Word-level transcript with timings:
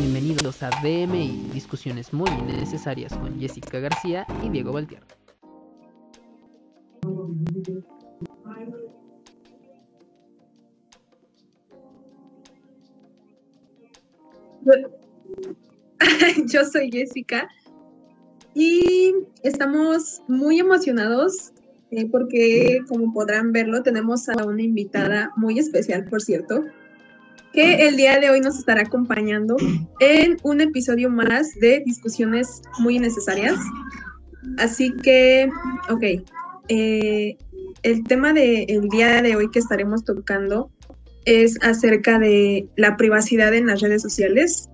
bienvenidos 0.00 0.62
a 0.62 0.70
BMI, 0.82 1.50
discusiones 1.52 2.14
muy 2.14 2.30
necesarias 2.46 3.12
con 3.12 3.38
Jessica 3.38 3.80
García 3.80 4.26
y 4.42 4.48
Diego 4.48 4.72
Valtierra. 4.72 5.06
Yo 16.46 16.64
soy 16.64 16.90
Jessica 16.90 17.46
y 18.54 19.12
estamos 19.42 20.22
muy 20.28 20.60
emocionados 20.60 21.52
eh, 21.90 22.08
porque, 22.10 22.80
como 22.88 23.12
podrán 23.12 23.52
verlo, 23.52 23.82
tenemos 23.82 24.30
a 24.30 24.46
una 24.46 24.62
invitada 24.62 25.30
muy 25.36 25.58
especial, 25.58 26.06
por 26.06 26.22
cierto, 26.22 26.64
que 27.52 27.88
el 27.88 27.96
día 27.96 28.18
de 28.20 28.30
hoy 28.30 28.40
nos 28.40 28.58
estará 28.58 28.82
acompañando 28.82 29.56
en 30.00 30.36
un 30.42 30.60
episodio 30.60 31.10
más 31.10 31.52
de 31.60 31.82
discusiones 31.84 32.62
muy 32.78 32.98
necesarias. 32.98 33.56
Así 34.58 34.92
que, 35.02 35.50
ok, 35.88 36.24
eh, 36.68 37.36
el 37.82 38.04
tema 38.04 38.32
del 38.32 38.88
día 38.90 39.22
de 39.22 39.36
hoy 39.36 39.50
que 39.50 39.58
estaremos 39.58 40.04
tocando 40.04 40.70
es 41.24 41.58
acerca 41.62 42.18
de 42.18 42.68
la 42.76 42.96
privacidad 42.96 43.52
en 43.54 43.66
las 43.66 43.80
redes 43.80 44.02
sociales, 44.02 44.68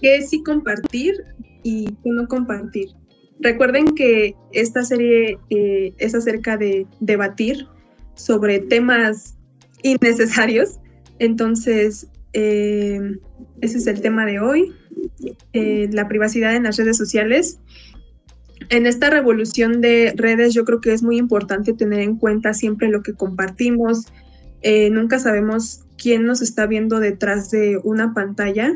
qué 0.00 0.22
sí 0.22 0.42
compartir 0.42 1.14
y 1.62 1.86
qué 1.86 2.10
no 2.10 2.26
compartir. 2.26 2.88
Recuerden 3.40 3.86
que 3.94 4.34
esta 4.52 4.84
serie 4.84 5.38
eh, 5.50 5.94
es 5.98 6.14
acerca 6.14 6.56
de 6.56 6.86
debatir 7.00 7.66
sobre 8.14 8.58
temas 8.60 9.36
innecesarios 9.82 10.78
entonces, 11.18 12.08
eh, 12.32 13.18
ese 13.60 13.78
es 13.78 13.86
el 13.86 14.00
tema 14.00 14.24
de 14.26 14.40
hoy, 14.40 14.72
eh, 15.52 15.88
la 15.92 16.08
privacidad 16.08 16.54
en 16.54 16.64
las 16.64 16.76
redes 16.76 16.96
sociales. 16.96 17.58
En 18.70 18.86
esta 18.86 19.10
revolución 19.10 19.80
de 19.80 20.14
redes 20.16 20.54
yo 20.54 20.64
creo 20.64 20.80
que 20.80 20.92
es 20.92 21.02
muy 21.02 21.18
importante 21.18 21.72
tener 21.72 22.00
en 22.00 22.16
cuenta 22.16 22.54
siempre 22.54 22.88
lo 22.88 23.02
que 23.02 23.12
compartimos. 23.12 24.06
Eh, 24.62 24.90
nunca 24.90 25.18
sabemos 25.18 25.84
quién 25.98 26.24
nos 26.24 26.40
está 26.42 26.66
viendo 26.66 27.00
detrás 27.00 27.50
de 27.50 27.78
una 27.82 28.14
pantalla, 28.14 28.72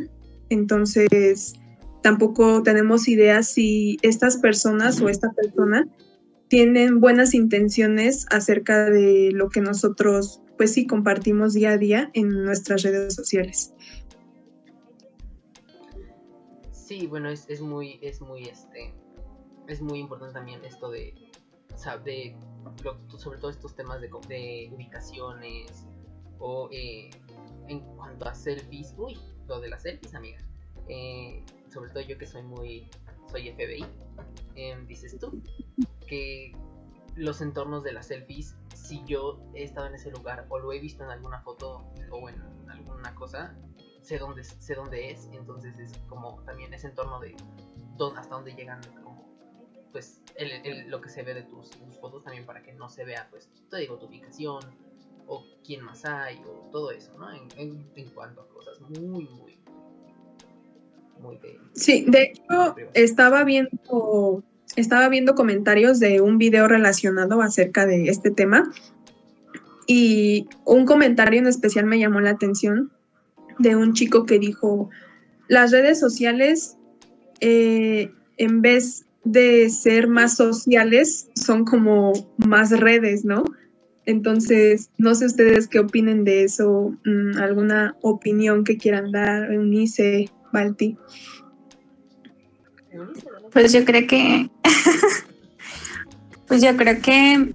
entonces 0.48 1.54
tampoco 2.02 2.62
tenemos 2.62 3.08
idea 3.08 3.42
si 3.42 3.98
estas 4.02 4.36
personas 4.36 5.00
o 5.00 5.08
esta 5.08 5.32
persona 5.32 5.88
tienen 6.48 7.00
buenas 7.00 7.34
intenciones 7.34 8.26
acerca 8.30 8.90
de 8.90 9.30
lo 9.32 9.48
que 9.48 9.60
nosotros 9.60 10.40
pues 10.56 10.72
sí 10.72 10.86
compartimos 10.86 11.54
día 11.54 11.72
a 11.72 11.78
día 11.78 12.10
en 12.14 12.44
nuestras 12.44 12.82
redes 12.82 13.14
sociales. 13.14 13.74
Sí, 16.72 17.06
bueno, 17.06 17.28
es, 17.30 17.60
muy, 17.60 17.98
es 18.00 18.20
muy, 18.20 18.44
este, 18.44 18.94
es 19.66 19.80
muy 19.82 19.98
importante 19.98 20.34
también 20.34 20.64
esto 20.64 20.90
de, 20.90 21.14
de 22.04 22.36
sobre 23.18 23.38
todo 23.38 23.50
estos 23.50 23.74
temas 23.74 24.00
de, 24.00 24.08
de 24.28 24.70
ubicaciones 24.72 25.86
o 26.38 26.68
eh, 26.70 27.10
en 27.68 27.80
cuanto 27.96 28.28
a 28.28 28.34
selfies, 28.34 28.94
uy, 28.96 29.18
lo 29.48 29.60
de 29.60 29.68
las 29.68 29.82
selfies, 29.82 30.14
amiga. 30.14 30.38
Eh, 30.88 31.42
sobre 31.72 31.90
todo 31.90 32.02
yo 32.02 32.16
que 32.16 32.26
soy 32.26 32.42
muy, 32.42 32.88
soy 33.30 33.50
FBI, 33.50 33.84
em, 34.54 34.86
dices 34.86 35.18
tú, 35.18 35.42
que 36.06 36.52
los 37.16 37.40
entornos 37.40 37.82
de 37.82 37.92
las 37.92 38.06
selfies 38.06 38.54
si 38.86 39.02
yo 39.04 39.40
he 39.54 39.64
estado 39.64 39.88
en 39.88 39.94
ese 39.94 40.12
lugar 40.12 40.46
o 40.48 40.58
lo 40.60 40.72
he 40.72 40.78
visto 40.78 41.02
en 41.02 41.10
alguna 41.10 41.40
foto 41.40 41.84
o 42.10 42.28
en 42.28 42.40
alguna 42.70 43.14
cosa, 43.16 43.56
sé 44.00 44.18
dónde, 44.18 44.44
sé 44.44 44.74
dónde 44.76 45.10
es, 45.10 45.28
entonces 45.32 45.76
es 45.78 45.92
como 46.08 46.40
también 46.44 46.72
ese 46.72 46.86
entorno 46.86 47.18
de 47.18 47.34
hasta 48.16 48.34
dónde 48.34 48.54
llegan 48.54 48.80
como 49.02 49.26
pues 49.90 50.22
lo 50.88 51.00
que 51.00 51.08
se 51.08 51.22
ve 51.22 51.34
de 51.34 51.42
tus, 51.42 51.70
fotos 52.00 52.22
también 52.22 52.44
para 52.44 52.62
que 52.62 52.74
no 52.74 52.88
se 52.88 53.04
vea 53.04 53.26
pues 53.30 53.50
te 53.70 53.78
digo 53.78 53.98
tu 53.98 54.06
ubicación 54.06 54.62
o 55.26 55.42
quién 55.64 55.82
más 55.82 56.04
hay 56.04 56.40
o 56.46 56.68
todo 56.70 56.92
eso, 56.92 57.18
¿no? 57.18 57.32
En, 57.32 58.10
cuanto 58.14 58.42
a 58.42 58.48
cosas 58.48 58.80
muy, 58.82 59.26
muy, 59.26 59.58
muy 61.18 61.38
de... 61.38 61.58
Sí, 61.74 62.04
de 62.06 62.22
hecho 62.22 62.76
estaba 62.94 63.42
viendo 63.42 64.44
estaba 64.74 65.08
viendo 65.08 65.34
comentarios 65.34 66.00
de 66.00 66.20
un 66.20 66.38
video 66.38 66.66
relacionado 66.68 67.40
acerca 67.42 67.86
de 67.86 68.08
este 68.08 68.30
tema 68.30 68.70
y 69.86 70.48
un 70.64 70.84
comentario 70.84 71.38
en 71.38 71.46
especial 71.46 71.86
me 71.86 71.98
llamó 71.98 72.20
la 72.20 72.30
atención 72.30 72.90
de 73.58 73.76
un 73.76 73.92
chico 73.94 74.26
que 74.26 74.38
dijo, 74.38 74.90
las 75.48 75.70
redes 75.70 76.00
sociales 76.00 76.76
eh, 77.40 78.10
en 78.36 78.62
vez 78.62 79.06
de 79.24 79.70
ser 79.70 80.08
más 80.08 80.36
sociales 80.36 81.28
son 81.34 81.64
como 81.64 82.12
más 82.36 82.70
redes, 82.70 83.24
¿no? 83.24 83.44
Entonces, 84.04 84.90
no 84.98 85.14
sé 85.16 85.26
ustedes 85.26 85.66
qué 85.66 85.80
opinen 85.80 86.24
de 86.24 86.44
eso, 86.44 86.96
mm, 87.04 87.38
alguna 87.38 87.96
opinión 88.02 88.62
que 88.62 88.76
quieran 88.76 89.10
dar, 89.10 89.52
Eunice, 89.52 90.30
Balti. 90.52 90.96
Pues 93.56 93.72
yo 93.72 93.86
creo 93.86 94.06
que, 94.06 94.50
pues 96.46 96.60
yo 96.60 96.76
creo 96.76 97.00
que 97.00 97.54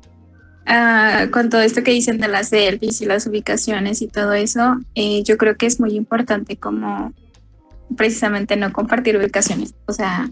ah, 0.65 1.27
con 1.31 1.51
todo 1.51 1.61
esto 1.61 1.83
que 1.83 1.91
dicen 1.91 2.17
de 2.17 2.27
las 2.27 2.49
selfies 2.49 3.01
y 3.01 3.05
las 3.05 3.27
ubicaciones 3.27 4.01
y 4.01 4.07
todo 4.07 4.33
eso, 4.33 4.79
eh, 4.95 5.21
yo 5.21 5.37
creo 5.37 5.57
que 5.57 5.67
es 5.67 5.79
muy 5.79 5.93
importante 5.93 6.57
como 6.57 7.13
precisamente 7.95 8.55
no 8.55 8.73
compartir 8.73 9.15
ubicaciones. 9.15 9.75
O 9.85 9.93
sea, 9.93 10.31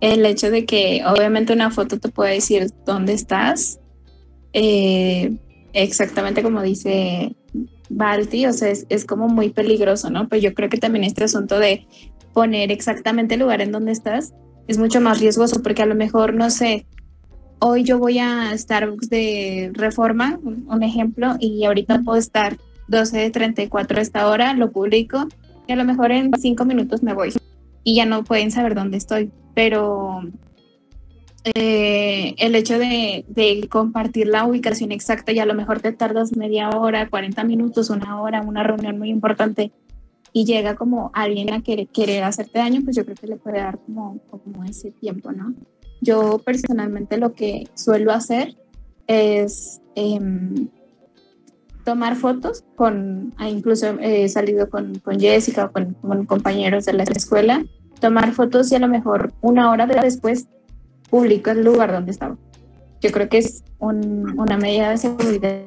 el 0.00 0.24
hecho 0.24 0.52
de 0.52 0.66
que 0.66 1.02
obviamente 1.04 1.52
una 1.52 1.72
foto 1.72 1.98
te 1.98 2.08
puede 2.08 2.34
decir 2.34 2.70
dónde 2.86 3.14
estás, 3.14 3.80
eh, 4.52 5.36
exactamente 5.72 6.44
como 6.44 6.62
dice 6.62 7.34
Balti, 7.88 8.46
o 8.46 8.52
sea, 8.52 8.70
es, 8.70 8.86
es, 8.88 9.04
como 9.04 9.26
muy 9.26 9.50
peligroso, 9.50 10.10
¿no? 10.10 10.28
Pero 10.28 10.42
yo 10.42 10.54
creo 10.54 10.68
que 10.68 10.78
también 10.78 11.02
este 11.02 11.24
asunto 11.24 11.58
de 11.58 11.88
poner 12.32 12.70
exactamente 12.70 13.34
el 13.34 13.40
lugar 13.40 13.62
en 13.62 13.72
donde 13.72 13.90
estás 13.90 14.32
es 14.66 14.78
mucho 14.78 15.00
más 15.00 15.20
riesgoso 15.20 15.62
porque 15.62 15.82
a 15.82 15.86
lo 15.86 15.94
mejor, 15.94 16.34
no 16.34 16.50
sé, 16.50 16.86
hoy 17.58 17.84
yo 17.84 17.98
voy 17.98 18.18
a 18.18 18.56
Starbucks 18.56 19.08
de 19.08 19.70
reforma, 19.74 20.38
un 20.42 20.82
ejemplo, 20.82 21.36
y 21.38 21.64
ahorita 21.64 22.02
puedo 22.02 22.18
estar 22.18 22.56
12.34 22.88 23.96
a 23.96 24.00
esta 24.00 24.28
hora, 24.28 24.54
lo 24.54 24.70
publico, 24.70 25.26
y 25.66 25.72
a 25.72 25.76
lo 25.76 25.84
mejor 25.84 26.12
en 26.12 26.30
cinco 26.38 26.64
minutos 26.64 27.02
me 27.02 27.14
voy 27.14 27.32
y 27.82 27.94
ya 27.94 28.04
no 28.04 28.24
pueden 28.24 28.50
saber 28.50 28.74
dónde 28.74 28.96
estoy. 28.96 29.30
Pero 29.54 30.22
eh, 31.54 32.34
el 32.38 32.54
hecho 32.54 32.78
de, 32.78 33.24
de, 33.28 33.66
compartir 33.68 34.26
la 34.26 34.44
ubicación 34.44 34.92
exacta 34.92 35.32
y 35.32 35.38
a 35.38 35.46
lo 35.46 35.54
mejor 35.54 35.80
te 35.80 35.92
tardas 35.92 36.36
media 36.36 36.68
hora, 36.70 37.08
40 37.08 37.44
minutos, 37.44 37.90
una 37.90 38.20
hora, 38.20 38.42
una 38.42 38.62
reunión 38.64 38.98
muy 38.98 39.10
importante 39.10 39.72
y 40.36 40.44
llega 40.44 40.76
como 40.76 41.10
alguien 41.14 41.50
a 41.54 41.62
querer, 41.62 41.88
querer 41.88 42.22
hacerte 42.22 42.58
daño, 42.58 42.82
pues 42.84 42.94
yo 42.94 43.06
creo 43.06 43.16
que 43.16 43.26
le 43.26 43.36
puede 43.36 43.56
dar 43.56 43.78
como, 43.78 44.18
como 44.28 44.64
ese 44.64 44.90
tiempo, 44.90 45.32
¿no? 45.32 45.54
Yo 46.02 46.42
personalmente 46.44 47.16
lo 47.16 47.32
que 47.32 47.64
suelo 47.72 48.12
hacer 48.12 48.54
es 49.06 49.80
em, 49.94 50.68
tomar 51.86 52.16
fotos 52.16 52.64
con, 52.74 53.32
ah, 53.38 53.48
incluso 53.48 53.98
he 53.98 54.28
salido 54.28 54.68
con, 54.68 54.98
con 54.98 55.18
Jessica 55.18 55.64
o 55.64 55.72
con, 55.72 55.94
con, 55.94 56.26
compañeros 56.26 56.84
de 56.84 56.92
la 56.92 57.04
escuela, 57.04 57.64
tomar 57.98 58.32
fotos 58.32 58.70
y 58.72 58.74
a 58.74 58.78
lo 58.78 58.88
mejor 58.88 59.32
una 59.40 59.70
hora 59.70 59.86
después 59.86 60.48
publico 61.08 61.48
el 61.48 61.64
lugar 61.64 61.92
donde 61.92 62.10
estaba. 62.10 62.36
Yo 63.00 63.10
creo 63.10 63.30
que 63.30 63.38
es 63.38 63.64
un, 63.78 64.38
una 64.38 64.58
medida 64.58 64.90
de 64.90 64.98
seguridad 64.98 65.62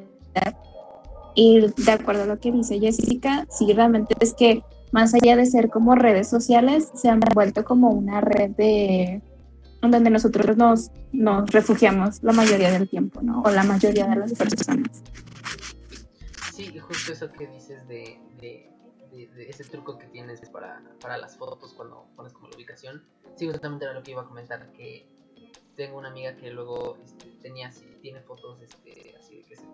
y 1.34 1.60
de 1.60 1.92
acuerdo 1.92 2.24
a 2.24 2.26
lo 2.26 2.38
que 2.38 2.52
dice 2.52 2.78
Jessica, 2.78 3.46
sí, 3.50 3.72
realmente 3.72 4.14
es 4.20 4.34
que 4.34 4.62
más 4.92 5.14
allá 5.14 5.36
de 5.36 5.46
ser 5.46 5.70
como 5.70 5.94
redes 5.94 6.28
sociales, 6.28 6.90
se 6.94 7.08
han 7.08 7.20
vuelto 7.34 7.64
como 7.64 7.90
una 7.90 8.20
red 8.20 8.50
de 8.50 9.22
donde 9.80 10.10
nosotros 10.10 10.56
nos, 10.56 10.90
nos 11.12 11.50
refugiamos 11.50 12.22
la 12.22 12.32
mayoría 12.32 12.70
del 12.70 12.88
tiempo, 12.88 13.22
¿no? 13.22 13.42
O 13.42 13.50
la 13.50 13.62
mayoría 13.62 14.06
de 14.06 14.16
las 14.16 14.34
personas. 14.34 15.02
Sí, 16.52 16.78
justo 16.78 17.12
eso 17.12 17.32
que 17.32 17.46
dices 17.46 17.86
de, 17.88 18.20
de, 18.40 18.68
ese 19.48 19.64
truco 19.64 19.98
que 19.98 20.06
tienes 20.06 20.40
para, 20.50 20.82
para 21.00 21.16
las 21.16 21.36
fotos 21.36 21.72
cuando 21.74 22.06
pones 22.14 22.32
como 22.32 22.48
la 22.48 22.56
ubicación. 22.56 23.02
Sí, 23.36 23.46
exactamente 23.46 23.86
era 23.86 23.94
lo 23.94 24.02
que 24.02 24.10
iba 24.10 24.22
a 24.22 24.26
comentar, 24.26 24.70
que 24.72 25.08
tengo 25.76 25.98
una 25.98 26.08
amiga 26.08 26.36
que 26.36 26.50
luego 26.50 26.98
este, 27.02 27.26
tenía, 27.42 27.70
tiene 28.00 28.20
fotos 28.20 28.60
este, 28.62 29.14
así 29.18 29.36
de 29.36 29.44
que 29.44 29.56
se 29.56 29.64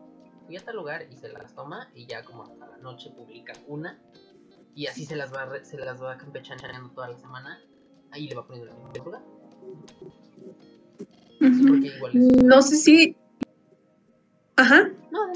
fui 0.47 0.57
a 0.57 0.65
tal 0.65 0.77
lugar 0.77 1.07
y 1.11 1.17
se 1.17 1.29
las 1.29 1.55
toma 1.55 1.91
y 1.95 2.07
ya 2.07 2.25
como 2.25 2.45
hasta 2.45 2.67
la 2.67 2.77
noche 2.79 3.11
publica 3.11 3.53
una 3.67 3.99
y 4.75 4.87
así 4.87 5.05
se 5.05 5.17
las 5.17 5.33
va 5.33 5.65
se 5.65 5.77
las 5.79 6.03
va 6.03 6.17
campechaneando 6.17 6.91
toda 6.91 7.09
la 7.09 7.19
semana 7.19 7.61
ahí 8.11 8.29
le 8.29 8.35
va 8.35 8.47
poniendo 8.47 8.71
el 8.71 8.79
mismo 8.79 9.05
lugar 9.05 9.23
no 12.45 12.63
sé 12.63 12.77
si 12.77 13.17
ajá. 14.57 14.91
No 15.11 15.27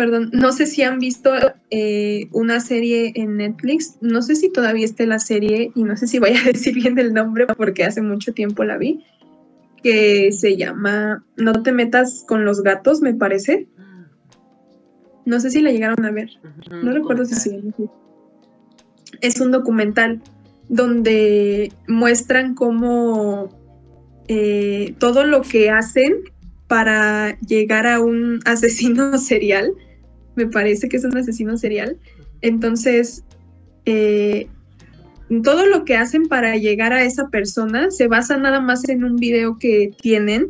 perdón, 0.00 0.30
no 0.32 0.50
sé 0.52 0.64
si 0.64 0.82
han 0.82 0.98
visto 0.98 1.30
eh, 1.68 2.30
una 2.32 2.60
serie 2.60 3.12
en 3.16 3.36
Netflix, 3.36 3.98
no 4.00 4.22
sé 4.22 4.34
si 4.34 4.50
todavía 4.50 4.86
esté 4.86 5.06
la 5.06 5.18
serie 5.18 5.72
y 5.74 5.84
no 5.84 5.94
sé 5.94 6.06
si 6.06 6.18
voy 6.18 6.30
a 6.30 6.42
decir 6.46 6.72
bien 6.72 6.98
el 6.98 7.12
nombre 7.12 7.46
porque 7.46 7.84
hace 7.84 8.00
mucho 8.00 8.32
tiempo 8.32 8.64
la 8.64 8.78
vi, 8.78 9.04
que 9.82 10.32
se 10.32 10.56
llama 10.56 11.22
No 11.36 11.62
te 11.62 11.72
metas 11.72 12.24
con 12.26 12.46
los 12.46 12.62
gatos, 12.62 13.02
me 13.02 13.12
parece. 13.12 13.68
No 15.26 15.38
sé 15.38 15.50
si 15.50 15.60
la 15.60 15.70
llegaron 15.70 16.02
a 16.06 16.10
ver, 16.12 16.30
no 16.82 16.92
recuerdo 16.92 17.26
si 17.26 17.34
se 17.34 17.60
Es 19.20 19.38
un 19.38 19.50
documental 19.50 20.22
donde 20.70 21.74
muestran 21.88 22.54
cómo 22.54 23.50
eh, 24.28 24.94
todo 24.98 25.24
lo 25.24 25.42
que 25.42 25.68
hacen 25.68 26.22
para 26.68 27.38
llegar 27.40 27.86
a 27.86 28.00
un 28.00 28.40
asesino 28.46 29.18
serial. 29.18 29.74
Me 30.40 30.46
parece 30.46 30.88
que 30.88 30.96
es 30.96 31.04
un 31.04 31.14
asesino 31.18 31.58
serial. 31.58 31.98
Entonces, 32.40 33.24
eh, 33.84 34.48
todo 35.42 35.66
lo 35.66 35.84
que 35.84 35.96
hacen 35.96 36.28
para 36.28 36.56
llegar 36.56 36.94
a 36.94 37.04
esa 37.04 37.28
persona 37.28 37.90
se 37.90 38.08
basa 38.08 38.38
nada 38.38 38.58
más 38.60 38.88
en 38.88 39.04
un 39.04 39.16
video 39.16 39.58
que 39.58 39.90
tienen. 40.00 40.48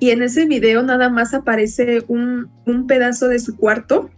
Y 0.00 0.10
en 0.10 0.22
ese 0.22 0.44
video 0.44 0.82
nada 0.82 1.08
más 1.08 1.32
aparece 1.32 2.04
un, 2.08 2.50
un 2.66 2.86
pedazo 2.86 3.28
de 3.28 3.38
su 3.38 3.56
cuarto, 3.56 4.10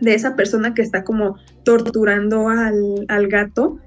de 0.00 0.14
esa 0.14 0.36
persona 0.36 0.74
que 0.74 0.82
está 0.82 1.02
como 1.02 1.36
torturando 1.64 2.48
al, 2.48 3.04
al 3.08 3.26
gato. 3.26 3.80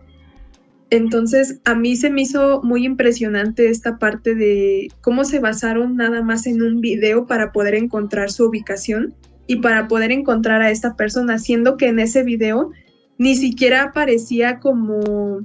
Entonces, 0.90 1.62
a 1.64 1.74
mí 1.74 1.96
se 1.96 2.10
me 2.10 2.24
hizo 2.24 2.62
muy 2.64 2.86
impresionante 2.86 3.70
esta 3.70 3.98
parte 3.98 4.36
de 4.36 4.90
cómo 5.00 5.24
se 5.24 5.40
basaron 5.40 5.96
nada 5.96 6.22
más 6.22 6.46
en 6.48 6.62
un 6.62 6.82
video 6.82 7.28
para 7.28 7.54
poder 7.54 7.76
encontrar 7.76 8.30
su 8.30 8.48
ubicación 8.48 9.16
y 9.48 9.58
para 9.58 9.88
poder 9.88 10.12
encontrar 10.12 10.62
a 10.62 10.72
esta 10.72 10.96
persona, 10.96 11.40
siendo 11.40 11.78
que 11.78 11.88
en 11.88 12.00
ese 12.00 12.24
video 12.24 12.72
ni 13.18 13.36
siquiera 13.36 13.84
aparecía 13.84 14.60
como 14.60 15.42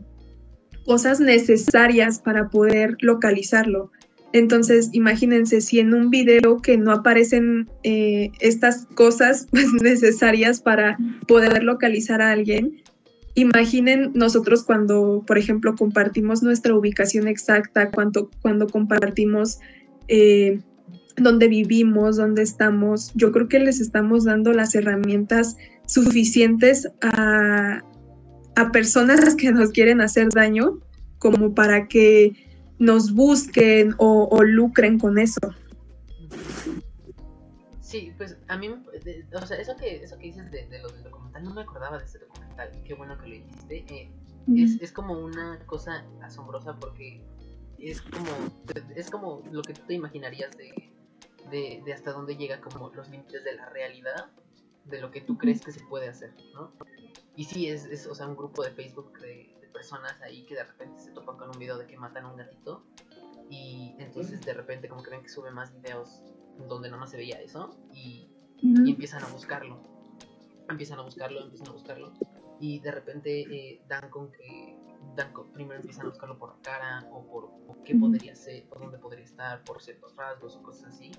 cosas 0.85 1.21
necesarias 1.21 2.19
para 2.21 2.49
poder 2.49 2.97
localizarlo. 3.01 3.91
Entonces, 4.33 4.91
imagínense 4.93 5.61
si 5.61 5.81
en 5.81 5.95
un 5.95 6.11
video 6.11 6.61
que 6.61 6.77
no 6.77 6.93
aparecen 6.93 7.69
eh, 7.83 8.31
estas 8.41 8.87
cosas 8.95 9.49
pues, 9.51 9.73
necesarias 9.73 10.61
para 10.61 10.99
poder 11.27 11.65
localizar 11.65 12.23
a 12.23 12.33
alguien, 12.33 12.83
Imaginen 13.39 14.13
nosotros 14.15 14.65
cuando, 14.65 15.23
por 15.27 15.37
ejemplo, 15.37 15.75
compartimos 15.75 16.43
nuestra 16.43 16.75
ubicación 16.75 17.29
exacta, 17.29 17.91
cuando, 17.91 18.31
cuando 18.41 18.67
compartimos 18.67 19.59
eh, 20.09 20.61
dónde 21.17 21.49
vivimos, 21.49 22.17
dónde 22.17 22.43
estamos. 22.43 23.13
Yo 23.15 23.33
creo 23.33 23.49
que 23.49 23.59
les 23.59 23.81
estamos 23.81 24.25
dando 24.25 24.53
las 24.53 24.75
herramientas 24.75 25.57
suficientes 25.87 26.89
a, 27.03 27.83
a 28.57 28.73
personas 28.73 29.35
que 29.37 29.53
nos 29.53 29.71
quieren 29.71 30.01
hacer 30.01 30.29
daño 30.31 30.81
como 31.19 31.55
para 31.55 31.89
que 31.89 32.33
nos 32.79 33.15
busquen 33.15 33.95
o, 33.99 34.29
o 34.31 34.43
lucren 34.43 34.99
con 34.99 35.19
eso. 35.19 35.41
Sí, 37.81 38.12
pues 38.19 38.37
a 38.49 38.59
mí, 38.59 38.69
o 38.69 39.47
sea, 39.47 39.57
eso 39.59 39.77
que, 39.77 40.03
eso 40.03 40.19
que 40.19 40.27
dices 40.27 40.51
de, 40.51 40.67
de 40.67 40.81
lo 40.81 40.89
del 40.89 41.05
documental, 41.05 41.45
no 41.45 41.55
me 41.55 41.62
acordaba 41.62 41.99
de 41.99 42.05
ese 42.05 42.19
documental, 42.19 42.71
y 42.77 42.83
qué 42.83 42.95
bueno 42.95 43.17
que 43.17 43.29
lo 43.29 43.35
dijiste. 43.35 43.85
Eh, 43.89 44.11
es, 44.55 44.81
es, 44.81 44.93
como 44.93 45.19
una 45.19 45.59
cosa 45.67 46.05
asombrosa 46.23 46.79
porque 46.79 47.21
es 47.79 48.01
como, 48.03 48.31
es 48.95 49.11
como 49.11 49.43
lo 49.51 49.62
que 49.62 49.73
tú 49.75 49.83
te 49.87 49.95
imaginarías 49.95 50.57
de, 50.57 50.73
de, 51.51 51.83
de 51.85 51.93
hasta 51.93 52.13
dónde 52.13 52.37
llega 52.37 52.61
como 52.61 52.91
los 52.91 53.09
límites 53.09 53.45
de 53.45 53.55
la 53.55 53.69
realidad, 53.69 54.31
de 54.85 55.01
lo 55.01 55.11
que 55.11 55.21
tú 55.21 55.37
crees 55.37 55.61
que 55.61 55.73
se 55.73 55.81
puede 55.87 56.09
hacer, 56.09 56.35
¿no? 56.55 56.73
Y 57.35 57.45
sí, 57.45 57.69
es, 57.69 57.85
es 57.87 58.07
o 58.07 58.15
sea, 58.15 58.27
un 58.27 58.37
grupo 58.37 58.63
de 58.63 58.71
Facebook 58.71 59.19
de, 59.21 59.55
de 59.61 59.69
personas 59.69 60.21
ahí 60.23 60.45
que 60.47 60.55
de 60.55 60.65
repente 60.65 61.01
se 61.01 61.11
topan 61.13 61.37
con 61.37 61.51
un 61.51 61.59
video 61.59 61.77
de 61.77 61.87
que 61.87 61.97
matan 61.97 62.25
a 62.25 62.31
un 62.31 62.37
gatito 62.37 62.85
y 63.51 63.95
entonces 63.99 64.41
de 64.41 64.55
repente 64.55 64.89
como 64.89 65.03
que 65.03 65.11
ven 65.11 65.23
que 65.23 65.29
sube 65.29 65.51
más 65.51 65.73
videos 65.73 66.23
donde 66.69 66.89
nada 66.89 67.01
más 67.01 67.11
se 67.11 67.17
veía 67.17 67.41
eso 67.41 67.77
y, 67.93 68.31
y, 68.59 68.91
empiezan 68.91 69.23
a 69.23 69.29
buscarlo. 69.29 69.79
Empiezan 70.69 70.99
a 70.99 71.03
buscarlo, 71.03 71.43
empiezan 71.43 71.69
a 71.69 71.73
buscarlo 71.73 72.13
y 72.59 72.81
de 72.81 72.91
repente 72.91 73.41
eh, 73.41 73.83
dan 73.87 74.09
con 74.09 74.33
que 74.33 74.77
dan 75.15 75.33
con, 75.33 75.53
primero 75.53 75.77
empiezan 75.77 76.07
a 76.07 76.09
buscarlo 76.09 76.39
por 76.39 76.57
la 76.57 76.63
cara 76.63 77.09
o 77.13 77.27
por 77.27 77.45
o 77.45 77.83
qué 77.85 77.95
podría 77.95 78.35
ser 78.35 78.67
o 78.71 78.79
dónde 78.79 78.99
podría 78.99 79.25
estar 79.25 79.63
por 79.65 79.83
ciertos 79.83 80.17
rasgos 80.17 80.57
o 80.57 80.63
cosas 80.63 80.95
así 80.95 81.13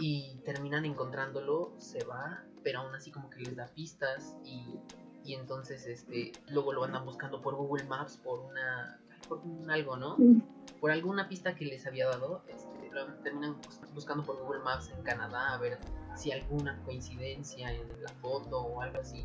y 0.00 0.36
terminan 0.44 0.84
encontrándolo, 0.84 1.72
se 1.78 2.04
va, 2.04 2.44
pero 2.62 2.80
aún 2.80 2.94
así 2.94 3.10
como 3.10 3.30
que 3.30 3.40
les 3.40 3.56
da 3.56 3.66
pistas 3.66 4.36
y, 4.44 4.78
y 5.24 5.34
entonces 5.34 5.86
este 5.86 6.32
luego 6.48 6.72
lo 6.72 6.84
andan 6.84 7.04
buscando 7.04 7.40
por 7.40 7.54
Google 7.54 7.84
Maps 7.84 8.16
por 8.16 8.40
una 8.40 8.98
por 9.28 9.38
un 9.38 9.70
algo, 9.70 9.96
¿no? 9.96 10.16
Por 10.80 10.90
alguna 10.90 11.28
pista 11.28 11.54
que 11.54 11.64
les 11.64 11.86
había 11.86 12.06
dado, 12.08 12.42
este, 12.48 12.90
terminan 13.22 13.56
buscando 13.94 14.24
por 14.24 14.38
Google 14.38 14.60
Maps 14.60 14.90
en 14.90 15.02
Canadá 15.02 15.54
a 15.54 15.58
ver 15.58 15.78
si 16.14 16.30
alguna 16.30 16.80
coincidencia 16.84 17.72
en 17.72 17.88
la 18.02 18.12
foto 18.20 18.60
o 18.60 18.80
algo 18.82 19.00
así. 19.00 19.24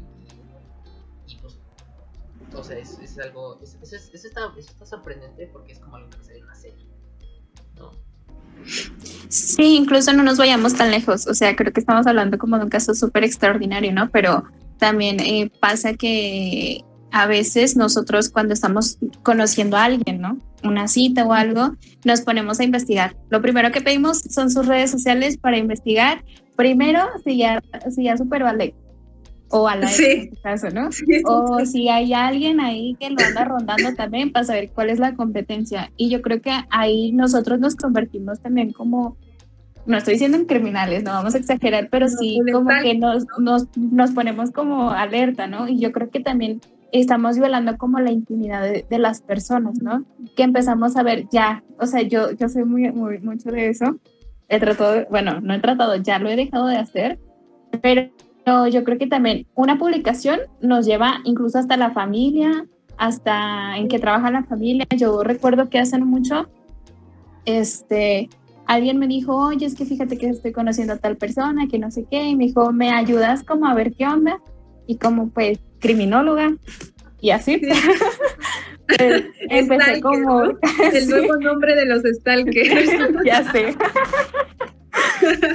Y, 1.26 1.34
y 1.34 1.38
pues, 1.38 1.60
o 2.56 2.64
sea, 2.64 2.78
es, 2.78 2.98
es 3.00 3.20
algo, 3.20 3.60
eso, 3.62 3.78
es, 3.82 3.94
eso, 4.14 4.28
está, 4.28 4.54
está 4.58 4.86
sorprendente 4.86 5.48
porque 5.48 5.74
es 5.74 5.80
como 5.80 5.98
algo 5.98 6.10
que 6.10 6.24
se 6.24 6.32
ve 6.34 6.38
en 6.40 6.46
una 6.46 6.56
serie, 6.56 6.88
¿no? 7.76 7.92
Sí, 9.30 9.76
incluso 9.76 10.12
no 10.14 10.24
nos 10.24 10.38
vayamos 10.38 10.74
tan 10.74 10.90
lejos, 10.90 11.28
o 11.28 11.34
sea, 11.34 11.56
creo 11.56 11.72
que 11.72 11.80
estamos 11.80 12.08
hablando 12.08 12.38
como 12.38 12.58
de 12.58 12.64
un 12.64 12.70
caso 12.70 12.96
súper 12.96 13.24
extraordinario, 13.24 13.94
¿no? 13.94 14.10
Pero 14.10 14.44
también 14.80 15.20
eh, 15.20 15.52
pasa 15.60 15.94
que 15.94 16.84
a 17.12 17.28
veces 17.28 17.76
nosotros 17.76 18.30
cuando 18.30 18.54
estamos 18.54 18.98
conociendo 19.24 19.78
a 19.78 19.86
alguien, 19.86 20.22
¿no? 20.22 20.38
Una 20.64 20.88
cita 20.88 21.26
o 21.26 21.34
algo, 21.34 21.76
nos 22.06 22.22
ponemos 22.22 22.60
a 22.60 22.64
investigar. 22.64 23.16
Lo 23.30 23.42
primero 23.42 23.72
que 23.72 23.82
pedimos 23.82 24.20
son 24.30 24.50
sus 24.50 24.66
redes 24.66 24.92
sociales 24.92 25.38
para 25.38 25.58
investigar. 25.58 26.24
Primero, 26.56 27.02
si 27.24 27.38
ya, 27.38 27.62
si 27.96 28.04
ya 28.04 28.18
superó 28.18 28.48
a 28.48 28.52
Alex 28.52 28.76
o 29.50 29.68
a 29.68 29.76
la 29.76 29.88
sí. 29.88 30.06
en 30.06 30.20
este 30.22 30.42
caso, 30.42 30.70
¿no? 30.70 30.92
Sí, 30.92 31.06
o 31.26 31.66
si 31.66 31.90
hay 31.90 32.14
alguien 32.14 32.60
ahí 32.60 32.96
que 33.00 33.10
lo 33.10 33.18
anda 33.26 33.46
rondando 33.46 33.94
también 33.96 34.32
para 34.32 34.46
saber 34.46 34.70
cuál 34.72 34.90
es 34.90 35.00
la 35.00 35.16
competencia. 35.16 35.92
Y 35.98 36.10
yo 36.10 36.22
creo 36.22 36.42
que 36.42 36.52
ahí 36.70 37.12
nosotros 37.12 37.60
nos 37.60 37.76
convertimos 37.76 38.40
también 38.40 38.72
como 38.72 39.18
no 39.86 39.98
estoy 39.98 40.14
diciendo 40.14 40.38
en 40.38 40.46
criminales, 40.46 41.04
no 41.04 41.12
vamos 41.12 41.34
a 41.34 41.40
exagerar, 41.40 41.88
pero 41.90 42.06
no, 42.06 42.12
sí 42.12 42.40
como 42.52 42.70
que 42.82 42.96
nos, 42.96 43.26
nos, 43.40 43.68
nos, 43.76 44.12
ponemos 44.12 44.52
como 44.52 44.92
alerta, 44.92 45.48
¿no? 45.48 45.68
Y 45.68 45.80
yo 45.80 45.92
creo 45.92 46.12
que 46.12 46.20
también 46.20 46.62
estamos 46.92 47.40
violando 47.40 47.76
como 47.78 48.00
la 48.00 48.12
intimidad 48.12 48.62
de, 48.62 48.86
de, 48.88 49.00
las 49.00 49.22
personas, 49.22 49.82
¿no? 49.82 50.06
Que 50.36 50.44
empezamos 50.44 50.96
a 50.96 51.02
ver 51.02 51.26
ya, 51.32 51.64
o 51.80 51.88
sea, 51.88 52.04
yo, 52.04 52.32
yo 52.34 52.50
soy 52.50 52.66
muy, 52.66 52.92
muy, 52.92 53.18
mucho 53.20 53.52
de 53.52 53.70
eso. 53.70 54.00
He 54.48 54.60
tratado, 54.60 55.08
bueno, 55.10 55.42
no 55.42 55.56
he 55.56 55.60
tratado, 55.60 55.96
ya 55.96 56.20
lo 56.20 56.30
he 56.30 56.36
dejado 56.36 56.68
de 56.68 56.78
hacer, 56.78 57.20
pero 57.82 58.10
yo 58.68 58.84
creo 58.84 58.98
que 58.98 59.08
también 59.08 59.48
una 59.56 59.78
publicación 59.78 60.40
nos 60.62 60.86
lleva 60.86 61.20
incluso 61.24 61.60
hasta 61.60 61.78
la 61.78 61.92
familia, 61.92 62.66
hasta 62.98 63.78
en 63.78 63.88
que 63.88 64.00
trabaja 64.00 64.32
la 64.32 64.44
familia. 64.44 64.86
Yo 64.96 65.24
recuerdo 65.24 65.70
que 65.70 65.80
hace 65.80 65.98
mucho, 66.00 66.50
este, 67.46 68.30
alguien 68.66 69.00
me 69.00 69.08
dijo, 69.08 69.36
oye, 69.36 69.66
es 69.66 69.76
que 69.76 69.86
fíjate 69.86 70.18
que 70.18 70.30
estoy 70.30 70.52
conociendo 70.52 70.94
a 70.94 70.98
tal 70.98 71.18
persona, 71.18 71.68
que 71.68 71.80
no 71.80 71.92
sé 71.92 72.06
qué, 72.10 72.24
y 72.28 72.36
me 72.36 72.46
dijo, 72.46 72.72
¿me 72.72 72.92
ayudas 72.92 73.44
como 73.44 73.68
a 73.68 73.74
ver 73.74 73.94
qué 73.94 74.06
onda? 74.06 74.40
Y 74.86 74.98
como 74.98 75.30
pues 75.30 75.60
criminóloga 75.80 76.54
y 77.22 77.32
así. 77.32 77.54
empecé 79.50 79.84
Stalker, 79.84 80.02
como... 80.02 80.44
¿no? 80.44 80.60
El 80.94 81.02
sí. 81.02 81.10
nuevo 81.10 81.36
nombre 81.38 81.76
de 81.76 81.86
los 81.86 82.04
stalkers. 82.04 82.92
ya 83.26 83.52
sé. 83.52 83.76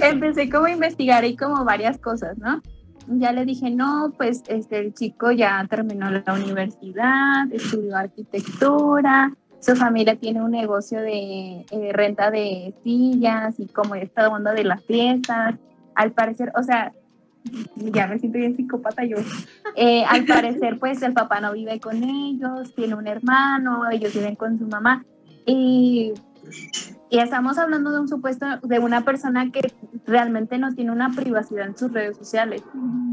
empecé 0.02 0.48
como 0.48 0.66
a 0.66 0.70
investigar 0.70 1.24
y 1.24 1.36
como 1.36 1.64
varias 1.64 1.98
cosas, 1.98 2.38
¿no? 2.38 2.62
Ya 3.08 3.32
le 3.32 3.44
dije, 3.44 3.70
no, 3.70 4.12
pues 4.16 4.42
este, 4.48 4.78
el 4.78 4.94
chico 4.94 5.30
ya 5.30 5.66
terminó 5.68 6.10
la 6.10 6.32
universidad, 6.32 7.52
estudió 7.52 7.96
arquitectura, 7.96 9.32
su 9.60 9.76
familia 9.76 10.16
tiene 10.16 10.42
un 10.42 10.50
negocio 10.50 11.00
de 11.00 11.64
eh, 11.70 11.92
renta 11.92 12.30
de 12.30 12.74
sillas 12.82 13.58
y 13.58 13.66
como 13.66 13.94
está 13.94 14.28
onda 14.28 14.52
de 14.52 14.64
las 14.64 14.84
fiestas. 14.84 15.54
Al 15.94 16.12
parecer, 16.12 16.52
o 16.54 16.62
sea, 16.62 16.92
ya 17.76 18.06
me 18.06 18.18
siento 18.18 18.38
bien 18.38 18.56
psicópata 18.56 19.04
yo. 19.04 19.16
Eh, 19.76 20.04
al 20.04 20.24
parecer, 20.26 20.78
pues 20.78 21.02
el 21.02 21.14
papá 21.14 21.40
no 21.40 21.52
vive 21.52 21.80
con 21.80 22.02
ellos, 22.02 22.74
tiene 22.74 22.94
un 22.94 23.06
hermano, 23.06 23.90
ellos 23.90 24.14
viven 24.14 24.36
con 24.36 24.58
su 24.58 24.66
mamá. 24.66 25.04
Y, 25.46 26.12
y, 27.10 27.18
estamos 27.18 27.58
hablando 27.58 27.92
de 27.92 28.00
un 28.00 28.08
supuesto, 28.08 28.46
de 28.62 28.78
una 28.78 29.04
persona 29.04 29.50
que 29.50 29.72
realmente 30.06 30.58
no 30.58 30.74
tiene 30.74 30.90
una 30.90 31.10
privacidad 31.10 31.66
en 31.66 31.76
sus 31.76 31.92
redes 31.92 32.16
sociales. 32.16 32.62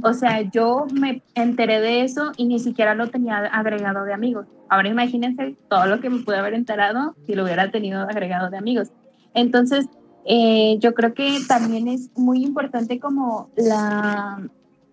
O 0.04 0.14
sea, 0.14 0.42
yo 0.42 0.88
me 0.94 1.22
enteré 1.36 1.80
de 1.80 2.04
eso 2.04 2.32
y 2.38 2.46
ni 2.46 2.60
siquiera 2.60 2.96
lo 2.96 3.10
tenía 3.10 3.38
agregado 3.38 4.04
de 4.06 4.14
amigos. 4.14 4.48
Ahora 4.70 4.90
imagínense 4.90 5.56
todo 5.70 5.86
lo 5.86 6.00
que 6.00 6.10
me 6.10 6.20
pude 6.20 6.38
haber 6.38 6.54
enterado 6.54 7.16
si 7.26 7.36
lo 7.36 7.44
hubiera 7.44 7.70
tenido 7.70 8.02
agregado 8.02 8.50
de 8.50 8.58
amigos. 8.58 8.92
Entonces, 9.34 9.88
eh, 10.26 10.78
yo 10.80 10.94
creo 10.94 11.14
que 11.14 11.40
también 11.48 11.88
es 11.88 12.10
muy 12.16 12.44
importante 12.44 13.00
como 13.00 13.50
la, 13.56 14.42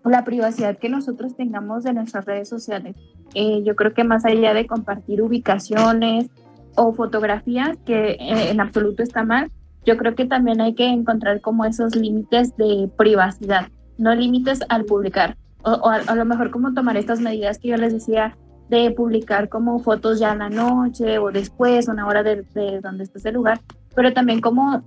la 0.04 0.24
privacidad 0.24 0.78
que 0.78 0.88
nosotros 0.88 1.36
tengamos 1.36 1.84
de 1.84 1.92
nuestras 1.92 2.24
redes 2.24 2.48
sociales. 2.48 2.96
Eh, 3.34 3.62
yo 3.64 3.76
creo 3.76 3.94
que 3.94 4.04
más 4.04 4.24
allá 4.24 4.54
de 4.54 4.66
compartir 4.66 5.22
ubicaciones 5.22 6.30
o 6.78 6.92
fotografías, 6.92 7.76
que 7.84 8.10
eh, 8.12 8.50
en 8.50 8.60
absoluto 8.60 9.02
está 9.02 9.24
mal, 9.24 9.50
yo 9.84 9.96
creo 9.96 10.14
que 10.14 10.26
también 10.26 10.60
hay 10.60 10.74
que 10.74 10.86
encontrar 10.86 11.40
como 11.40 11.64
esos 11.64 11.96
límites 11.96 12.56
de 12.56 12.88
privacidad, 12.96 13.68
no 13.96 14.14
límites 14.14 14.60
al 14.68 14.84
publicar. 14.84 15.36
O, 15.64 15.88
a, 15.88 16.14
lo 16.14 16.24
mejor 16.24 16.50
como 16.50 16.72
tomar 16.72 16.96
estas 16.96 17.20
medidas 17.20 17.58
que 17.58 17.68
yo 17.68 17.76
les 17.76 17.92
decía 17.92 18.36
de 18.70 18.90
publicar 18.92 19.48
como 19.48 19.80
fotos 19.80 20.20
ya 20.20 20.32
en 20.32 20.38
la 20.38 20.50
noche 20.50 21.18
o 21.18 21.32
después, 21.32 21.88
una 21.88 22.06
hora 22.06 22.22
de, 22.22 22.44
de 22.54 22.80
donde 22.80 23.04
esté 23.04 23.18
ese 23.18 23.32
lugar, 23.32 23.60
pero 23.94 24.12
también 24.12 24.40
como 24.40 24.82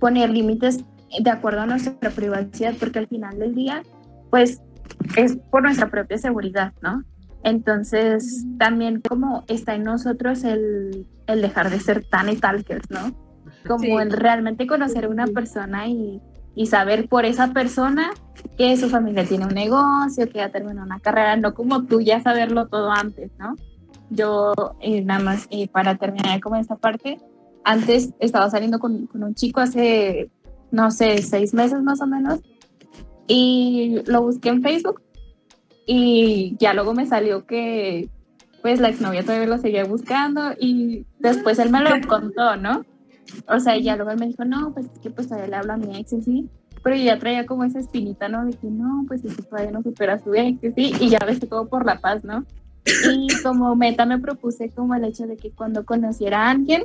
poner 0.00 0.30
límites 0.30 0.82
de 1.20 1.30
acuerdo 1.30 1.60
a 1.60 1.66
nuestra 1.66 2.10
privacidad, 2.10 2.74
porque 2.80 3.00
al 3.00 3.06
final 3.06 3.38
del 3.38 3.54
día, 3.54 3.82
pues 4.30 4.62
es 5.16 5.36
por 5.50 5.62
nuestra 5.62 5.90
propia 5.90 6.16
seguridad, 6.16 6.72
¿no? 6.80 7.04
Entonces, 7.44 8.44
también 8.58 9.00
como 9.00 9.44
está 9.48 9.74
en 9.74 9.82
nosotros 9.84 10.44
el, 10.44 11.06
el 11.26 11.42
dejar 11.42 11.70
de 11.70 11.80
ser 11.80 12.04
tan 12.04 12.34
stalkers, 12.34 12.88
¿no? 12.90 13.14
Como 13.66 14.00
el 14.00 14.12
realmente 14.12 14.66
conocer 14.66 15.04
a 15.04 15.08
una 15.08 15.26
persona 15.26 15.88
y, 15.88 16.20
y, 16.54 16.66
saber 16.66 17.08
por 17.08 17.24
esa 17.24 17.52
persona 17.52 18.10
que 18.56 18.76
su 18.76 18.88
familia 18.88 19.24
tiene 19.24 19.46
un 19.46 19.54
negocio, 19.54 20.28
que 20.28 20.38
ya 20.38 20.50
terminó 20.50 20.82
una 20.82 21.00
carrera, 21.00 21.36
no 21.36 21.54
como 21.54 21.84
tú 21.84 22.00
ya 22.00 22.20
saberlo 22.20 22.68
todo 22.68 22.90
antes, 22.90 23.30
¿no? 23.38 23.56
Yo, 24.10 24.52
eh, 24.80 25.02
nada 25.02 25.22
más, 25.22 25.46
eh, 25.50 25.68
para 25.68 25.96
terminar 25.96 26.40
como 26.40 26.56
esta 26.56 26.76
parte, 26.76 27.18
antes 27.64 28.12
estaba 28.18 28.50
saliendo 28.50 28.78
con, 28.78 29.08
un 29.12 29.34
chico 29.34 29.60
hace, 29.60 30.30
no 30.70 30.90
sé, 30.90 31.22
seis 31.22 31.54
meses 31.54 31.82
más 31.82 32.00
o 32.00 32.06
menos, 32.06 32.40
y 33.26 34.02
lo 34.06 34.22
busqué 34.22 34.50
en 34.50 34.62
Facebook 34.62 35.02
y 35.86 36.56
ya 36.58 36.74
luego 36.74 36.94
me 36.94 37.06
salió 37.06 37.46
que 37.46 38.08
pues 38.62 38.80
la 38.80 38.90
exnovia 38.90 39.22
todavía 39.22 39.48
lo 39.48 39.58
seguía 39.58 39.84
buscando 39.84 40.52
y 40.58 41.04
después 41.18 41.58
él 41.58 41.70
me 41.70 41.80
lo 41.80 41.90
contó, 42.08 42.56
¿no? 42.56 42.84
O 43.48 43.58
sea, 43.58 43.76
ya 43.76 43.96
luego 43.96 44.12
él 44.12 44.20
me 44.20 44.28
dijo, 44.28 44.44
no, 44.44 44.72
pues 44.72 44.86
es 44.86 44.98
que 45.00 45.10
pues 45.10 45.26
todavía 45.26 45.48
le 45.48 45.56
hablo 45.56 45.72
a 45.72 45.76
mi 45.76 45.98
ex 45.98 46.12
y 46.12 46.22
sí, 46.22 46.48
pero 46.82 46.96
ya 46.96 47.18
traía 47.18 47.44
como 47.44 47.64
esa 47.64 47.80
espinita, 47.80 48.28
¿no? 48.28 48.44
De 48.44 48.52
que 48.52 48.68
no, 48.68 49.04
pues 49.08 49.24
es 49.24 49.36
que 49.36 49.42
todavía 49.42 49.72
no 49.72 49.82
supera 49.82 50.14
a 50.14 50.18
su 50.18 50.34
ex 50.34 50.60
sí, 50.74 50.92
y 51.00 51.08
ya 51.08 51.18
ves 51.26 51.40
todo 51.40 51.68
por 51.68 51.84
la 51.84 52.00
paz, 52.00 52.22
¿no? 52.22 52.44
Y 52.84 53.28
como 53.42 53.74
meta 53.76 54.06
me 54.06 54.18
propuse 54.18 54.70
como 54.70 54.94
el 54.94 55.04
hecho 55.04 55.26
de 55.26 55.36
que 55.36 55.50
cuando 55.50 55.84
conociera 55.84 56.46
a 56.46 56.50
alguien, 56.50 56.84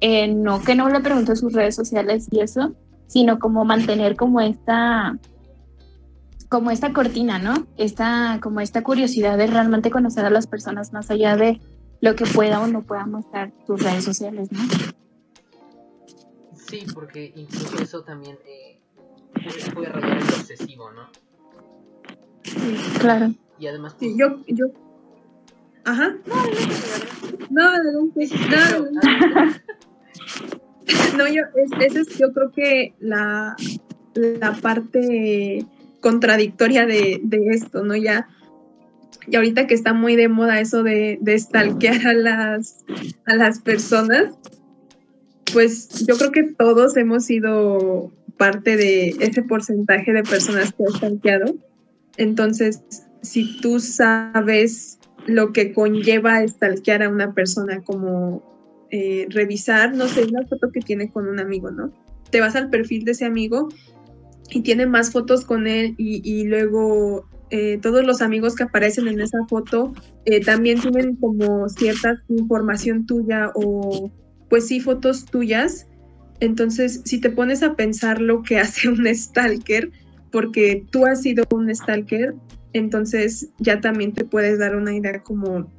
eh, 0.00 0.28
no 0.28 0.62
que 0.62 0.74
no 0.74 0.88
le 0.88 1.00
pregunte 1.00 1.36
sus 1.36 1.52
redes 1.52 1.74
sociales 1.74 2.28
y 2.30 2.40
eso, 2.40 2.74
sino 3.06 3.38
como 3.38 3.64
mantener 3.64 4.16
como 4.16 4.40
esta 4.40 5.18
como 6.48 6.70
esta 6.70 6.92
cortina, 6.92 7.38
¿no? 7.38 7.66
Esta, 7.76 8.38
como 8.42 8.60
esta 8.60 8.82
curiosidad 8.82 9.36
de 9.36 9.46
realmente 9.46 9.90
conocer 9.90 10.24
a 10.24 10.30
las 10.30 10.46
personas 10.46 10.92
más 10.92 11.10
allá 11.10 11.36
de 11.36 11.60
lo 12.00 12.14
que 12.14 12.24
pueda 12.24 12.60
o 12.60 12.66
no 12.66 12.82
pueda 12.82 13.06
mostrar 13.06 13.52
tus 13.66 13.82
redes 13.82 14.04
sociales, 14.04 14.50
¿no? 14.50 14.60
Sí, 16.54 16.84
porque 16.94 17.32
incluso 17.34 17.82
eso 17.82 18.02
también 18.02 18.38
eh, 18.46 18.80
puede, 19.74 19.88
rayar 19.88 20.18
el 20.18 20.22
obsesivo, 20.22 20.90
¿no? 20.92 21.08
Sí, 22.44 22.76
claro. 23.00 23.32
Y 23.58 23.66
además... 23.66 23.96
Sí, 23.98 24.14
yo, 24.18 24.40
yo... 24.46 24.66
Ajá. 25.84 26.16
No, 27.50 27.72
no, 27.72 27.92
no, 27.92 28.02
no, 28.02 28.90
no. 28.90 29.00
No, 31.16 31.26
yo, 31.26 31.42
esa 31.56 32.00
es 32.00 32.18
yo 32.18 32.32
creo 32.32 32.50
que 32.52 32.94
la, 33.00 33.56
la 34.14 34.52
parte 34.52 35.66
contradictoria 36.00 36.86
de, 36.86 37.20
esto, 37.50 37.84
¿no? 37.84 37.96
Ya, 37.96 38.28
y 39.26 39.36
ahorita 39.36 39.66
que 39.66 39.74
está 39.74 39.92
muy 39.92 40.16
de 40.16 40.28
moda 40.28 40.60
eso 40.60 40.82
de, 40.82 41.18
de 41.20 41.38
stalkear 41.38 42.06
a 42.06 42.14
las, 42.14 42.84
a 43.26 43.34
las 43.34 43.60
personas, 43.60 44.34
pues 45.52 46.06
yo 46.06 46.16
creo 46.16 46.32
que 46.32 46.44
todos 46.44 46.96
hemos 46.96 47.24
sido 47.26 48.12
parte 48.36 48.76
de 48.76 49.08
ese 49.20 49.42
porcentaje 49.42 50.12
de 50.12 50.22
personas 50.22 50.72
que 50.72 50.84
han 50.84 50.94
stalkeado. 50.94 51.54
Entonces, 52.16 52.82
si 53.22 53.60
tú 53.60 53.80
sabes 53.80 54.98
lo 55.26 55.52
que 55.52 55.72
conlleva 55.72 56.46
stalkear 56.46 57.02
a 57.02 57.08
una 57.08 57.34
persona 57.34 57.82
como 57.82 58.42
eh, 58.90 59.26
revisar, 59.28 59.94
no 59.94 60.08
sé, 60.08 60.24
una 60.24 60.46
foto 60.46 60.70
que 60.72 60.80
tiene 60.80 61.10
con 61.10 61.28
un 61.28 61.40
amigo, 61.40 61.70
¿no? 61.70 61.92
Te 62.30 62.40
vas 62.40 62.56
al 62.56 62.70
perfil 62.70 63.04
de 63.04 63.12
ese 63.12 63.26
amigo 63.26 63.68
y 64.50 64.62
tiene 64.62 64.86
más 64.86 65.12
fotos 65.12 65.44
con 65.44 65.66
él 65.66 65.94
y, 65.98 66.44
luego 66.44 67.28
eh, 67.50 67.78
todos 67.80 68.04
los 68.04 68.22
amigos 68.22 68.54
que 68.54 68.64
aparecen 68.64 69.08
en 69.08 69.20
esa 69.20 69.38
foto 69.48 69.92
eh, 70.24 70.40
también 70.40 70.80
tienen 70.80 71.16
como 71.16 71.68
cierta 71.68 72.22
información 72.28 73.06
tuya 73.06 73.50
o 73.54 74.10
pues 74.48 74.66
sí 74.66 74.80
fotos 74.80 75.26
tuyas. 75.26 75.86
Entonces, 76.40 77.02
si 77.04 77.20
te 77.20 77.30
pones 77.30 77.62
a 77.62 77.74
pensar 77.74 78.20
lo 78.20 78.42
que 78.42 78.58
hace 78.60 78.88
un 78.88 79.06
stalker, 79.14 79.90
porque 80.30 80.86
tú 80.90 81.06
has 81.06 81.22
sido 81.22 81.44
un 81.50 81.74
stalker, 81.74 82.34
entonces 82.72 83.50
ya 83.58 83.80
también 83.80 84.12
te 84.12 84.24
puedes 84.24 84.58
dar 84.58 84.76
una 84.76 84.94
idea 84.94 85.22
como, 85.22 85.72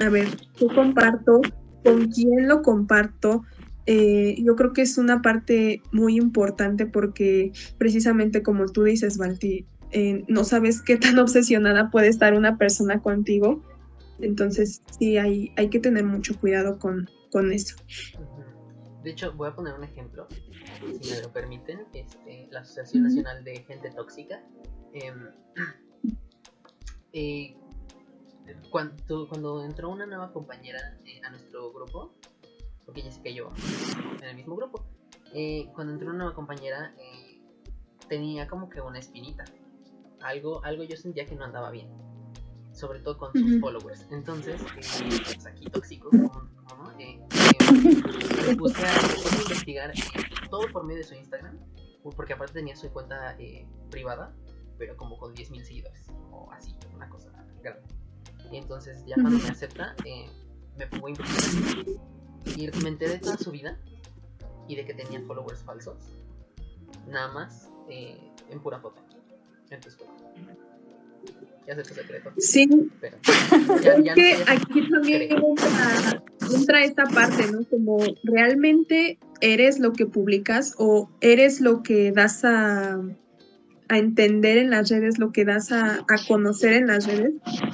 a 0.00 0.08
ver, 0.08 0.28
¿qué 0.56 0.66
comparto? 0.68 1.40
¿Con 1.84 2.08
quién 2.08 2.48
lo 2.48 2.62
comparto? 2.62 3.42
Eh, 3.86 4.36
yo 4.42 4.56
creo 4.56 4.72
que 4.72 4.82
es 4.82 4.96
una 4.96 5.20
parte 5.20 5.82
muy 5.92 6.16
importante 6.16 6.86
porque 6.86 7.52
precisamente 7.78 8.42
como 8.42 8.66
tú 8.66 8.84
dices, 8.84 9.18
Valti, 9.18 9.66
eh, 9.90 10.24
no 10.26 10.44
sabes 10.44 10.80
qué 10.82 10.96
tan 10.96 11.18
obsesionada 11.18 11.90
puede 11.90 12.08
estar 12.08 12.34
una 12.34 12.56
persona 12.56 13.00
contigo. 13.00 13.62
Entonces, 14.20 14.82
sí, 14.98 15.18
hay, 15.18 15.52
hay 15.56 15.68
que 15.68 15.80
tener 15.80 16.04
mucho 16.04 16.38
cuidado 16.38 16.78
con, 16.78 17.08
con 17.30 17.52
eso. 17.52 17.76
De 19.02 19.10
hecho, 19.10 19.32
voy 19.34 19.48
a 19.48 19.54
poner 19.54 19.74
un 19.74 19.84
ejemplo, 19.84 20.26
si 21.00 21.10
me 21.10 21.20
lo 21.20 21.32
permiten. 21.32 21.80
Este, 21.92 22.48
la 22.50 22.60
Asociación 22.60 23.02
Nacional 23.02 23.44
de 23.44 23.62
Gente 23.64 23.90
Tóxica. 23.90 24.42
Em, 24.94 25.28
eh, 27.12 27.56
cuando, 28.70 29.28
cuando 29.28 29.64
entró 29.64 29.90
una 29.90 30.06
nueva 30.06 30.32
compañera 30.32 30.78
a 31.22 31.30
nuestro 31.30 31.72
grupo, 31.72 32.14
porque 32.84 33.02
Jessica 33.02 33.28
y 33.30 33.34
yo 33.34 33.48
en 34.20 34.24
el 34.24 34.36
mismo 34.36 34.56
grupo. 34.56 34.84
Eh, 35.32 35.68
cuando 35.74 35.92
entró 35.92 36.08
una 36.08 36.18
nueva 36.18 36.34
compañera, 36.34 36.94
eh, 36.98 37.40
tenía 38.08 38.46
como 38.46 38.68
que 38.68 38.80
una 38.80 38.98
espinita. 38.98 39.44
Algo, 40.20 40.64
algo 40.64 40.84
yo 40.84 40.96
sentía 40.96 41.26
que 41.26 41.34
no 41.34 41.44
andaba 41.44 41.70
bien. 41.70 41.88
Sobre 42.72 43.00
todo 43.00 43.18
con 43.18 43.32
sus 43.32 43.60
followers. 43.60 44.06
Entonces, 44.10 44.60
eh, 44.62 45.20
pues 45.24 45.46
aquí 45.46 45.66
tóxico, 45.66 46.10
como, 46.10 46.32
no, 46.32 46.92
me 48.46 48.56
puse 48.56 48.84
a, 48.84 48.92
investigar 49.42 49.92
todo 50.50 50.62
por 50.72 50.84
medio 50.84 50.98
de 50.98 51.04
su 51.04 51.14
Instagram. 51.14 51.58
Porque 52.16 52.34
aparte 52.34 52.54
tenía 52.54 52.76
su 52.76 52.90
cuenta 52.90 53.36
privada, 53.90 54.34
pero 54.76 54.96
como 54.96 55.16
con 55.16 55.34
10.000 55.34 55.62
seguidores. 55.62 56.06
O 56.30 56.50
así, 56.52 56.76
una 56.94 57.08
cosa 57.08 57.30
grande. 57.62 57.88
Y 58.50 58.56
entonces, 58.56 59.04
ya 59.06 59.14
cuando 59.14 59.38
me 59.38 59.48
acepta, 59.48 59.94
me 60.76 60.86
pongo 60.86 61.06
a 61.06 61.10
investigar 61.10 61.84
y 62.56 62.70
me 62.82 62.88
enteré 62.88 63.12
de 63.12 63.18
toda 63.18 63.36
su 63.36 63.50
vida 63.50 63.78
y 64.68 64.76
de 64.76 64.84
que 64.84 64.94
tenía 64.94 65.20
followers 65.22 65.62
falsos. 65.62 65.96
Nada 67.06 67.32
más 67.32 67.70
eh, 67.88 68.18
en 68.50 68.60
pura 68.60 68.80
foto. 68.80 69.02
En 69.70 69.80
tu 69.80 69.88
Ya 71.66 71.74
sé 71.74 71.82
tu 71.82 71.94
secreto. 71.94 72.32
Sí. 72.38 72.68
Pero 73.00 73.16
es 73.24 74.14
que 74.14 74.36
aquí 74.46 74.88
también 74.90 75.22
entra, 75.22 76.84
esta 76.84 77.04
parte, 77.04 77.50
¿no? 77.50 77.64
Como 77.64 77.98
realmente 78.22 79.18
eres 79.40 79.78
lo 79.78 79.92
que 79.92 80.06
publicas 80.06 80.74
o 80.78 81.10
eres 81.20 81.60
lo 81.60 81.82
que 81.82 82.12
das 82.12 82.44
a, 82.44 83.00
a 83.88 83.98
entender 83.98 84.58
en 84.58 84.70
las 84.70 84.90
redes, 84.90 85.18
lo 85.18 85.32
que 85.32 85.44
das 85.44 85.72
a, 85.72 86.00
a 86.00 86.26
conocer 86.28 86.74
en 86.74 86.86
las 86.86 87.06
redes. 87.06 87.32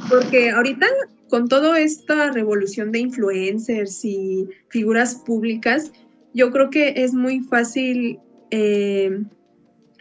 Porque 0.08 0.50
ahorita 0.50 0.86
con 1.30 1.49
toda 1.49 1.80
esta 1.80 2.30
revolución 2.32 2.92
de 2.92 2.99
influencers 2.99 4.04
y 4.04 4.49
figuras 4.68 5.14
públicas, 5.14 5.92
yo 6.34 6.50
creo 6.50 6.70
que 6.70 6.94
es 6.96 7.14
muy 7.14 7.40
fácil 7.40 8.18
eh, 8.50 9.22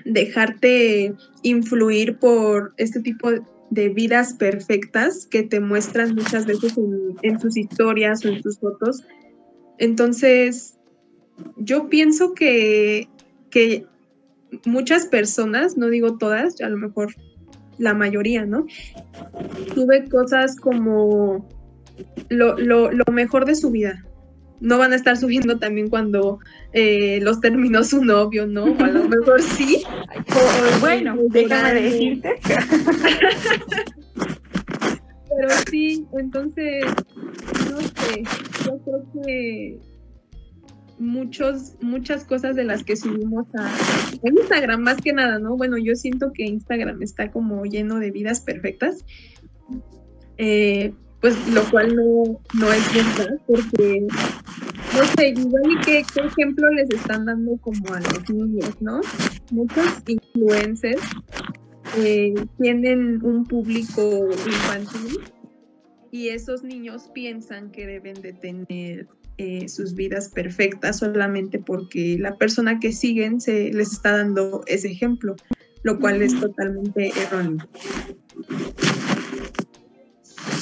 dejarte 0.05 1.13
influir 1.43 2.17
por 2.17 2.73
este 2.77 2.99
tipo 2.99 3.29
de 3.69 3.89
vidas 3.89 4.33
perfectas 4.33 5.27
que 5.27 5.43
te 5.43 5.59
muestran 5.59 6.15
muchas 6.15 6.45
veces 6.45 6.73
en, 7.21 7.39
sus 7.39 7.55
historias 7.55 8.25
o 8.25 8.29
en 8.29 8.41
sus 8.41 8.59
fotos. 8.59 9.03
Entonces, 9.77 10.77
yo 11.57 11.89
pienso 11.89 12.33
que, 12.33 13.07
que 13.51 13.85
muchas 14.65 15.05
personas, 15.05 15.77
no 15.77 15.89
digo 15.89 16.17
todas, 16.17 16.59
a 16.61 16.69
lo 16.69 16.77
mejor 16.77 17.13
la 17.79 17.95
mayoría, 17.95 18.45
¿no? 18.45 18.67
Tuve 19.73 20.07
cosas 20.09 20.55
como 20.57 21.47
lo, 22.29 22.55
mejor 23.11 23.45
de 23.45 23.55
su 23.55 23.71
vida. 23.71 24.05
no 24.59 24.77
van 24.77 24.91
a 24.91 24.97
estar 24.97 25.15
subiendo 25.15 25.57
también 25.57 25.89
cuando 25.89 26.39
eh, 26.73 27.19
los 27.21 27.39
terminó 27.39 27.83
su 27.83 28.03
novio, 28.03 28.45
¿no? 28.45 28.65
O 28.65 28.83
a 28.83 28.87
lo 28.87 29.07
mejor 29.09 29.41
sí. 29.41 29.83
bueno, 30.81 31.15
déjame 31.29 31.73
decirte. 31.81 32.35
Pero 35.29 35.49
sí, 35.69 36.05
entonces, 36.17 36.83
no 37.71 37.79
sé, 37.79 38.23
yo 38.65 38.77
creo 38.83 39.05
que 39.23 39.79
muchos, 40.99 41.75
muchas 41.81 42.25
cosas 42.25 42.55
de 42.55 42.63
las 42.63 42.83
que 42.83 42.95
subimos 42.95 43.47
a 43.55 43.71
Instagram, 44.23 44.81
más 44.81 44.97
que 44.97 45.13
nada, 45.13 45.39
¿no? 45.39 45.57
Bueno, 45.57 45.77
yo 45.77 45.95
siento 45.95 46.31
que 46.33 46.43
Instagram 46.43 47.01
está 47.01 47.31
como 47.31 47.65
lleno 47.65 47.99
de 47.99 48.11
vidas 48.11 48.41
perfectas. 48.41 49.05
Eh, 50.37 50.93
pues 51.21 51.35
lo 51.49 51.69
cual 51.69 51.95
no, 51.95 52.39
no 52.57 52.71
es 52.71 52.93
verdad, 52.93 53.37
porque 53.45 54.07
no 54.07 55.05
sé, 55.17 55.29
igual 55.29 55.63
y 55.69 55.81
qué, 55.81 55.99
ejemplo 55.99 56.69
les 56.71 56.89
están 56.91 57.25
dando 57.25 57.57
como 57.57 57.93
a 57.93 57.99
los 57.99 58.29
niños, 58.29 58.81
¿no? 58.81 59.01
Muchos 59.51 60.01
influencers 60.07 61.01
eh, 61.97 62.33
tienen 62.61 63.23
un 63.23 63.45
público 63.45 64.29
infantil 64.45 65.19
y 66.11 66.29
esos 66.29 66.63
niños 66.63 67.09
piensan 67.13 67.71
que 67.71 67.85
deben 67.85 68.21
de 68.21 68.33
tener 68.33 69.07
eh, 69.41 69.69
sus 69.69 69.95
vidas 69.95 70.27
perfectas 70.27 70.97
solamente 70.97 71.59
porque 71.59 72.17
la 72.19 72.35
persona 72.35 72.77
que 72.77 72.91
siguen 72.91 73.39
se 73.39 73.71
les 73.71 73.93
está 73.93 74.17
dando 74.17 74.65
ese 74.67 74.91
ejemplo, 74.91 75.37
lo 75.83 75.97
cual 75.97 76.21
es 76.21 76.37
totalmente 76.37 77.13
erróneo. 77.17 77.65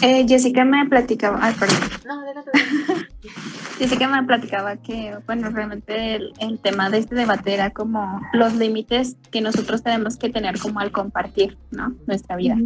Eh, 0.03 0.27
Jessica 0.27 0.63
me 0.63 0.85
platicaba, 0.85 1.39
ay, 1.41 1.55
perdón. 1.59 1.79
No, 2.05 2.21
Jessica 3.79 4.07
me 4.07 4.23
platicaba 4.27 4.77
que, 4.77 5.17
bueno, 5.25 5.49
realmente 5.49 6.17
el, 6.17 6.59
tema 6.61 6.91
de 6.91 6.99
este 6.99 7.15
debate 7.15 7.55
era 7.55 7.71
como 7.71 8.21
los 8.33 8.53
límites 8.53 9.17
que 9.31 9.41
nosotros 9.41 9.81
tenemos 9.81 10.17
que 10.17 10.29
tener 10.29 10.59
como 10.59 10.81
al 10.81 10.91
compartir, 10.91 11.57
¿no? 11.71 11.95
Nuestra 12.05 12.35
vida. 12.35 12.57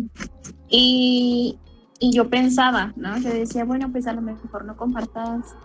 y, 0.67 1.57
y, 1.99 2.11
yo 2.13 2.29
pensaba, 2.29 2.91
¿no? 2.97 3.17
Yo 3.17 3.29
decía, 3.29 3.63
bueno, 3.63 3.89
pues 3.93 4.07
a 4.07 4.13
lo 4.13 4.21
mejor 4.21 4.65
no 4.65 4.75
compartas 4.75 5.55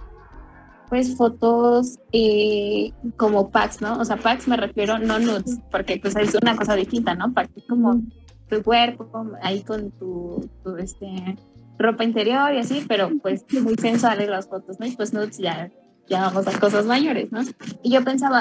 pues 0.88 1.16
fotos 1.16 1.99
eh, 2.12 2.93
como 3.16 3.50
packs, 3.50 3.81
¿no? 3.81 3.99
O 3.99 4.05
sea, 4.05 4.16
packs 4.16 4.49
me 4.49 4.57
refiero 4.57 4.99
no 4.99 5.19
nudes, 5.19 5.59
porque 5.71 5.99
pues 6.00 6.16
es 6.16 6.35
una 6.40 6.57
cosa 6.57 6.75
distinta, 6.75 7.14
¿no? 7.14 7.33
Packs 7.33 7.50
como 7.69 8.00
tu 8.49 8.62
cuerpo, 8.62 9.09
ahí 9.43 9.62
con 9.62 9.90
tu, 9.93 10.49
tu 10.62 10.76
este 10.76 11.37
ropa 11.78 12.05
interior 12.05 12.52
y 12.55 12.59
así, 12.59 12.85
pero 12.88 13.11
pues 13.21 13.45
muy 13.62 13.75
sensuales 13.75 14.28
las 14.28 14.49
fotos, 14.49 14.78
¿no? 14.81 14.87
Y 14.87 14.93
pues 14.97 15.12
no, 15.12 15.25
ya, 15.25 15.71
ya 16.09 16.21
vamos 16.23 16.47
a 16.47 16.59
cosas 16.59 16.87
mayores, 16.87 17.31
¿no? 17.33 17.40
Y 17.83 17.90
yo 17.90 18.05
pensaba, 18.05 18.40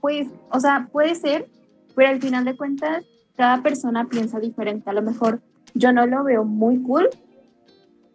pues, 0.00 0.28
o 0.50 0.60
sea, 0.60 0.88
puede 0.92 1.14
ser, 1.14 1.48
pero 1.94 2.08
al 2.08 2.20
final 2.20 2.44
de 2.44 2.56
cuentas, 2.56 3.04
cada 3.36 3.62
persona 3.62 4.08
piensa 4.08 4.38
diferente. 4.38 4.90
A 4.90 4.92
lo 4.92 5.02
mejor 5.02 5.40
yo 5.74 5.92
no 5.92 6.06
lo 6.06 6.24
veo 6.24 6.44
muy 6.44 6.82
cool, 6.82 7.08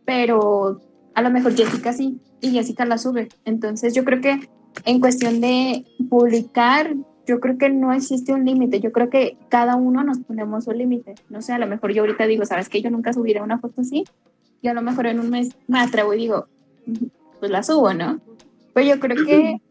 pero 0.05 0.81
a 1.15 1.21
lo 1.21 1.29
mejor 1.31 1.55
Jessica 1.55 1.93
sí, 1.93 2.19
y 2.45 2.51
Jessica 2.51 2.85
la 2.85 2.97
sube. 2.97 3.29
Entonces 3.43 3.93
yo 3.93 4.05
creo 4.05 4.21
que 4.21 4.49
en 4.85 4.99
cuestión 4.99 5.41
de 5.41 5.85
publicar 6.09 6.95
yo 7.25 7.39
creo 7.39 7.57
que 7.57 7.69
no 7.69 7.91
existe 7.91 8.33
un 8.33 8.45
límite, 8.45 8.79
yo 8.79 8.91
creo 8.91 9.09
que 9.09 9.37
cada 9.49 9.75
uno 9.75 10.03
nos 10.03 10.19
ponemos 10.19 10.67
un 10.67 10.77
límite. 10.77 11.15
No 11.29 11.41
sé, 11.41 11.53
a 11.53 11.57
lo 11.57 11.65
mejor 11.65 11.91
yo 11.91 12.03
ahorita 12.03 12.27
digo, 12.27 12.45
¿sabes 12.45 12.69
que 12.69 12.81
Yo 12.81 12.91
nunca 12.91 13.13
subiré 13.13 13.41
una 13.41 13.57
foto 13.57 13.81
así 13.81 14.03
y 14.61 14.67
a 14.67 14.73
lo 14.73 14.81
mejor 14.81 15.07
en 15.07 15.19
un 15.19 15.29
mes 15.29 15.49
me 15.67 15.79
atrevo 15.79 16.13
y 16.13 16.17
digo, 16.17 16.47
pues 17.39 17.51
la 17.51 17.63
subo, 17.63 17.93
¿no? 17.93 18.19
Pero 18.73 18.87
yo 18.87 18.99
creo 18.99 19.25
que 19.25 19.61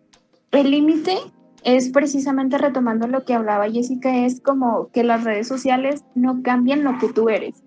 el 0.50 0.70
límite 0.70 1.16
es 1.62 1.90
precisamente 1.90 2.58
retomando 2.58 3.06
lo 3.06 3.24
que 3.24 3.34
hablaba 3.34 3.70
Jessica, 3.70 4.24
es 4.24 4.40
como 4.40 4.88
que 4.92 5.04
las 5.04 5.24
redes 5.24 5.48
sociales 5.48 6.04
no 6.14 6.42
cambian 6.42 6.84
lo 6.84 6.98
que 6.98 7.12
tú 7.12 7.28
eres. 7.28 7.62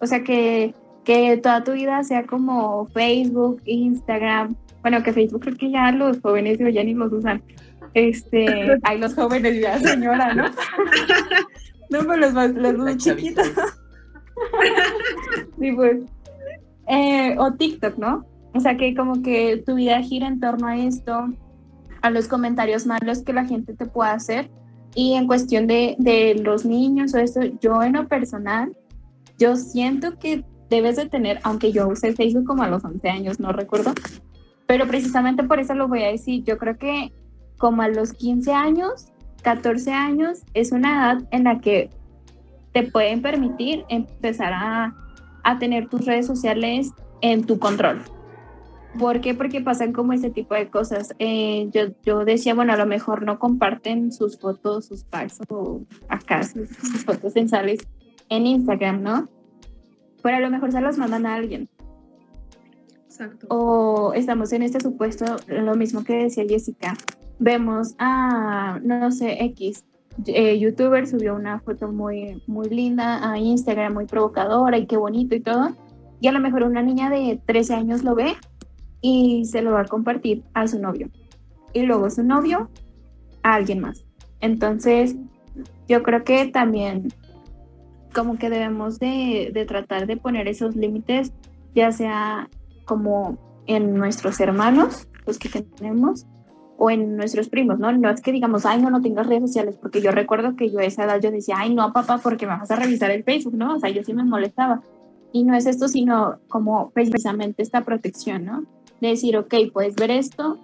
O 0.00 0.06
sea, 0.06 0.22
que, 0.22 0.74
que 1.08 1.38
toda 1.38 1.64
tu 1.64 1.72
vida 1.72 2.04
sea 2.04 2.26
como 2.26 2.86
Facebook, 2.88 3.62
Instagram, 3.64 4.54
bueno, 4.82 5.02
que 5.02 5.14
Facebook 5.14 5.40
creo 5.40 5.56
que 5.56 5.70
ya 5.70 5.90
los 5.90 6.20
jóvenes 6.20 6.58
ya 6.58 6.84
ni 6.84 6.92
los 6.92 7.10
usan, 7.10 7.42
este, 7.94 8.78
hay 8.82 8.98
los 8.98 9.14
jóvenes 9.14 9.58
ya, 9.58 9.78
señora, 9.78 10.34
¿no? 10.34 10.44
no, 11.90 12.00
pero 12.00 12.16
los, 12.16 12.54
los 12.54 12.76
muy 12.76 12.98
chiquitos. 12.98 13.48
sí, 15.58 15.72
pues. 15.72 16.00
Eh, 16.88 17.34
o 17.38 17.54
TikTok, 17.54 17.96
¿no? 17.96 18.26
O 18.52 18.60
sea, 18.60 18.76
que 18.76 18.94
como 18.94 19.22
que 19.22 19.62
tu 19.64 19.76
vida 19.76 20.02
gira 20.02 20.28
en 20.28 20.40
torno 20.40 20.66
a 20.66 20.76
esto, 20.76 21.32
a 22.02 22.10
los 22.10 22.28
comentarios 22.28 22.86
malos 22.86 23.22
que 23.22 23.32
la 23.32 23.46
gente 23.46 23.72
te 23.72 23.86
pueda 23.86 24.12
hacer. 24.12 24.50
Y 24.94 25.14
en 25.14 25.26
cuestión 25.26 25.68
de, 25.68 25.96
de 25.98 26.34
los 26.34 26.66
niños 26.66 27.14
o 27.14 27.18
eso, 27.18 27.40
yo 27.62 27.82
en 27.82 27.94
lo 27.94 28.06
personal, 28.08 28.76
yo 29.38 29.56
siento 29.56 30.18
que 30.18 30.44
debes 30.70 30.96
de 30.96 31.06
tener, 31.06 31.40
aunque 31.42 31.72
yo 31.72 31.88
usé 31.88 32.12
Facebook 32.12 32.44
como 32.44 32.62
a 32.62 32.68
los 32.68 32.84
11 32.84 33.08
años, 33.08 33.40
no 33.40 33.52
recuerdo, 33.52 33.92
pero 34.66 34.86
precisamente 34.86 35.44
por 35.44 35.58
eso 35.58 35.74
lo 35.74 35.88
voy 35.88 36.02
a 36.02 36.08
decir, 36.08 36.44
yo 36.44 36.58
creo 36.58 36.76
que 36.76 37.12
como 37.56 37.82
a 37.82 37.88
los 37.88 38.12
15 38.12 38.52
años, 38.52 39.08
14 39.42 39.92
años, 39.92 40.40
es 40.54 40.72
una 40.72 40.90
edad 40.92 41.28
en 41.30 41.44
la 41.44 41.60
que 41.60 41.90
te 42.72 42.82
pueden 42.84 43.22
permitir 43.22 43.84
empezar 43.88 44.52
a, 44.54 44.94
tener 45.58 45.88
tus 45.88 46.04
redes 46.04 46.26
sociales 46.26 46.92
en 47.22 47.42
tu 47.42 47.58
control. 47.58 48.02
¿Por 48.98 49.22
qué? 49.22 49.32
Porque 49.32 49.62
pasan 49.62 49.94
como 49.94 50.12
ese 50.12 50.28
tipo 50.28 50.54
de 50.54 50.68
cosas. 50.68 51.14
Eh, 51.18 51.70
yo, 51.72 51.84
yo 52.04 52.26
decía, 52.26 52.54
bueno, 52.54 52.74
a 52.74 52.76
lo 52.76 52.84
mejor 52.84 53.22
no 53.22 53.38
comparten 53.38 54.12
sus 54.12 54.38
fotos, 54.38 54.84
sus 54.84 55.04
packs 55.04 55.38
o 55.48 55.80
acá 56.10 56.42
sus, 56.42 56.68
fotos 57.06 57.32
sensuales 57.32 57.78
en 58.28 58.46
Instagram, 58.46 59.02
¿no? 59.02 59.26
Pero 60.22 60.36
a 60.36 60.40
lo 60.40 60.50
mejor 60.50 60.72
se 60.72 60.80
las 60.80 60.98
mandan 60.98 61.26
a 61.26 61.34
alguien. 61.34 61.68
Exacto. 63.04 63.46
O 63.50 64.12
estamos 64.14 64.52
en 64.52 64.62
este 64.62 64.80
supuesto, 64.80 65.24
lo 65.48 65.74
mismo 65.74 66.04
que 66.04 66.24
decía 66.24 66.44
Jessica, 66.48 66.94
vemos 67.38 67.94
a, 67.98 68.80
no 68.82 69.10
sé, 69.10 69.44
X, 69.44 69.84
eh, 70.26 70.58
youtuber 70.58 71.06
subió 71.06 71.34
una 71.34 71.60
foto 71.60 71.88
muy, 71.88 72.42
muy 72.46 72.68
linda 72.68 73.30
a 73.30 73.38
Instagram, 73.38 73.94
muy 73.94 74.06
provocadora 74.06 74.76
y 74.76 74.86
qué 74.86 74.96
bonito 74.96 75.34
y 75.34 75.40
todo. 75.40 75.70
Y 76.20 76.26
a 76.26 76.32
lo 76.32 76.40
mejor 76.40 76.64
una 76.64 76.82
niña 76.82 77.10
de 77.10 77.40
13 77.46 77.74
años 77.74 78.02
lo 78.02 78.14
ve 78.14 78.34
y 79.00 79.44
se 79.44 79.62
lo 79.62 79.72
va 79.72 79.82
a 79.82 79.84
compartir 79.84 80.42
a 80.54 80.66
su 80.66 80.80
novio. 80.80 81.08
Y 81.72 81.82
luego 81.82 82.10
su 82.10 82.24
novio 82.24 82.68
a 83.42 83.54
alguien 83.54 83.80
más. 83.80 84.04
Entonces, 84.40 85.16
yo 85.88 86.02
creo 86.02 86.24
que 86.24 86.46
también 86.46 87.08
como 88.14 88.38
que 88.38 88.50
debemos 88.50 88.98
de, 88.98 89.50
de 89.52 89.64
tratar 89.66 90.06
de 90.06 90.16
poner 90.16 90.48
esos 90.48 90.76
límites, 90.76 91.32
ya 91.74 91.92
sea 91.92 92.48
como 92.84 93.38
en 93.66 93.94
nuestros 93.94 94.40
hermanos, 94.40 95.06
los 95.26 95.38
que 95.38 95.48
tenemos, 95.48 96.26
o 96.78 96.90
en 96.90 97.16
nuestros 97.16 97.48
primos, 97.48 97.78
¿no? 97.80 97.90
No 97.92 98.08
es 98.08 98.22
que 98.22 98.30
digamos, 98.30 98.64
ay, 98.64 98.80
no, 98.80 98.88
no 98.88 99.02
tengas 99.02 99.26
redes 99.26 99.42
sociales, 99.42 99.76
porque 99.80 100.00
yo 100.00 100.12
recuerdo 100.12 100.54
que 100.54 100.70
yo 100.70 100.78
a 100.78 100.84
esa 100.84 101.04
edad 101.04 101.20
yo 101.20 101.32
decía, 101.32 101.56
ay, 101.58 101.74
no, 101.74 101.92
papá, 101.92 102.18
porque 102.22 102.46
me 102.46 102.56
vas 102.56 102.70
a 102.70 102.76
revisar 102.76 103.10
el 103.10 103.24
Facebook, 103.24 103.54
¿no? 103.54 103.74
O 103.74 103.80
sea, 103.80 103.90
yo 103.90 104.04
sí 104.04 104.14
me 104.14 104.24
molestaba. 104.24 104.80
Y 105.32 105.42
no 105.42 105.56
es 105.56 105.66
esto, 105.66 105.88
sino 105.88 106.38
como 106.48 106.90
precisamente 106.90 107.62
esta 107.62 107.84
protección, 107.84 108.44
¿no? 108.44 108.64
De 109.00 109.08
decir, 109.08 109.36
ok, 109.36 109.54
puedes 109.72 109.96
ver 109.96 110.12
esto, 110.12 110.56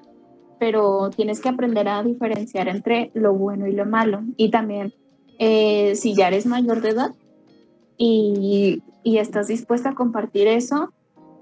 pero 0.60 1.10
tienes 1.10 1.40
que 1.40 1.48
aprender 1.48 1.88
a 1.88 2.02
diferenciar 2.04 2.68
entre 2.68 3.10
lo 3.14 3.34
bueno 3.34 3.66
y 3.66 3.72
lo 3.72 3.84
malo. 3.84 4.22
Y 4.36 4.50
también, 4.50 4.94
eh, 5.40 5.96
si 5.96 6.14
ya 6.14 6.28
eres 6.28 6.46
mayor 6.46 6.80
de 6.80 6.90
edad 6.90 7.10
y, 7.96 8.82
y 9.02 9.18
estás 9.18 9.48
dispuesta 9.48 9.90
a 9.90 9.94
compartir 9.94 10.48
eso, 10.48 10.92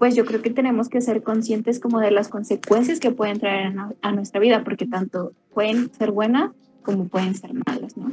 pues 0.03 0.17
yo 0.17 0.25
creo 0.25 0.43
que 0.43 0.51
tenemos 0.51 0.89
que 0.89 1.01
ser 1.01 1.23
conscientes 1.23 1.79
como 1.79 2.01
de 2.01 2.11
las 2.11 2.27
consecuencias 2.27 2.99
que 2.99 3.13
pueden 3.13 3.39
traer 3.39 3.73
a, 4.03 4.11
nuestra 4.11 4.41
vida, 4.41 4.65
porque 4.65 4.85
tanto 4.85 5.33
pueden 5.55 5.95
ser 5.95 6.11
buenas 6.11 6.51
como 6.83 7.07
pueden 7.07 7.37
ser 7.37 7.53
malas, 7.55 7.97
¿no? 7.97 8.11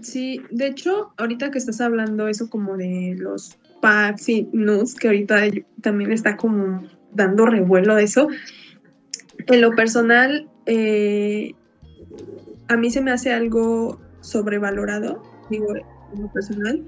Sí, 0.00 0.40
de 0.52 0.68
hecho, 0.68 1.12
ahorita 1.16 1.50
que 1.50 1.58
estás 1.58 1.80
hablando 1.80 2.28
eso 2.28 2.48
como 2.48 2.76
de 2.76 3.16
los 3.18 3.58
packs 3.80 4.28
y 4.28 4.48
nudes, 4.52 4.94
que 4.94 5.08
ahorita 5.08 5.40
también 5.80 6.12
está 6.12 6.36
como 6.36 6.84
dando 7.12 7.44
revuelo 7.44 7.96
de 7.96 8.04
eso, 8.04 8.28
en 9.48 9.60
lo 9.60 9.72
personal, 9.72 10.48
eh, 10.66 11.52
a 12.68 12.76
mí 12.76 12.92
se 12.92 13.00
me 13.00 13.10
hace 13.10 13.32
algo 13.32 13.98
sobrevalorado, 14.20 15.20
digo, 15.50 15.74
lo 16.14 16.32
personal, 16.32 16.84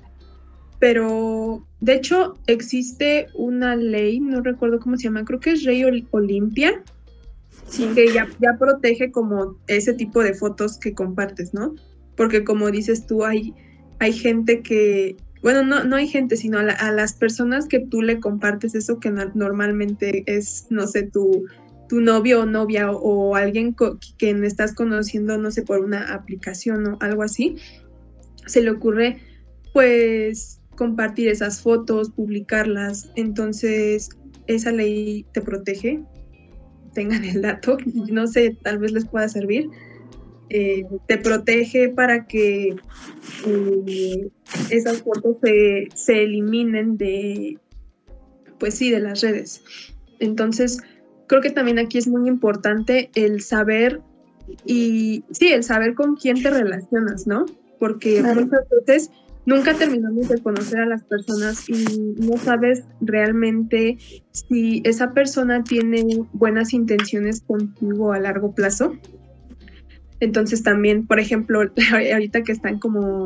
pero 0.78 1.66
de 1.81 1.94
hecho 1.94 2.35
existe 2.46 3.28
una 3.35 3.76
ley, 3.76 4.20
no 4.20 4.42
recuerdo 4.42 4.78
cómo 4.78 4.96
se 4.96 5.04
llama, 5.04 5.24
creo 5.24 5.40
que 5.40 5.52
es 5.52 5.64
Rey 5.64 5.83
Olimpia, 6.11 6.83
que 7.94 8.12
ya, 8.12 8.28
ya 8.40 8.57
protege 8.59 9.11
como 9.11 9.57
ese 9.66 9.92
tipo 9.92 10.22
de 10.22 10.35
fotos 10.35 10.78
que 10.78 10.94
compartes, 10.94 11.52
¿no? 11.52 11.74
Porque 12.16 12.44
como 12.44 12.70
dices 12.70 13.07
tú, 13.07 13.24
hay, 13.24 13.54
hay 13.98 14.12
gente 14.12 14.62
que 14.62 15.16
bueno, 15.42 15.62
no, 15.62 15.85
no 15.85 15.96
hay 15.96 16.09
gente, 16.09 16.37
sino 16.37 16.59
a, 16.59 16.92
las 16.92 17.12
personas 17.12 17.66
que 17.66 17.78
tú 17.78 18.02
le 18.02 18.18
compartes 18.18 18.74
eso 18.74 18.98
que 18.98 19.11
normalmente 19.11 20.24
es, 20.26 20.66
no 20.70 20.87
sé, 20.87 21.04
tu, 21.04 21.46
tu 21.88 22.00
novio 22.00 22.42
o 22.42 22.46
novia 22.46 22.90
o, 22.90 23.37
alguien 23.37 23.74
que 24.18 24.31
estás 24.31 24.74
conociendo, 24.74 25.38
no 25.38 25.50
sé, 25.50 25.62
por 25.62 25.81
una 25.81 26.12
aplicación 26.12 26.87
o 26.87 26.98
algo 27.00 27.22
así, 27.22 27.57
se 28.48 28.62
le 28.62 28.70
ocurre 28.70 29.18
pues 29.72 30.61
compartir 30.76 31.28
esas 31.28 31.61
fotos, 31.61 32.11
publicarlas. 32.11 33.11
Entonces, 33.16 34.11
esa 34.46 34.72
ley 34.72 35.26
te 35.32 35.40
protege. 35.40 36.02
Tengan 36.94 37.24
el 37.24 37.42
dato, 37.42 37.76
no 38.11 38.26
sé, 38.26 38.56
tal 38.62 38.78
vez 38.78 38.92
les 38.92 39.04
pueda 39.04 39.28
servir. 39.28 39.68
Eh, 40.50 40.84
te 41.06 41.18
protege 41.18 41.90
para 41.90 42.26
que 42.26 42.74
eh, 43.46 44.28
esas 44.70 45.02
fotos 45.02 45.37
se, 45.42 45.88
se, 45.94 46.22
eliminen 46.22 46.96
de, 46.96 47.58
pues 48.58 48.74
sí, 48.74 48.90
de 48.90 49.00
las 49.00 49.20
redes. 49.20 49.62
Entonces, 50.20 50.80
creo 51.26 51.42
que 51.42 51.50
también 51.50 51.78
aquí 51.78 51.98
es 51.98 52.08
muy 52.08 52.26
importante 52.28 53.11
el 53.14 53.42
saber 53.42 54.00
y, 54.64 55.22
sí, 55.30 55.48
el 55.48 55.62
saber 55.62 55.94
con 55.94 56.16
quién 56.16 56.42
te 56.42 56.50
relacionas, 56.50 57.26
¿no? 57.26 57.44
Porque 57.78 58.22
muchas 58.22 58.68
veces 58.86 59.10
nunca 59.46 59.74
terminamos 59.74 60.28
de 60.28 60.42
conocer 60.42 60.80
a 60.80 60.86
las 60.86 61.04
personas 61.04 61.68
y 61.68 61.84
no 62.20 62.36
sabes 62.36 62.84
realmente 63.00 63.98
si 64.32 64.82
esa 64.84 65.12
persona 65.12 65.64
tiene 65.64 66.04
buenas 66.32 66.74
intenciones 66.74 67.40
contigo 67.42 68.12
a 68.12 68.20
largo 68.20 68.54
plazo 68.54 68.92
entonces 70.20 70.62
también, 70.62 71.06
por 71.06 71.20
ejemplo, 71.20 71.60
ahorita 72.12 72.42
que 72.42 72.52
están 72.52 72.78
como 72.78 73.24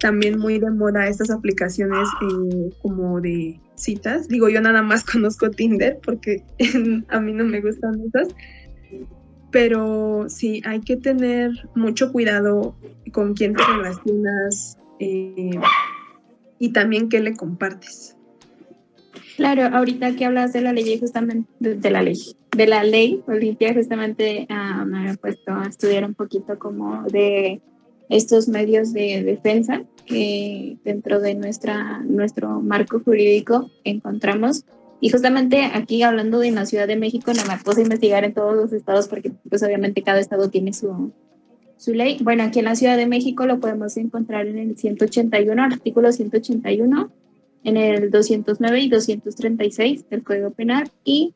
también 0.00 0.38
muy 0.38 0.58
de 0.58 0.70
moda 0.70 1.06
estas 1.06 1.30
aplicaciones 1.30 2.08
eh, 2.22 2.70
como 2.82 3.20
de 3.20 3.60
citas. 3.76 4.28
Digo, 4.28 4.48
yo 4.48 4.60
nada 4.60 4.82
más 4.82 5.04
conozco 5.10 5.50
Tinder 5.50 5.98
porque 6.04 6.44
a 7.08 7.20
mí 7.20 7.32
no 7.32 7.44
me 7.44 7.60
gustan 7.60 8.00
esas. 8.06 8.28
Pero 9.52 10.26
sí, 10.28 10.62
hay 10.64 10.80
que 10.80 10.96
tener 10.96 11.50
mucho 11.74 12.10
cuidado 12.10 12.74
con 13.12 13.34
quién 13.34 13.54
te 13.54 13.62
relacionas 13.62 14.78
eh, 14.98 15.50
y 16.58 16.72
también 16.72 17.08
qué 17.08 17.20
le 17.20 17.36
compartes. 17.36 18.16
Claro, 19.36 19.64
ahorita 19.76 20.16
que 20.16 20.24
hablas 20.24 20.52
de 20.52 20.62
la 20.62 20.72
ley, 20.72 20.98
justamente 20.98 21.48
de, 21.60 21.90
la 21.90 22.02
ley, 22.02 22.18
de 22.56 22.66
la 22.66 22.84
ley 22.84 23.22
Olimpia, 23.26 23.74
justamente 23.74 24.46
ah, 24.50 24.84
me 24.84 25.10
he 25.10 25.16
puesto 25.16 25.52
a 25.52 25.66
estudiar 25.66 26.04
un 26.04 26.14
poquito 26.14 26.58
como 26.58 27.04
de 27.04 27.60
estos 28.08 28.48
medios 28.48 28.92
de 28.92 29.22
defensa 29.22 29.82
que 30.06 30.76
dentro 30.84 31.20
de 31.20 31.34
nuestra, 31.34 32.00
nuestro 32.00 32.60
marco 32.60 33.00
jurídico 33.00 33.70
encontramos. 33.84 34.64
Y 35.02 35.10
justamente 35.10 35.64
aquí 35.74 36.04
hablando 36.04 36.38
de 36.38 36.52
la 36.52 36.64
Ciudad 36.64 36.86
de 36.86 36.94
México, 36.94 37.32
no 37.34 37.44
me 37.44 37.58
puse 37.58 37.80
a 37.80 37.82
investigar 37.82 38.22
en 38.22 38.34
todos 38.34 38.54
los 38.54 38.72
estados 38.72 39.08
porque 39.08 39.32
pues 39.50 39.60
obviamente 39.64 40.04
cada 40.04 40.20
estado 40.20 40.48
tiene 40.48 40.72
su, 40.72 41.10
su 41.76 41.92
ley. 41.92 42.18
Bueno, 42.22 42.44
aquí 42.44 42.60
en 42.60 42.66
la 42.66 42.76
Ciudad 42.76 42.96
de 42.96 43.06
México 43.08 43.44
lo 43.44 43.58
podemos 43.58 43.96
encontrar 43.96 44.46
en 44.46 44.58
el 44.58 44.78
181, 44.78 45.60
artículo 45.60 46.12
181 46.12 47.10
en 47.64 47.76
el 47.76 48.12
209 48.12 48.80
y 48.80 48.88
236 48.88 50.08
del 50.08 50.22
Código 50.22 50.52
Penal 50.52 50.88
y 51.02 51.34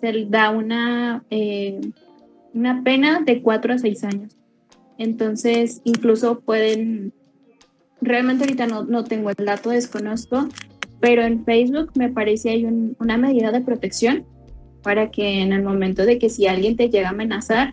se 0.00 0.26
da 0.28 0.50
una, 0.50 1.24
eh, 1.30 1.80
una 2.54 2.84
pena 2.84 3.22
de 3.26 3.42
4 3.42 3.74
a 3.74 3.78
6 3.78 4.04
años. 4.04 4.36
Entonces, 4.98 5.80
incluso 5.82 6.38
pueden, 6.38 7.12
realmente 8.00 8.44
ahorita 8.44 8.68
no, 8.68 8.84
no 8.84 9.02
tengo 9.02 9.30
el 9.30 9.44
dato, 9.44 9.70
desconozco, 9.70 10.48
pero 11.00 11.22
en 11.22 11.44
Facebook 11.44 11.90
me 11.94 12.10
parece 12.10 12.50
hay 12.50 12.64
una 12.98 13.16
medida 13.16 13.50
de 13.50 13.60
protección 13.60 14.26
para 14.82 15.10
que 15.10 15.40
en 15.40 15.52
el 15.52 15.62
momento 15.62 16.04
de 16.04 16.18
que 16.18 16.28
si 16.28 16.46
alguien 16.46 16.76
te 16.76 16.88
llega 16.88 17.08
a 17.08 17.12
amenazar, 17.12 17.72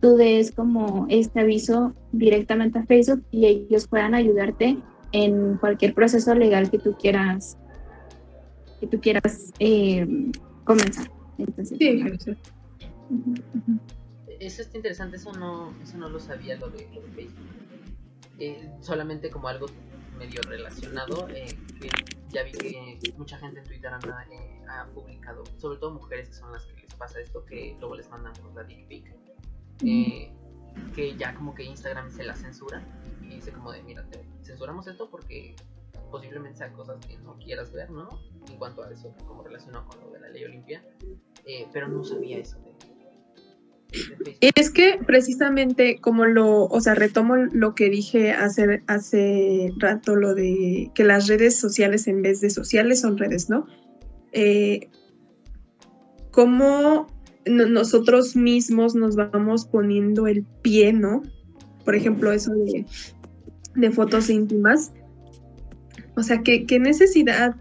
tú 0.00 0.16
des 0.16 0.52
como 0.52 1.06
este 1.08 1.40
aviso 1.40 1.94
directamente 2.12 2.78
a 2.78 2.86
Facebook 2.86 3.24
y 3.30 3.46
ellos 3.46 3.86
puedan 3.86 4.14
ayudarte 4.14 4.78
en 5.12 5.56
cualquier 5.56 5.94
proceso 5.94 6.34
legal 6.34 6.70
que 6.70 6.78
tú 6.78 6.96
quieras 6.98 7.56
que 8.80 8.86
tú 8.86 8.98
quieras 8.98 9.52
eh, 9.58 10.06
comenzar. 10.64 11.10
Entonces, 11.36 11.78
Eso 14.40 14.62
está 14.62 14.76
interesante, 14.76 15.16
eso 15.16 15.32
no, 15.32 15.74
eso 15.82 15.98
no 15.98 16.08
lo 16.08 16.18
sabía 16.18 16.56
lo 16.56 16.70
de, 16.70 16.88
Facebook. 17.14 17.46
Eh, 18.38 18.70
solamente 18.80 19.28
como 19.28 19.48
algo 19.48 19.66
medio 20.20 20.42
relacionado, 20.42 21.28
eh, 21.30 21.56
ya 22.28 22.44
vi 22.44 22.52
que 22.52 23.12
mucha 23.16 23.38
gente 23.38 23.60
en 23.60 23.66
Twitter 23.66 23.90
ha 23.92 24.86
publicado, 24.94 25.42
sobre 25.56 25.78
todo 25.78 25.92
mujeres 25.92 26.28
que 26.28 26.34
son 26.34 26.52
las 26.52 26.64
que 26.66 26.82
les 26.82 26.94
pasa 26.94 27.20
esto, 27.20 27.44
que 27.46 27.74
luego 27.80 27.96
les 27.96 28.08
mandan 28.10 28.32
la 28.54 28.62
dick 28.62 28.86
pic, 28.86 29.12
que 30.94 31.16
ya 31.16 31.34
como 31.34 31.54
que 31.54 31.64
Instagram 31.64 32.10
se 32.10 32.22
la 32.22 32.34
censura 32.36 32.86
y 33.22 33.36
dice 33.36 33.50
como 33.50 33.72
de, 33.72 33.82
mira, 33.82 34.06
censuramos 34.42 34.86
esto 34.86 35.10
porque 35.10 35.56
posiblemente 36.10 36.58
sean 36.58 36.72
cosas 36.74 37.04
que 37.06 37.16
no 37.18 37.36
quieras 37.38 37.72
ver, 37.72 37.90
¿no? 37.90 38.08
En 38.48 38.58
cuanto 38.58 38.82
a 38.82 38.90
eso, 38.90 39.14
como 39.26 39.42
relacionado 39.42 39.86
con 39.86 40.00
lo 40.00 40.10
de 40.10 40.20
la 40.20 40.28
ley 40.28 40.44
Olimpia. 40.44 40.84
Eh, 41.44 41.68
pero 41.72 41.88
no 41.88 42.04
sabía 42.04 42.38
eso 42.38 42.58
de, 42.60 42.69
es 44.40 44.70
que 44.70 44.98
precisamente 45.06 45.98
como 46.00 46.26
lo, 46.26 46.64
o 46.66 46.80
sea, 46.80 46.94
retomo 46.94 47.36
lo 47.36 47.74
que 47.74 47.90
dije 47.90 48.32
hace, 48.32 48.82
hace 48.86 49.72
rato, 49.78 50.16
lo 50.16 50.34
de 50.34 50.90
que 50.94 51.04
las 51.04 51.26
redes 51.26 51.58
sociales 51.58 52.06
en 52.06 52.22
vez 52.22 52.40
de 52.40 52.50
sociales 52.50 53.00
son 53.00 53.18
redes, 53.18 53.50
¿no? 53.50 53.66
Eh, 54.32 54.88
cómo 56.30 57.08
nosotros 57.46 58.36
mismos 58.36 58.94
nos 58.94 59.16
vamos 59.16 59.66
poniendo 59.66 60.26
el 60.26 60.44
pie, 60.62 60.92
¿no? 60.92 61.22
Por 61.84 61.94
ejemplo, 61.94 62.32
eso 62.32 62.52
de 62.52 62.86
de 63.74 63.90
fotos 63.90 64.30
íntimas. 64.30 64.92
O 66.16 66.22
sea, 66.22 66.42
¿qué, 66.42 66.66
qué 66.66 66.78
necesidad 66.78 67.56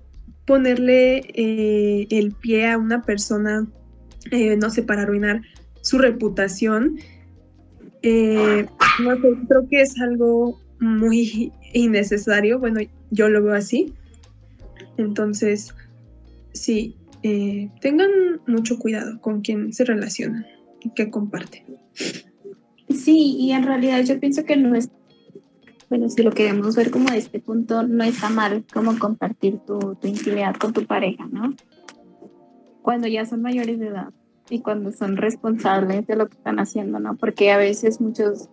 ponerle 0.45 1.19
eh, 1.35 2.07
el 2.09 2.31
pie 2.33 2.69
a 2.69 2.77
una 2.77 3.03
persona, 3.03 3.67
eh, 4.31 4.55
no 4.57 4.69
sé, 4.69 4.83
para 4.83 5.03
arruinar 5.03 5.41
su 5.81 5.97
reputación? 5.97 6.97
Eh, 8.01 8.65
no 9.03 9.15
sé, 9.15 9.27
creo 9.47 9.67
que 9.69 9.81
es 9.81 9.99
algo 9.99 10.59
muy 10.79 11.51
innecesario. 11.73 12.59
Bueno, 12.59 12.79
yo 13.11 13.29
lo 13.29 13.43
veo 13.43 13.55
así. 13.55 13.93
Entonces, 14.97 15.73
sí, 16.53 16.95
tengan 17.81 18.09
mucho 18.47 18.77
cuidado 18.77 19.19
con 19.21 19.41
quién 19.41 19.73
se 19.73 19.85
relacionan 19.85 20.45
y 20.81 20.91
qué 20.91 21.09
comparten. 21.09 21.63
Sí, 22.89 23.35
y 23.39 23.51
en 23.51 23.63
realidad 23.63 24.03
yo 24.03 24.19
pienso 24.19 24.45
que 24.45 24.57
no 24.57 24.75
es 24.75 24.89
bueno, 25.89 26.07
si 26.07 26.21
lo 26.21 26.31
queremos 26.31 26.75
ver 26.75 26.91
como 26.91 27.09
de 27.09 27.17
este 27.17 27.39
punto, 27.39 27.81
no 27.81 28.03
está 28.03 28.29
mal 28.29 28.63
como 28.71 28.97
compartir 28.99 29.57
tu 29.65 29.97
intimidad 30.03 30.55
con 30.55 30.71
tu 30.71 30.85
pareja, 30.85 31.27
¿no? 31.31 31.55
Cuando 32.83 33.07
ya 33.07 33.25
son 33.25 33.41
mayores 33.41 33.79
de 33.79 33.87
edad 33.87 34.09
y 34.49 34.59
cuando 34.61 34.91
son 34.91 35.17
responsables 35.17 36.07
de 36.07 36.15
lo 36.15 36.27
que 36.27 36.37
están 36.37 36.59
haciendo, 36.59 36.99
¿no? 36.99 37.15
Porque 37.15 37.51
a 37.51 37.57
veces 37.57 38.01
muchos, 38.01 38.49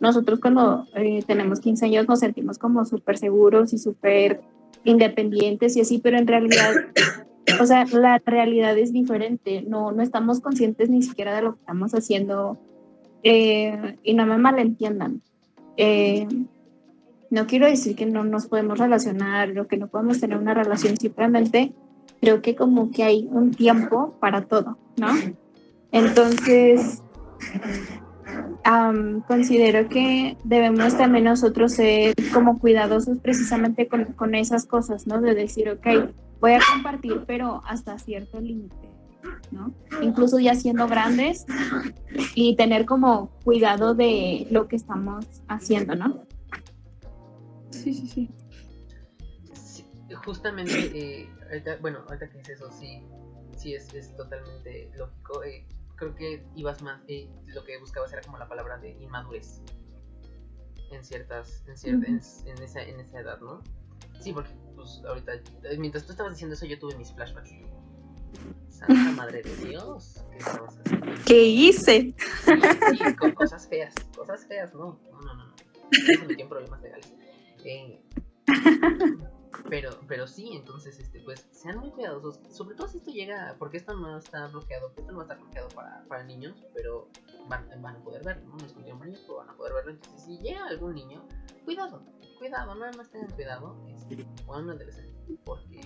nosotros 0.00 0.40
cuando 0.40 0.86
eh, 0.94 1.22
tenemos 1.26 1.60
15 1.60 1.86
años 1.86 2.08
nos 2.08 2.20
sentimos 2.20 2.58
como 2.58 2.84
súper 2.84 3.18
seguros 3.18 3.72
y 3.72 3.78
súper 3.78 4.40
independientes 4.84 5.76
y 5.76 5.80
así, 5.80 5.98
pero 5.98 6.18
en 6.18 6.26
realidad, 6.26 6.72
o 7.60 7.66
sea, 7.66 7.84
la 7.86 8.20
realidad 8.24 8.76
es 8.78 8.92
diferente, 8.92 9.62
no, 9.62 9.92
no 9.92 10.02
estamos 10.02 10.40
conscientes 10.40 10.88
ni 10.90 11.02
siquiera 11.02 11.34
de 11.34 11.42
lo 11.42 11.54
que 11.54 11.60
estamos 11.60 11.92
haciendo 11.94 12.58
eh, 13.22 13.96
y 14.02 14.14
no 14.14 14.26
me 14.26 14.38
malentiendan. 14.38 15.22
Eh, 15.76 16.26
no 17.30 17.46
quiero 17.46 17.66
decir 17.66 17.96
que 17.96 18.06
no 18.06 18.22
nos 18.22 18.46
podemos 18.46 18.78
relacionar 18.78 19.58
o 19.58 19.66
que 19.66 19.76
no 19.76 19.88
podemos 19.88 20.20
tener 20.20 20.38
una 20.38 20.54
relación, 20.54 20.96
simplemente 20.96 21.72
creo 22.20 22.42
que 22.42 22.54
como 22.54 22.90
que 22.90 23.04
hay 23.04 23.28
un 23.30 23.50
tiempo 23.52 24.16
para 24.20 24.46
todo, 24.46 24.78
¿no? 24.96 25.08
Entonces, 25.92 27.02
considero 29.26 29.88
que 29.88 30.36
debemos 30.44 30.96
también 30.96 31.24
nosotros 31.24 31.72
ser 31.72 32.14
como 32.32 32.58
cuidadosos 32.58 33.18
precisamente 33.18 33.86
con, 33.86 34.04
con, 34.14 34.34
esas 34.34 34.66
cosas, 34.66 35.06
¿no? 35.06 35.20
De 35.20 35.34
decir, 35.34 35.68
ok, 35.68 35.86
voy 36.40 36.52
a 36.52 36.60
compartir, 36.72 37.24
pero 37.26 37.62
hasta 37.66 37.98
cierto 37.98 38.40
límite, 38.40 38.76
¿no? 39.50 39.72
Incluso 40.02 40.38
ya 40.38 40.54
siendo 40.54 40.88
grandes 40.88 41.46
y 42.34 42.56
tener 42.56 42.86
como 42.86 43.30
cuidado 43.44 43.94
de 43.94 44.46
lo 44.50 44.66
que 44.68 44.76
estamos 44.76 45.26
haciendo, 45.48 45.94
¿no? 45.94 46.24
Sí, 47.70 47.94
sí, 47.94 48.06
sí. 48.06 48.30
Justamente, 50.24 50.72
eh, 50.94 51.78
bueno, 51.80 52.04
ahorita 52.08 52.28
que 52.28 52.38
dices 52.38 52.60
eso, 52.60 52.70
sí, 52.72 53.02
sí 53.56 53.74
es, 53.74 53.92
es 53.94 54.14
totalmente 54.16 54.90
lógico. 54.96 55.42
Eh, 55.44 55.66
creo 55.96 56.14
que 56.14 56.44
ibas 56.54 56.82
más, 56.82 57.00
eh, 57.08 57.28
lo 57.46 57.64
que 57.64 57.78
buscabas 57.78 58.12
era 58.12 58.22
como 58.22 58.38
la 58.38 58.48
palabra 58.48 58.78
de 58.78 58.90
inmadurez 59.00 59.62
en 60.90 61.04
ciertas, 61.04 61.64
en, 61.66 61.76
cierta, 61.76 62.06
en, 62.06 62.18
esa, 62.62 62.82
en 62.82 63.00
esa 63.00 63.20
edad, 63.20 63.40
¿no? 63.40 63.62
Sí, 64.20 64.32
porque 64.32 64.50
pues 64.76 65.02
ahorita, 65.06 65.34
eh, 65.34 65.78
mientras 65.78 66.04
tú 66.04 66.12
estabas 66.12 66.32
diciendo 66.32 66.54
eso, 66.54 66.66
yo 66.66 66.78
tuve 66.78 66.96
mis 66.96 67.12
flashbacks. 67.12 67.50
Santa 68.68 69.12
madre 69.12 69.42
de 69.42 69.56
Dios, 69.56 70.24
¿qué 70.30 70.38
estabas 70.38 70.78
haciendo? 70.78 71.06
¿Qué 71.24 71.44
hice? 71.44 72.14
Sí, 72.44 72.52
sí, 72.98 73.16
con 73.16 73.32
cosas 73.32 73.68
feas, 73.68 73.94
cosas 74.16 74.44
feas, 74.46 74.74
no, 74.74 74.98
no, 75.12 75.20
no, 75.20 75.34
no. 75.34 75.46
no. 75.46 75.54
No 75.54 76.18
se 76.18 76.26
metí 76.26 76.42
en 76.42 76.48
problemas 76.48 76.82
legales. 76.82 77.14
Eh, 77.64 78.02
pero, 79.68 79.90
pero 80.06 80.26
sí, 80.26 80.50
entonces, 80.52 80.98
este, 80.98 81.20
pues, 81.20 81.46
sean 81.50 81.78
muy 81.78 81.90
cuidadosos. 81.90 82.38
Sobre 82.50 82.76
todo 82.76 82.88
si 82.88 82.98
esto 82.98 83.10
llega, 83.10 83.56
porque 83.58 83.78
esto 83.78 83.94
no 83.94 84.18
está 84.18 84.46
bloqueado, 84.48 84.92
esto 84.96 85.12
no 85.12 85.22
está 85.22 85.34
bloqueado 85.34 85.68
para, 85.70 86.04
para 86.06 86.22
niños, 86.24 86.62
pero 86.74 87.08
van, 87.48 87.68
van 87.80 87.96
a 87.96 88.04
poder 88.04 88.22
verlo, 88.24 88.46
¿no? 88.48 88.56
No 88.56 88.66
es 88.66 88.76
niños, 88.76 88.98
pero 89.26 89.36
van 89.38 89.50
a 89.50 89.56
poder 89.56 89.74
verlo. 89.74 89.90
Entonces, 89.92 90.22
si 90.22 90.38
llega 90.38 90.66
algún 90.66 90.94
niño, 90.94 91.26
cuidado, 91.64 92.02
cuidado, 92.38 92.74
nada 92.74 92.92
más 92.92 93.10
tengan 93.10 93.30
cuidado, 93.30 93.76
este, 93.88 94.26
o 94.46 94.54
a 94.54 94.58
un 94.58 94.70
adolescente, 94.70 95.38
porque, 95.44 95.80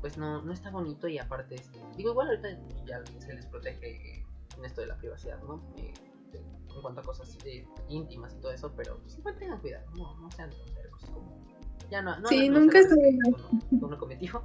pues, 0.00 0.18
no, 0.18 0.42
no 0.42 0.52
está 0.52 0.70
bonito 0.70 1.06
y 1.06 1.18
aparte, 1.18 1.54
este, 1.54 1.78
digo, 1.96 2.10
igual 2.10 2.28
ahorita 2.28 2.48
ya 2.84 3.02
se 3.20 3.34
les 3.34 3.46
protege 3.46 4.24
en 4.56 4.64
esto 4.64 4.80
de 4.80 4.88
la 4.88 4.96
privacidad, 4.96 5.40
¿no? 5.44 5.62
Eh, 5.76 5.92
en 6.32 6.82
cuanto 6.82 7.00
a 7.00 7.04
cosas 7.04 7.36
eh, 7.44 7.66
íntimas 7.88 8.34
y 8.34 8.40
todo 8.40 8.52
eso, 8.52 8.72
pero 8.76 8.98
pues 8.98 9.18
igual 9.18 9.36
tengan 9.38 9.60
cuidado, 9.60 9.90
no, 9.96 10.16
no 10.20 10.30
sean 10.30 10.50
tonteros, 10.50 11.04
como 11.06 11.49
ya 11.90 12.02
no, 12.02 12.18
no 12.20 12.28
Sí, 12.28 12.48
hagan 12.48 12.54
nunca 12.54 12.78
uno, 12.90 13.86
uno 13.86 13.98
cometió. 13.98 14.42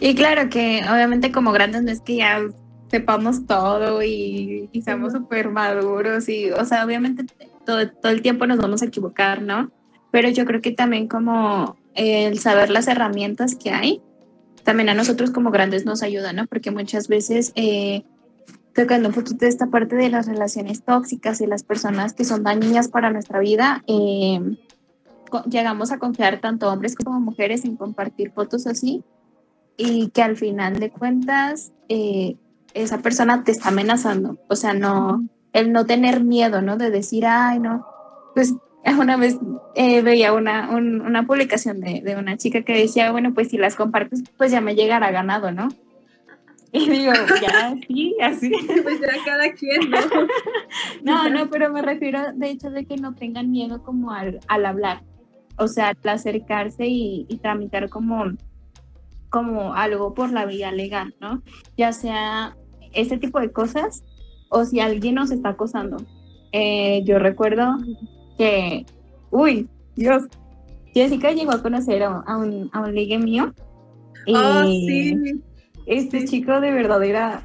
Y 0.00 0.14
claro 0.14 0.48
que 0.48 0.82
obviamente 0.90 1.32
como 1.32 1.52
grandes 1.52 1.82
no 1.82 1.90
es 1.90 2.00
que 2.00 2.16
ya 2.16 2.40
sepamos 2.90 3.46
todo 3.46 4.02
y, 4.02 4.68
y 4.72 4.82
seamos 4.82 5.12
súper 5.12 5.50
maduros 5.50 6.28
y, 6.28 6.50
o 6.50 6.64
sea, 6.64 6.84
obviamente 6.84 7.26
todo, 7.64 7.88
todo 7.90 8.10
el 8.10 8.22
tiempo 8.22 8.46
nos 8.46 8.58
vamos 8.58 8.82
a 8.82 8.86
equivocar, 8.86 9.42
¿no? 9.42 9.70
Pero 10.10 10.28
yo 10.30 10.44
creo 10.44 10.60
que 10.60 10.72
también 10.72 11.06
como 11.06 11.76
el 11.94 12.38
saber 12.38 12.70
las 12.70 12.88
herramientas 12.88 13.54
que 13.54 13.70
hay, 13.70 14.02
también 14.64 14.88
a 14.88 14.94
nosotros 14.94 15.30
como 15.30 15.50
grandes 15.50 15.84
nos 15.84 16.02
ayuda, 16.02 16.32
¿no? 16.32 16.46
Porque 16.46 16.70
muchas 16.70 17.08
veces, 17.08 17.52
eh, 17.54 18.02
tocando 18.74 19.08
un 19.08 19.14
poquito 19.14 19.46
esta 19.46 19.66
parte 19.66 19.96
de 19.96 20.08
las 20.10 20.26
relaciones 20.26 20.82
tóxicas 20.84 21.40
y 21.40 21.46
las 21.46 21.62
personas 21.62 22.14
que 22.14 22.24
son 22.24 22.42
dañinas 22.44 22.88
para 22.88 23.10
nuestra 23.10 23.40
vida, 23.40 23.82
eh, 23.86 24.40
llegamos 25.48 25.92
a 25.92 25.98
confiar 25.98 26.40
tanto 26.40 26.70
hombres 26.70 26.94
como 26.96 27.20
mujeres 27.20 27.64
en 27.64 27.76
compartir 27.76 28.32
fotos 28.32 28.66
así 28.66 29.02
y 29.76 30.08
que 30.08 30.22
al 30.22 30.36
final 30.36 30.78
de 30.78 30.90
cuentas 30.90 31.72
eh, 31.88 32.36
esa 32.74 32.98
persona 32.98 33.44
te 33.44 33.52
está 33.52 33.68
amenazando. 33.68 34.38
O 34.48 34.56
sea, 34.56 34.74
no, 34.74 35.24
el 35.52 35.72
no 35.72 35.86
tener 35.86 36.22
miedo, 36.22 36.62
¿no? 36.62 36.76
De 36.76 36.90
decir, 36.90 37.26
ay, 37.26 37.58
no. 37.58 37.86
Pues 38.34 38.54
una 38.98 39.16
vez 39.16 39.38
eh, 39.74 40.02
veía 40.02 40.32
una, 40.32 40.70
un- 40.70 41.00
una 41.00 41.26
publicación 41.26 41.80
de, 41.80 42.00
de 42.02 42.16
una 42.16 42.36
chica 42.36 42.62
que 42.62 42.74
decía, 42.74 43.10
bueno, 43.12 43.32
pues 43.34 43.48
si 43.48 43.58
las 43.58 43.74
compartes, 43.76 44.22
pues 44.36 44.50
ya 44.52 44.60
me 44.60 44.74
llegará 44.74 45.10
ganado, 45.10 45.50
¿no? 45.52 45.68
Y 46.72 46.88
digo, 46.88 47.12
ya, 47.42 47.74
sí, 47.86 48.16
así. 48.22 48.52
Pues 48.82 49.00
ya 49.00 49.24
cada 49.24 49.52
quien, 49.52 49.90
¿no? 49.90 49.98
No, 51.02 51.28
no, 51.28 51.50
pero 51.50 51.72
me 51.72 51.82
refiero 51.82 52.32
de 52.34 52.50
hecho 52.50 52.70
de 52.70 52.84
que 52.84 52.96
no 52.96 53.14
tengan 53.14 53.50
miedo 53.50 53.82
como 53.82 54.12
al, 54.12 54.38
al 54.48 54.66
hablar, 54.66 55.02
o 55.58 55.66
sea, 55.66 55.88
al 55.88 56.08
acercarse 56.08 56.86
y, 56.86 57.26
y 57.28 57.38
tramitar 57.38 57.88
como, 57.88 58.24
como 59.30 59.74
algo 59.74 60.14
por 60.14 60.30
la 60.30 60.46
vía 60.46 60.70
legal, 60.70 61.14
¿no? 61.20 61.42
Ya 61.76 61.92
sea 61.92 62.56
este 62.92 63.18
tipo 63.18 63.40
de 63.40 63.50
cosas 63.50 64.04
o 64.48 64.64
si 64.64 64.80
alguien 64.80 65.16
nos 65.16 65.30
está 65.30 65.50
acosando. 65.50 65.96
Eh, 66.52 67.02
yo 67.04 67.18
recuerdo 67.18 67.76
que, 68.36 68.84
uy, 69.30 69.68
Dios, 69.96 70.24
Jessica 70.94 71.32
llegó 71.32 71.52
a 71.52 71.62
conocer 71.62 72.02
a, 72.02 72.22
a 72.26 72.36
un, 72.36 72.70
a 72.72 72.80
un 72.80 72.94
ligue 72.94 73.18
mío. 73.18 73.54
Y 74.26 74.34
Oh, 74.36 74.64
sí. 74.64 75.40
Este 75.90 76.20
sí. 76.20 76.26
chico 76.26 76.60
de 76.60 76.72
verdad 76.72 77.02
era 77.02 77.42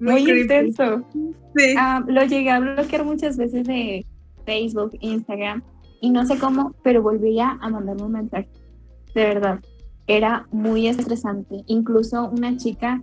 muy, 0.00 0.24
creepy. 0.24 0.42
intenso. 0.42 1.04
Sí. 1.12 1.74
Ah, 1.78 2.02
lo 2.06 2.24
llegué 2.24 2.50
a 2.50 2.60
bloquear 2.60 3.04
muchas 3.04 3.36
veces 3.36 3.66
de 3.66 4.06
Facebook, 4.44 4.96
Instagram 5.00 5.62
y 6.00 6.10
no 6.10 6.24
sé 6.26 6.38
cómo, 6.38 6.74
pero 6.82 7.02
volvía 7.02 7.58
a 7.60 7.68
mandarme 7.68 8.02
un 8.02 8.12
mensaje. 8.12 8.48
De 9.14 9.24
verdad, 9.24 9.60
era 10.06 10.46
muy 10.52 10.86
estresante. 10.86 11.64
Incluso 11.66 12.30
una 12.30 12.56
chica 12.56 13.02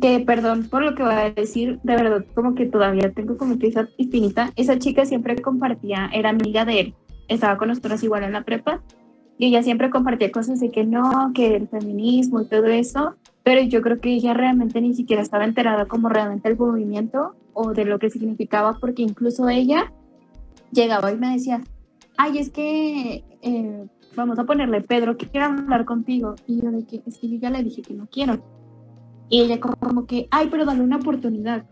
que, 0.00 0.20
perdón 0.20 0.68
por 0.68 0.82
lo 0.82 0.94
que 0.94 1.02
voy 1.02 1.12
a 1.12 1.30
decir, 1.30 1.78
de 1.84 1.94
verdad, 1.94 2.24
como 2.34 2.54
que 2.54 2.66
todavía 2.66 3.12
tengo 3.12 3.36
como 3.36 3.58
que 3.58 3.68
esa 3.68 3.88
espinita. 3.98 4.50
Esa 4.56 4.78
chica 4.78 5.04
siempre 5.04 5.40
compartía, 5.40 6.10
era 6.12 6.30
amiga 6.30 6.64
de 6.64 6.80
él, 6.80 6.94
estaba 7.28 7.56
con 7.56 7.68
nosotros 7.68 8.02
igual 8.02 8.24
en 8.24 8.32
la 8.32 8.42
prepa 8.42 8.82
y 9.38 9.46
ella 9.46 9.62
siempre 9.62 9.90
compartía 9.90 10.30
cosas 10.30 10.60
de 10.60 10.70
que 10.70 10.84
no, 10.84 11.32
que 11.34 11.56
el 11.56 11.68
feminismo 11.68 12.40
y 12.40 12.48
todo 12.48 12.66
eso, 12.66 13.14
pero 13.44 13.62
yo 13.62 13.82
creo 13.82 14.00
que 14.00 14.12
ella 14.14 14.34
realmente 14.34 14.80
ni 14.80 14.94
siquiera 14.94 15.22
estaba 15.22 15.44
enterada 15.44 15.86
como 15.86 16.08
realmente 16.08 16.48
el 16.48 16.56
movimiento 16.56 17.36
o 17.52 17.72
de 17.72 17.84
lo 17.84 17.98
que 17.98 18.10
significaba, 18.10 18.78
porque 18.80 19.02
incluso 19.02 19.48
ella 19.48 19.92
llegaba 20.72 21.12
y 21.12 21.16
me 21.16 21.32
decía, 21.34 21.60
ay, 22.16 22.38
es 22.38 22.50
que 22.50 23.22
eh, 23.42 23.86
vamos 24.16 24.38
a 24.38 24.44
ponerle 24.44 24.80
Pedro, 24.80 25.16
que 25.16 25.28
quiero 25.28 25.46
hablar 25.46 25.84
contigo. 25.84 26.34
Y 26.46 26.62
yo 26.62 26.70
de 26.70 26.84
que 26.84 27.02
es 27.06 27.18
que 27.18 27.28
yo 27.28 27.38
ya 27.38 27.50
le 27.50 27.62
dije 27.62 27.82
que 27.82 27.94
no 27.94 28.06
quiero. 28.10 28.42
Y 29.28 29.42
ella 29.42 29.60
como, 29.60 30.06
que, 30.06 30.26
ay, 30.30 30.48
pero 30.50 30.64
dale 30.64 30.80
una 30.82 30.96
oportunidad. 30.96 31.64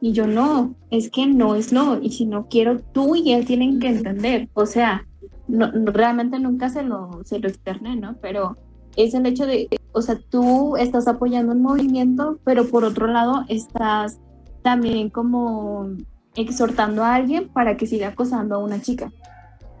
Y 0.00 0.12
yo 0.12 0.26
no, 0.26 0.74
es 0.90 1.08
que 1.10 1.26
no 1.28 1.54
es 1.54 1.72
no. 1.72 2.00
Y 2.02 2.10
si 2.10 2.26
no 2.26 2.48
quiero, 2.48 2.80
tú 2.80 3.14
y 3.14 3.32
él 3.32 3.44
tienen 3.46 3.78
que 3.78 3.88
entender. 3.88 4.48
O 4.54 4.66
sea, 4.66 5.06
no- 5.46 5.70
realmente 5.86 6.40
nunca 6.40 6.68
se 6.68 6.82
lo, 6.82 7.20
se 7.24 7.38
lo 7.38 7.48
externé, 7.48 7.94
¿no? 7.96 8.16
Pero 8.20 8.56
es 8.96 9.14
el 9.14 9.24
hecho 9.26 9.46
de, 9.46 9.68
o 9.92 10.02
sea, 10.02 10.18
tú 10.30 10.76
estás 10.76 11.06
apoyando 11.06 11.52
un 11.52 11.62
movimiento, 11.62 12.38
pero 12.44 12.66
por 12.66 12.84
otro 12.84 13.06
lado 13.06 13.44
estás 13.48 14.18
también 14.62 15.10
como 15.10 15.88
exhortando 16.34 17.04
a 17.04 17.14
alguien 17.14 17.48
para 17.48 17.76
que 17.76 17.86
siga 17.86 18.08
acosando 18.08 18.54
a 18.54 18.58
una 18.58 18.80
chica. 18.80 19.12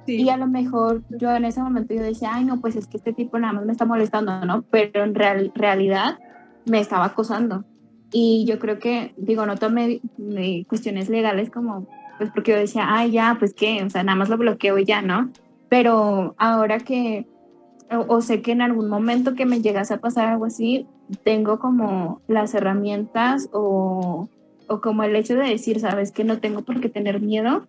sí. 0.06 0.22
Y 0.22 0.28
a 0.28 0.36
lo 0.36 0.46
mejor 0.46 1.02
yo 1.10 1.30
en 1.30 1.44
ese 1.44 1.62
momento 1.62 1.94
yo 1.94 2.02
decía, 2.02 2.30
ay, 2.34 2.44
no, 2.44 2.60
pues 2.60 2.76
es 2.76 2.86
que 2.86 2.98
este 2.98 3.12
tipo 3.12 3.38
nada 3.38 3.54
más 3.54 3.64
me 3.64 3.72
está 3.72 3.86
molestando, 3.86 4.44
¿no? 4.44 4.62
Pero 4.70 5.02
en 5.02 5.14
real, 5.14 5.52
realidad 5.54 6.18
me 6.66 6.80
estaba 6.80 7.06
acosando. 7.06 7.64
Y 8.12 8.44
yo 8.46 8.58
creo 8.58 8.78
que, 8.78 9.14
digo, 9.16 9.46
no 9.46 9.56
tomé 9.56 10.02
eh, 10.36 10.64
cuestiones 10.68 11.08
legales 11.08 11.50
como, 11.50 11.86
pues 12.18 12.30
porque 12.34 12.52
yo 12.52 12.58
decía, 12.58 12.84
ay, 12.88 13.12
ya, 13.12 13.36
pues 13.38 13.54
qué, 13.54 13.82
o 13.82 13.88
sea, 13.88 14.02
nada 14.02 14.16
más 14.16 14.28
lo 14.28 14.36
bloqueo 14.36 14.78
y 14.78 14.84
ya, 14.84 15.00
¿no? 15.00 15.30
Pero 15.70 16.34
ahora 16.36 16.78
que, 16.80 17.26
o, 17.96 18.04
o 18.14 18.20
sé 18.20 18.42
que 18.42 18.52
en 18.52 18.62
algún 18.62 18.88
momento 18.88 19.34
que 19.34 19.46
me 19.46 19.60
llegase 19.60 19.94
a 19.94 20.00
pasar 20.00 20.28
algo 20.28 20.44
así, 20.46 20.86
tengo 21.24 21.58
como 21.58 22.20
las 22.28 22.54
herramientas 22.54 23.48
o, 23.52 24.28
o 24.68 24.80
como 24.80 25.02
el 25.04 25.16
hecho 25.16 25.34
de 25.34 25.48
decir, 25.48 25.80
sabes 25.80 26.12
que 26.12 26.24
no 26.24 26.38
tengo 26.38 26.62
por 26.62 26.80
qué 26.80 26.88
tener 26.88 27.20
miedo 27.20 27.66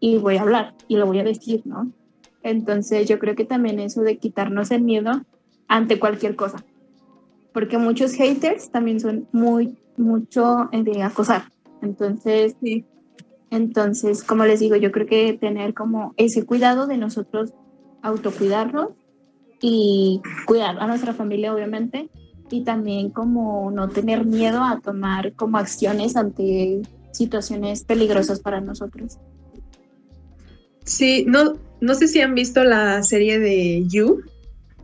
y 0.00 0.18
voy 0.18 0.36
a 0.36 0.42
hablar 0.42 0.74
y 0.88 0.96
lo 0.96 1.06
voy 1.06 1.18
a 1.20 1.24
decir, 1.24 1.62
¿no? 1.64 1.90
Entonces 2.42 3.08
yo 3.08 3.18
creo 3.18 3.34
que 3.36 3.44
también 3.44 3.78
eso 3.78 4.02
de 4.02 4.18
quitarnos 4.18 4.70
el 4.70 4.82
miedo 4.82 5.12
ante 5.68 5.98
cualquier 5.98 6.34
cosa, 6.36 6.64
porque 7.52 7.78
muchos 7.78 8.12
haters 8.14 8.70
también 8.70 9.00
son 9.00 9.28
muy, 9.32 9.76
mucho 9.96 10.68
eh, 10.72 10.82
de 10.82 11.02
acosar. 11.02 11.44
Entonces, 11.82 12.56
Sí. 12.60 12.84
entonces, 13.50 14.22
como 14.24 14.44
les 14.44 14.60
digo, 14.60 14.76
yo 14.76 14.92
creo 14.92 15.06
que 15.06 15.32
tener 15.34 15.74
como 15.74 16.14
ese 16.16 16.44
cuidado 16.44 16.86
de 16.86 16.96
nosotros 16.96 17.52
autocuidarnos 18.02 18.88
y 19.62 20.20
cuidar 20.44 20.78
a 20.80 20.86
nuestra 20.86 21.14
familia, 21.14 21.54
obviamente, 21.54 22.10
y 22.50 22.64
también 22.64 23.10
como 23.10 23.70
no 23.70 23.88
tener 23.88 24.26
miedo 24.26 24.62
a 24.62 24.80
tomar 24.80 25.32
como 25.34 25.56
acciones 25.56 26.16
ante 26.16 26.82
situaciones 27.12 27.84
peligrosas 27.84 28.40
para 28.40 28.60
nosotros. 28.60 29.18
Sí, 30.84 31.24
no, 31.28 31.54
no 31.80 31.94
sé 31.94 32.08
si 32.08 32.20
han 32.20 32.34
visto 32.34 32.64
la 32.64 33.02
serie 33.02 33.38
de 33.38 33.86
You. 33.88 34.22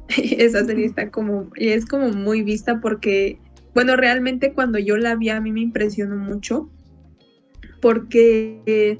Esa 0.17 0.65
serie 0.65 0.87
está 0.87 1.11
como, 1.11 1.51
es 1.57 1.85
como 1.85 2.11
muy 2.11 2.43
vista 2.43 2.81
porque, 2.81 3.39
bueno, 3.75 3.97
realmente 3.97 4.53
cuando 4.53 4.79
yo 4.79 4.97
la 4.97 5.17
vi 5.17 5.31
a 5.31 5.41
mí 5.41 5.53
me 5.53 5.61
impresionó 5.61 6.17
mucho 6.17 6.71
porque 7.81 8.63
eh, 8.67 8.99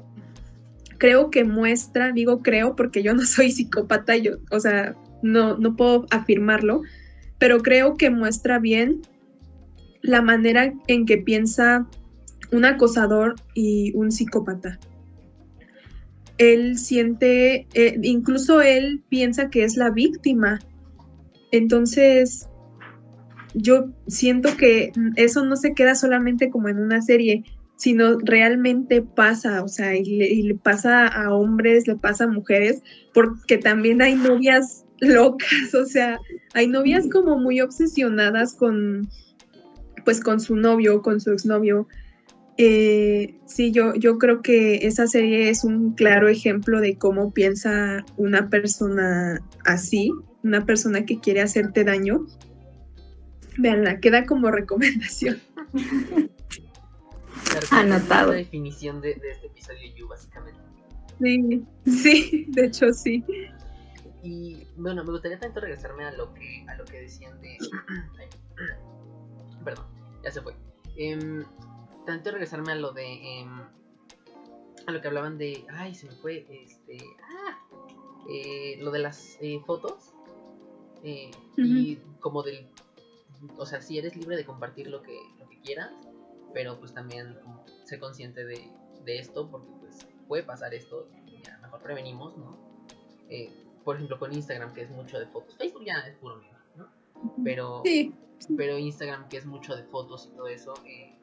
creo 0.97 1.31
que 1.31 1.43
muestra, 1.43 2.11
digo 2.11 2.41
creo 2.41 2.75
porque 2.75 3.01
yo 3.01 3.13
no 3.13 3.21
soy 3.25 3.51
psicópata, 3.51 4.17
yo, 4.17 4.33
o 4.51 4.59
sea, 4.59 4.95
no, 5.21 5.57
no 5.57 5.75
puedo 5.75 6.05
afirmarlo, 6.11 6.81
pero 7.37 7.59
creo 7.59 7.95
que 7.95 8.09
muestra 8.09 8.59
bien 8.59 9.01
la 10.01 10.21
manera 10.21 10.73
en 10.87 11.05
que 11.05 11.17
piensa 11.17 11.87
un 12.51 12.65
acosador 12.65 13.35
y 13.53 13.91
un 13.95 14.11
psicópata 14.11 14.79
él 16.39 16.77
siente, 16.77 17.67
eh, 17.73 17.99
incluso 18.01 18.61
él 18.61 19.03
piensa 19.09 19.49
que 19.49 19.63
es 19.63 19.77
la 19.77 19.91
víctima. 19.91 20.59
Entonces, 21.51 22.49
yo 23.53 23.89
siento 24.07 24.55
que 24.57 24.91
eso 25.17 25.45
no 25.45 25.57
se 25.57 25.73
queda 25.73 25.95
solamente 25.95 26.49
como 26.49 26.69
en 26.69 26.79
una 26.79 27.01
serie, 27.01 27.43
sino 27.75 28.17
realmente 28.19 29.01
pasa, 29.01 29.63
o 29.63 29.67
sea, 29.67 29.95
y 29.95 30.43
le, 30.43 30.55
pasa 30.55 31.07
a 31.07 31.33
hombres, 31.33 31.87
le 31.87 31.95
pasa 31.97 32.23
a 32.23 32.27
mujeres, 32.27 32.81
porque 33.13 33.57
también 33.57 34.01
hay 34.01 34.15
novias 34.15 34.85
locas, 35.01 35.73
o 35.73 35.85
sea, 35.85 36.19
hay 36.53 36.67
novias 36.67 37.07
como 37.11 37.37
muy 37.37 37.61
obsesionadas 37.61 38.53
con, 38.53 39.07
pues 40.05 40.21
con 40.21 40.39
su 40.39 40.55
novio, 40.55 41.01
con 41.01 41.19
su 41.21 41.31
exnovio. 41.31 41.87
Eh, 42.57 43.39
sí, 43.45 43.71
yo, 43.71 43.95
yo 43.95 44.17
creo 44.17 44.41
que 44.41 44.85
esa 44.87 45.07
serie 45.07 45.49
es 45.49 45.63
un 45.63 45.93
claro 45.93 46.27
ejemplo 46.27 46.81
de 46.81 46.97
cómo 46.97 47.33
piensa 47.33 48.05
una 48.17 48.49
persona 48.49 49.39
así, 49.65 50.11
una 50.43 50.65
persona 50.65 51.05
que 51.05 51.19
quiere 51.19 51.41
hacerte 51.41 51.85
daño. 51.85 52.25
Veanla, 53.57 53.99
queda 53.99 54.25
como 54.25 54.51
recomendación. 54.51 55.39
Anotado. 57.71 58.31
La 58.31 58.37
definición 58.37 59.01
de, 59.01 59.11
este 59.11 59.47
episodio 59.47 60.07
básicamente. 60.07 60.59
Sí, 61.21 61.63
sí, 61.85 62.45
de 62.49 62.65
hecho 62.65 62.91
sí. 62.93 63.23
Y 64.21 64.67
bueno, 64.75 65.03
me 65.03 65.11
gustaría 65.11 65.39
tanto 65.39 65.59
regresarme 65.59 66.05
a 66.05 66.11
lo 66.11 66.33
que, 66.33 66.65
a 66.67 66.75
lo 66.75 66.85
que 66.85 67.01
decían 67.01 67.39
de. 67.41 67.57
Perdón, 69.63 69.85
ya 70.23 70.31
se 70.31 70.41
fue. 70.41 70.55
Eh, 70.97 71.43
tanto 72.05 72.31
regresarme 72.31 72.71
a 72.71 72.75
lo 72.75 72.91
de. 72.91 73.39
Em, 73.39 73.61
a 74.87 74.91
lo 74.91 75.01
que 75.01 75.07
hablaban 75.07 75.37
de. 75.37 75.65
Ay, 75.69 75.95
se 75.95 76.07
me 76.07 76.15
fue. 76.15 76.45
Este. 76.49 76.97
Ah, 77.21 77.59
eh, 78.29 78.77
lo 78.81 78.91
de 78.91 78.99
las 78.99 79.37
eh, 79.41 79.61
fotos. 79.65 80.13
Eh, 81.03 81.31
y 81.57 81.95
como 82.19 82.43
del. 82.43 82.69
O 83.57 83.65
sea, 83.65 83.81
si 83.81 83.97
eres 83.97 84.17
libre 84.17 84.35
de 84.35 84.45
compartir 84.45 84.87
lo 84.87 85.01
que, 85.01 85.17
lo 85.39 85.47
que 85.47 85.61
quieras 85.61 85.91
pero 86.53 86.79
pues 86.79 86.93
también 86.93 87.37
como, 87.43 87.63
sé 87.85 87.99
consciente 87.99 88.45
de, 88.45 88.59
esto 89.05 89.49
porque 89.49 89.71
pues 89.79 90.07
puede 90.27 90.43
pasar 90.43 90.71
esto 90.75 91.07
y 91.25 91.47
a 91.49 91.55
lo 91.55 91.61
mejor 91.63 91.81
prevenimos, 91.81 92.37
¿no? 92.37 92.59
Por 93.83 93.95
ejemplo 93.95 94.19
con 94.19 94.33
Instagram 94.33 94.73
que 94.73 94.81
es 94.81 94.89
mucho 94.89 95.19
de 95.19 95.27
fotos, 95.27 95.55
Facebook 95.57 95.83
ya 95.85 95.99
es 95.99 96.15
puro 96.17 96.37
mío, 96.37 96.53
¿no? 96.75 96.91
Pero, 97.43 97.83
pero 98.57 98.77
Instagram 98.77 99.27
que 99.29 99.37
es 99.37 99.45
mucho 99.45 99.75
de 99.75 99.83
fotos 99.83 100.27
y 100.27 100.35
todo 100.35 100.47
eso, 100.47 100.73
eh, 100.85 101.17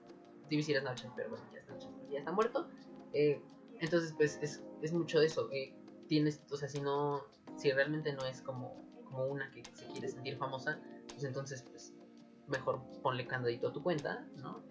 a 0.50 0.80
Snapchat, 0.80 1.12
pero 1.16 1.30
bueno, 1.30 1.44
ya 1.52 1.62
Snapchat 1.62 1.90
ya 2.10 2.18
está 2.18 2.32
muerto, 2.32 2.68
eh, 3.12 3.40
entonces 3.80 4.12
pues 4.16 4.38
es, 4.42 4.62
es 4.82 4.92
mucho 4.92 5.20
de 5.20 5.26
eso, 5.26 5.50
eh, 5.52 5.74
tienes, 6.08 6.42
o 6.50 6.56
sea, 6.56 6.68
si 6.68 6.80
no, 6.80 7.22
si 7.56 7.70
realmente 7.72 8.12
no 8.12 8.24
es 8.24 8.42
como, 8.42 8.84
como 9.04 9.26
una 9.26 9.50
que 9.50 9.62
se 9.74 9.86
quiere 9.86 10.08
sentir 10.08 10.36
famosa, 10.36 10.80
pues 11.08 11.24
entonces 11.24 11.62
pues 11.62 11.94
mejor 12.46 12.82
ponle 13.02 13.26
candadito 13.26 13.68
a 13.68 13.72
tu 13.72 13.82
cuenta, 13.82 14.26
¿no? 14.36 14.62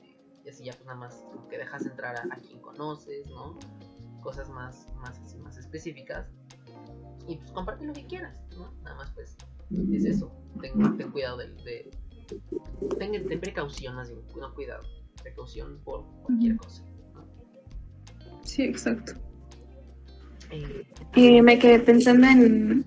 y 0.46 0.50
así 0.50 0.64
ya 0.64 0.74
pues 0.74 0.86
nada 0.86 0.98
más 0.98 1.26
como 1.32 1.48
que 1.48 1.58
dejas 1.58 1.86
entrar 1.86 2.16
a, 2.16 2.36
quien 2.36 2.60
conoces, 2.62 3.28
¿no? 3.28 3.58
Cosas 4.22 4.50
más, 4.50 4.88
más, 4.98 5.36
más 5.38 5.58
específicas 5.58 6.28
y 7.28 7.38
pues 7.38 7.52
comparte 7.52 7.86
lo 7.86 7.94
que 7.94 8.06
quieras, 8.06 8.42
¿no? 8.56 8.74
Nada 8.84 8.96
más 8.98 9.12
pues 9.12 9.36
es 9.94 10.06
eso, 10.06 10.32
ten, 10.62 10.98
ten 10.98 11.12
cuidado 11.12 11.38
de, 11.38 11.48
de 11.64 11.92
ten, 13.00 13.40
precaución 13.40 13.96
más 13.96 14.10
bien, 14.10 14.22
no 14.40 14.54
cuidado, 14.54 14.84
precaución 15.22 15.80
por 15.84 16.06
cualquier 16.24 16.58
cosa. 16.58 16.84
¿no? 17.14 17.26
Sí, 18.44 18.64
exacto. 18.64 19.14
Eh, 20.52 20.86
y 21.16 21.42
me 21.42 21.58
quedé 21.58 21.80
pensando 21.80 22.28
en, 22.28 22.86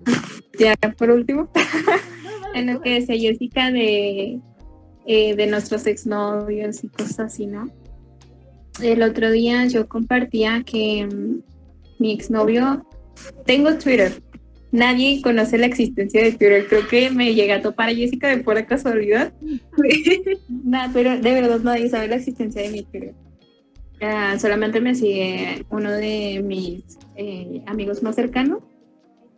ya 0.58 0.74
por 0.96 1.10
último, 1.10 1.50
en 2.54 2.72
lo 2.72 2.80
que 2.80 3.00
decía 3.00 3.16
Jessica 3.18 3.70
de 3.70 4.40
eh, 5.10 5.34
de 5.34 5.46
nuestros 5.46 5.86
exnovios 5.86 6.84
y 6.84 6.88
cosas 6.88 7.20
así, 7.20 7.46
¿no? 7.46 7.70
El 8.82 9.02
otro 9.02 9.30
día 9.30 9.64
yo 9.64 9.88
compartía 9.88 10.62
que 10.64 11.06
mm, 11.06 11.40
mi 11.98 12.12
exnovio, 12.12 12.86
tengo 13.46 13.78
Twitter, 13.78 14.22
nadie 14.72 15.22
conoce 15.22 15.58
la 15.58 15.66
existencia 15.66 16.22
de 16.22 16.32
Twitter, 16.32 16.66
creo 16.68 16.88
que 16.88 17.10
me 17.10 17.34
llega 17.34 17.56
a 17.56 17.62
topar 17.62 17.88
a 17.88 17.94
Jessica 17.94 18.28
de 18.28 18.38
pura 18.38 18.66
casualidad. 18.66 19.32
Nada, 20.48 20.90
pero 20.92 21.18
de 21.18 21.32
verdad 21.32 21.60
nadie 21.60 21.88
sabe 21.88 22.08
la 22.08 22.16
existencia 22.16 22.62
de 22.62 22.70
mi 22.70 22.82
Twitter. 22.82 23.14
Solamente 24.38 24.80
me 24.80 24.94
sigue 24.94 25.64
uno 25.70 25.90
de 25.90 26.40
mis 26.44 26.98
eh, 27.16 27.62
amigos 27.66 28.02
más 28.02 28.14
cercanos 28.14 28.60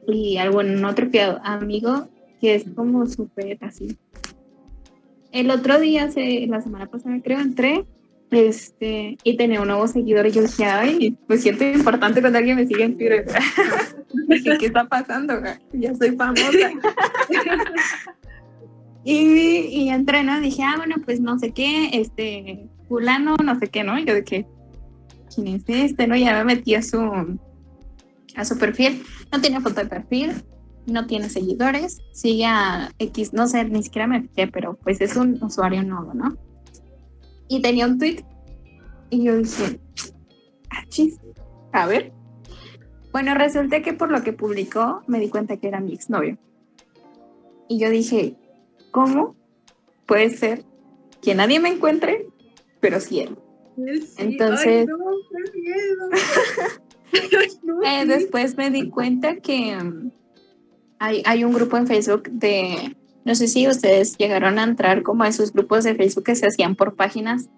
y 0.07 0.37
algún 0.37 0.85
otro 0.85 1.09
amigo 1.43 2.09
que 2.41 2.57
es 2.57 2.65
como 2.75 3.07
súper 3.07 3.59
así 3.63 3.97
el 5.33 5.51
otro 5.51 5.79
día, 5.81 6.09
la 6.49 6.61
semana 6.61 6.87
pasada 6.87 7.21
creo, 7.23 7.41
entré 7.41 7.85
este, 8.31 9.17
y 9.23 9.37
tenía 9.37 9.61
un 9.61 9.69
nuevo 9.69 9.87
seguidor 9.87 10.27
y 10.27 10.33
yo 10.33 10.43
dije, 10.43 10.65
ay, 10.65 11.17
pues 11.27 11.43
siento 11.43 11.65
importante 11.65 12.21
cuando 12.21 12.39
alguien 12.39 12.57
me 12.57 12.67
sigue 12.67 12.85
en 12.85 12.97
Twitter. 12.97 13.27
dije, 14.29 14.59
¿qué 14.59 14.67
está 14.67 14.89
pasando? 14.89 15.35
Ya 15.73 15.95
soy 15.95 16.17
famosa. 16.17 16.53
y, 19.05 19.15
y 19.15 19.89
entré, 19.91 20.23
¿no? 20.23 20.41
Dije, 20.41 20.63
ah, 20.63 20.75
bueno, 20.77 20.97
pues 21.05 21.21
no 21.21 21.39
sé 21.39 21.53
qué, 21.53 21.91
este, 21.93 22.69
fulano, 22.89 23.37
no 23.43 23.59
sé 23.59 23.69
qué, 23.69 23.85
¿no? 23.85 23.99
Y 23.99 24.05
yo 24.05 24.15
que, 24.25 24.47
¿quién 25.35 25.49
es 25.49 25.65
este? 25.67 26.07
¿No? 26.07 26.17
Ya 26.17 26.33
me 26.35 26.57
metí 26.57 26.75
a 26.75 26.83
su, 26.83 27.01
a 28.37 28.45
su 28.45 28.59
perfil. 28.59 29.03
No 29.33 29.41
tenía 29.41 29.61
foto 29.61 29.81
de 29.81 29.87
perfil, 29.87 30.33
no 30.87 31.07
tiene 31.07 31.29
seguidores, 31.29 31.99
sigue 32.13 32.47
a 32.47 32.91
X, 32.99 33.33
no 33.33 33.47
sé, 33.47 33.65
ni 33.65 33.83
siquiera 33.83 34.07
me 34.07 34.23
fijé, 34.23 34.49
pero 34.49 34.77
pues 34.77 35.01
es 35.01 35.17
un 35.17 35.43
usuario 35.43 35.83
nuevo, 35.83 36.15
¿no? 36.15 36.37
Y 37.49 37.63
tenía 37.63 37.87
un 37.87 37.99
tweet 37.99 38.25
y 39.11 39.25
yo 39.25 39.37
dije, 39.37 39.81
ah, 40.71 40.85
chis, 40.89 41.19
a 41.73 41.87
ver. 41.87 42.13
Bueno, 43.13 43.35
resulta 43.35 43.83
que 43.83 43.93
por 43.93 44.11
lo 44.11 44.23
que 44.23 44.33
publicó 44.33 45.03
me 45.07 45.19
di 45.19 45.29
cuenta 45.29 45.57
que 45.57 45.69
era 45.69 45.81
mi 45.81 45.95
exnovio. 45.95 46.39
Y 47.69 47.79
yo 47.79 47.91
dije, 47.91 48.37
¿cómo 48.91 49.37
puede 50.07 50.31
ser 50.31 50.65
que 51.23 51.35
nadie 51.35 51.61
me 51.61 51.69
encuentre, 51.69 52.27
pero 52.81 53.01
sí 53.01 53.21
él? 53.21 53.37
Entonces, 54.19 54.89
eh, 57.85 58.07
después 58.07 58.57
me 58.57 58.71
di 58.71 58.91
cuenta 58.91 59.37
que 59.37 59.77
hay, 60.99 61.45
un 61.45 61.53
grupo 61.53 61.77
en 61.77 61.87
Facebook 61.87 62.25
de, 62.31 62.97
no 63.25 63.35
sé 63.35 63.49
si 63.49 63.67
ustedes 63.67 64.17
llegaron 64.19 64.59
a 64.59 64.65
entrar 64.65 65.03
como 65.03 65.25
a 65.25 65.29
esos 65.29 65.53
grupos 65.53 65.85
de 65.85 65.95
Facebook 65.95 66.25
que 66.25 66.35
se 66.35 66.47
hacían 66.47 66.77
por 66.77 66.95
páginas 66.95 67.49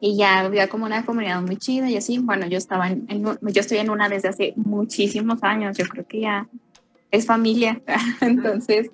y 0.00 0.16
ya 0.16 0.40
había 0.40 0.68
como 0.68 0.84
una 0.84 1.04
comunidad 1.04 1.42
muy 1.42 1.56
chida 1.56 1.90
y 1.90 1.96
así. 1.96 2.18
Bueno, 2.18 2.46
yo 2.46 2.58
estaba 2.58 2.88
en, 2.88 3.24
yo 3.24 3.60
estoy 3.60 3.78
en 3.78 3.90
una 3.90 4.08
desde 4.08 4.28
hace 4.28 4.54
muchísimos 4.56 5.42
años, 5.42 5.76
yo 5.76 5.86
creo 5.86 6.06
que 6.06 6.20
ya 6.20 6.48
es 7.10 7.26
familia. 7.26 7.82
Entonces 8.20 8.90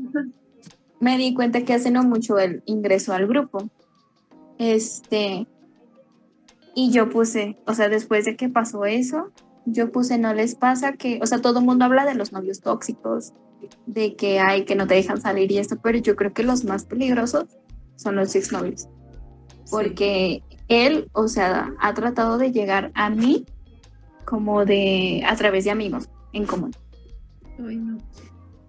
me 1.01 1.19
di 1.19 1.35
cuenta 1.35 1.65
que 1.65 1.75
hace 1.75 1.91
no 1.91 2.05
mucho 2.05 2.39
el 2.39 2.63
ingreso 2.67 3.13
al 3.13 3.27
grupo. 3.27 3.69
Este, 4.59 5.47
y 6.75 6.91
yo 6.93 7.09
puse, 7.09 7.57
o 7.67 7.75
sea, 7.75 7.89
después 7.89 8.25
de 8.25 8.37
que 8.37 8.49
pasó 8.49 8.85
eso, 8.85 9.33
yo 9.67 9.91
puse, 9.91 10.19
no 10.19 10.33
les 10.35 10.55
pasa 10.55 10.93
que, 10.93 11.19
o 11.23 11.27
sea, 11.27 11.41
todo 11.41 11.59
el 11.59 11.65
mundo 11.65 11.85
habla 11.85 12.05
de 12.05 12.15
los 12.15 12.33
novios 12.33 12.61
tóxicos, 12.61 13.33
de 13.87 14.17
que 14.17 14.41
hay 14.41 14.65
que 14.65 14.75
no 14.75 14.87
te 14.87 14.95
dejan 14.95 15.21
salir 15.21 15.51
y 15.53 15.59
esto, 15.59 15.77
pero 15.83 15.99
yo 15.99 16.17
creo 16.17 16.33
que 16.33 16.43
los 16.43 16.65
más 16.65 16.85
peligrosos 16.85 17.47
son 17.97 18.17
los 18.17 18.35
exnovios. 18.35 18.89
Porque 19.71 20.43
él, 20.73 21.09
o 21.13 21.29
sea, 21.29 21.73
ha 21.79 21.95
tratado 21.95 22.39
de 22.39 22.53
llegar 22.53 22.91
a 22.95 23.11
mí 23.11 23.47
como 24.25 24.65
de 24.65 25.23
a 25.27 25.37
través 25.37 25.65
de 25.65 25.71
amigos 25.71 26.09
en 26.33 26.47
común. 26.47 26.73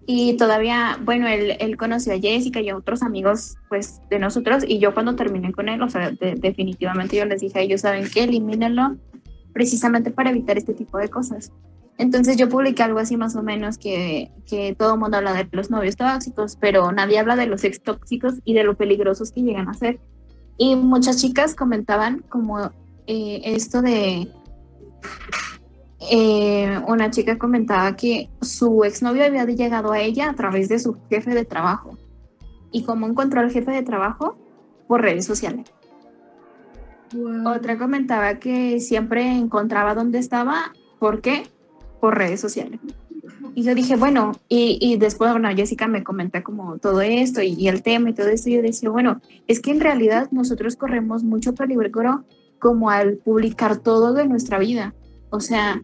Y 0.06 0.36
todavía, 0.36 0.98
bueno, 1.02 1.26
él, 1.26 1.56
él, 1.58 1.76
conoció 1.76 2.12
a 2.12 2.18
Jessica 2.18 2.60
y 2.60 2.68
a 2.68 2.76
otros 2.76 3.02
amigos, 3.02 3.56
pues, 3.70 4.02
de 4.10 4.18
nosotros, 4.18 4.62
y 4.66 4.78
yo 4.78 4.92
cuando 4.92 5.16
terminé 5.16 5.50
con 5.52 5.68
él, 5.70 5.80
o 5.82 5.88
sea, 5.88 6.10
definitivamente 6.10 7.16
yo 7.16 7.24
les 7.24 7.40
dije 7.40 7.58
a 7.58 7.62
ellos, 7.62 7.80
¿saben 7.80 8.06
qué? 8.12 8.24
Elimínenlo 8.24 8.96
precisamente 9.54 10.10
para 10.10 10.30
evitar 10.30 10.58
este 10.58 10.74
tipo 10.74 10.98
de 10.98 11.08
cosas. 11.08 11.52
Entonces 11.96 12.36
yo 12.36 12.48
publiqué 12.48 12.82
algo 12.82 12.98
así 12.98 13.16
más 13.16 13.36
o 13.36 13.42
menos 13.42 13.78
que, 13.78 14.32
que 14.46 14.74
todo 14.74 14.94
el 14.94 15.00
mundo 15.00 15.16
habla 15.16 15.32
de 15.32 15.48
los 15.52 15.70
novios 15.70 15.96
tóxicos, 15.96 16.56
pero 16.60 16.90
nadie 16.92 17.18
habla 17.18 17.36
de 17.36 17.46
los 17.46 17.62
ex 17.62 17.80
tóxicos 17.80 18.34
y 18.44 18.54
de 18.54 18.64
lo 18.64 18.76
peligrosos 18.76 19.30
que 19.30 19.42
llegan 19.42 19.68
a 19.68 19.74
ser. 19.74 20.00
Y 20.56 20.76
muchas 20.76 21.20
chicas 21.20 21.54
comentaban 21.54 22.24
como 22.28 22.70
eh, 23.06 23.40
esto 23.44 23.82
de... 23.82 24.28
Eh, 26.10 26.80
una 26.86 27.10
chica 27.10 27.38
comentaba 27.38 27.96
que 27.96 28.28
su 28.42 28.84
exnovio 28.84 29.24
había 29.24 29.44
llegado 29.46 29.92
a 29.92 30.00
ella 30.00 30.30
a 30.30 30.34
través 30.34 30.68
de 30.68 30.78
su 30.78 30.96
jefe 31.08 31.34
de 31.34 31.44
trabajo. 31.44 31.96
¿Y 32.70 32.84
cómo 32.84 33.06
encontró 33.06 33.40
al 33.40 33.50
jefe 33.50 33.70
de 33.70 33.82
trabajo? 33.82 34.36
Por 34.86 35.00
redes 35.00 35.24
sociales. 35.24 35.72
Otra 37.46 37.78
comentaba 37.78 38.38
que 38.38 38.80
siempre 38.80 39.32
encontraba 39.32 39.94
dónde 39.94 40.18
estaba. 40.18 40.72
¿Por 40.98 41.20
qué? 41.20 41.44
por 42.04 42.18
redes 42.18 42.38
sociales. 42.38 42.80
Y 43.56 43.62
yo 43.62 43.74
dije, 43.74 43.94
bueno, 43.94 44.32
y, 44.48 44.78
y 44.80 44.96
después, 44.96 45.30
bueno, 45.30 45.48
Jessica 45.54 45.86
me 45.86 46.02
comenta 46.02 46.42
como 46.42 46.78
todo 46.78 47.02
esto 47.02 47.40
y, 47.40 47.68
el 47.68 47.82
tema 47.82 48.10
y 48.10 48.14
todo 48.14 48.28
esto, 48.28 48.50
y 48.50 48.54
yo 48.54 48.62
decía, 48.62 48.90
bueno, 48.90 49.20
es 49.46 49.60
que 49.60 49.70
en 49.70 49.80
realidad 49.80 50.28
nosotros 50.32 50.74
corremos 50.74 51.22
mucho 51.22 51.54
peligro 51.54 52.24
como 52.58 52.90
al 52.90 53.16
publicar 53.18 53.76
todo 53.76 54.12
de 54.12 54.26
nuestra 54.26 54.58
vida. 54.58 54.94
O 55.30 55.38
sea, 55.38 55.82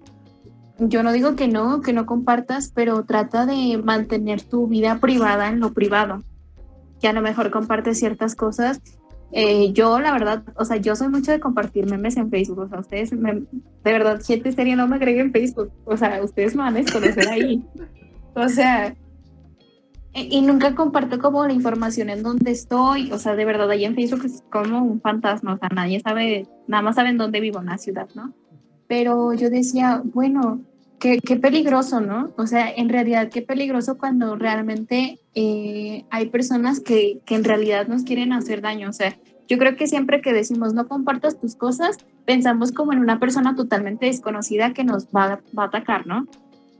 yo 0.78 1.02
no 1.02 1.12
digo 1.12 1.36
que 1.36 1.46
no, 1.46 1.80
que 1.80 1.92
no 1.92 2.06
compartas, 2.06 2.72
pero 2.74 3.04
trata 3.04 3.46
de 3.46 3.78
mantener 3.78 4.42
tu 4.42 4.66
vida 4.66 4.98
privada 4.98 5.48
en 5.48 5.60
lo 5.60 5.72
privado. 5.72 6.24
Que 7.00 7.08
a 7.08 7.12
lo 7.12 7.22
mejor 7.22 7.50
compartes 7.50 7.98
ciertas 7.98 8.34
cosas. 8.34 8.80
Eh, 9.32 9.72
yo, 9.72 10.00
la 10.00 10.12
verdad, 10.12 10.42
o 10.56 10.64
sea, 10.64 10.76
yo 10.78 10.96
soy 10.96 11.08
mucho 11.08 11.30
de 11.30 11.40
compartir 11.40 11.86
memes 11.86 12.16
en 12.16 12.30
Facebook. 12.30 12.58
O 12.58 12.68
sea, 12.68 12.80
ustedes, 12.80 13.10
de 13.10 13.46
verdad, 13.84 14.20
gente 14.24 14.52
seria 14.52 14.76
no 14.76 14.88
me 14.88 14.96
agreguen 14.96 15.26
en 15.26 15.32
Facebook. 15.32 15.70
O 15.84 15.96
sea, 15.96 16.22
ustedes 16.22 16.54
me 16.54 16.62
van 16.62 16.74
a 16.74 16.78
desconocer 16.78 17.28
ahí. 17.28 17.64
O 18.34 18.48
sea, 18.48 18.94
y 20.12 20.42
nunca 20.42 20.74
comparto 20.74 21.18
como 21.20 21.46
la 21.46 21.52
información 21.52 22.10
en 22.10 22.22
donde 22.22 22.50
estoy. 22.50 23.12
O 23.12 23.18
sea, 23.18 23.36
de 23.36 23.44
verdad, 23.44 23.70
ahí 23.70 23.84
en 23.84 23.94
Facebook 23.94 24.24
es 24.24 24.42
como 24.50 24.82
un 24.82 25.00
fantasma. 25.00 25.54
O 25.54 25.58
sea, 25.58 25.68
nadie 25.68 26.00
sabe, 26.00 26.48
nada 26.66 26.82
más 26.82 26.96
saben 26.96 27.16
dónde 27.16 27.40
vivo 27.40 27.60
en 27.60 27.66
la 27.66 27.78
ciudad, 27.78 28.08
¿no? 28.14 28.32
Pero 28.88 29.32
yo 29.34 29.50
decía, 29.50 30.02
bueno, 30.04 30.62
qué, 31.00 31.18
qué, 31.18 31.36
peligroso, 31.36 32.00
¿no? 32.00 32.32
O 32.36 32.46
sea, 32.46 32.70
en 32.70 32.88
realidad 32.88 33.28
qué 33.30 33.42
peligroso 33.42 33.98
cuando 33.98 34.36
realmente 34.36 35.18
eh, 35.34 36.04
hay 36.10 36.28
personas 36.28 36.80
que, 36.80 37.20
que, 37.24 37.34
en 37.34 37.44
realidad 37.44 37.88
nos 37.88 38.04
quieren 38.04 38.32
hacer 38.32 38.60
daño. 38.60 38.88
O 38.90 38.92
sea, 38.92 39.16
yo 39.48 39.58
creo 39.58 39.76
que 39.76 39.88
siempre 39.88 40.20
que 40.20 40.32
decimos 40.32 40.74
no 40.74 40.86
compartas 40.86 41.40
tus 41.40 41.56
cosas, 41.56 41.98
pensamos 42.24 42.70
como 42.70 42.92
en 42.92 43.00
una 43.00 43.18
persona 43.18 43.56
totalmente 43.56 44.06
desconocida 44.06 44.72
que 44.72 44.84
nos 44.84 45.06
va, 45.06 45.40
va 45.58 45.64
a 45.64 45.66
atacar, 45.66 46.06
¿no? 46.06 46.28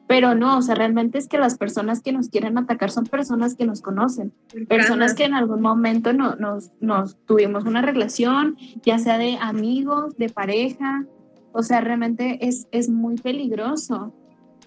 Pero 0.07 0.35
no, 0.35 0.59
o 0.59 0.63
sea, 0.63 0.75
realmente 0.75 1.19
es 1.19 1.29
que 1.29 1.39
las 1.39 1.57
personas 1.57 2.03
que 2.03 2.13
nos 2.13 2.29
quieren 2.29 2.59
atacar 2.59 2.91
son 2.91 3.05
personas 3.05 3.55
que 3.55 3.65
nos 3.65 3.81
conocen, 3.81 4.33
personas 4.69 5.15
que 5.15 5.25
en 5.25 5.35
algún 5.35 5.61
momento 5.61 6.13
no, 6.13 6.35
nos, 6.35 6.73
nos 6.81 7.17
tuvimos 7.27 7.65
una 7.65 7.81
relación, 7.81 8.57
ya 8.83 8.99
sea 8.99 9.19
de 9.19 9.39
amigos, 9.41 10.17
de 10.17 10.29
pareja, 10.29 11.07
o 11.53 11.63
sea, 11.63 11.81
realmente 11.81 12.47
es, 12.47 12.67
es 12.71 12.89
muy 12.89 13.17
peligroso. 13.17 14.15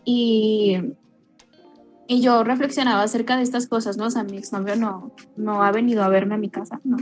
Y, 0.05 0.77
y 2.07 2.21
yo 2.21 2.43
reflexionaba 2.43 3.03
acerca 3.03 3.37
de 3.37 3.43
estas 3.43 3.67
cosas, 3.67 3.97
¿no? 3.97 4.05
O 4.05 4.11
sea, 4.11 4.23
mi 4.23 4.37
exnovio 4.37 4.75
no, 4.75 5.11
no 5.35 5.63
ha 5.63 5.71
venido 5.71 6.03
a 6.03 6.09
verme 6.09 6.35
a 6.35 6.37
mi 6.37 6.49
casa, 6.49 6.79
no. 6.83 6.97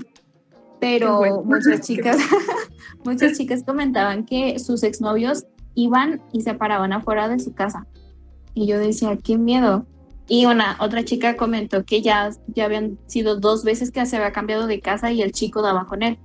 Pero 0.79 1.43
muchas 1.43 1.81
chicas, 1.87 2.17
muchas 3.05 3.37
chicas 3.37 3.63
comentaban 3.63 4.25
que 4.25 4.59
sus 4.59 4.83
exnovios 4.83 5.45
iban 5.75 6.21
y 6.31 6.41
se 6.41 6.53
paraban 6.53 6.93
afuera 6.93 7.27
de 7.27 7.39
su 7.39 7.53
casa. 7.53 7.87
Y 8.53 8.67
yo 8.67 8.77
decía, 8.79 9.17
qué 9.17 9.37
miedo. 9.37 9.85
Y 10.27 10.45
una 10.45 10.77
otra 10.79 11.03
chica 11.03 11.35
comentó 11.35 11.83
que 11.83 12.01
ya, 12.01 12.29
ya 12.47 12.65
habían 12.65 12.97
sido 13.07 13.39
dos 13.39 13.63
veces 13.63 13.91
que 13.91 14.05
se 14.05 14.15
había 14.15 14.31
cambiado 14.31 14.67
de 14.67 14.79
casa 14.79 15.11
y 15.11 15.21
el 15.21 15.31
chico 15.31 15.61
daba 15.61 15.85
con 15.85 16.03
él. 16.03 16.19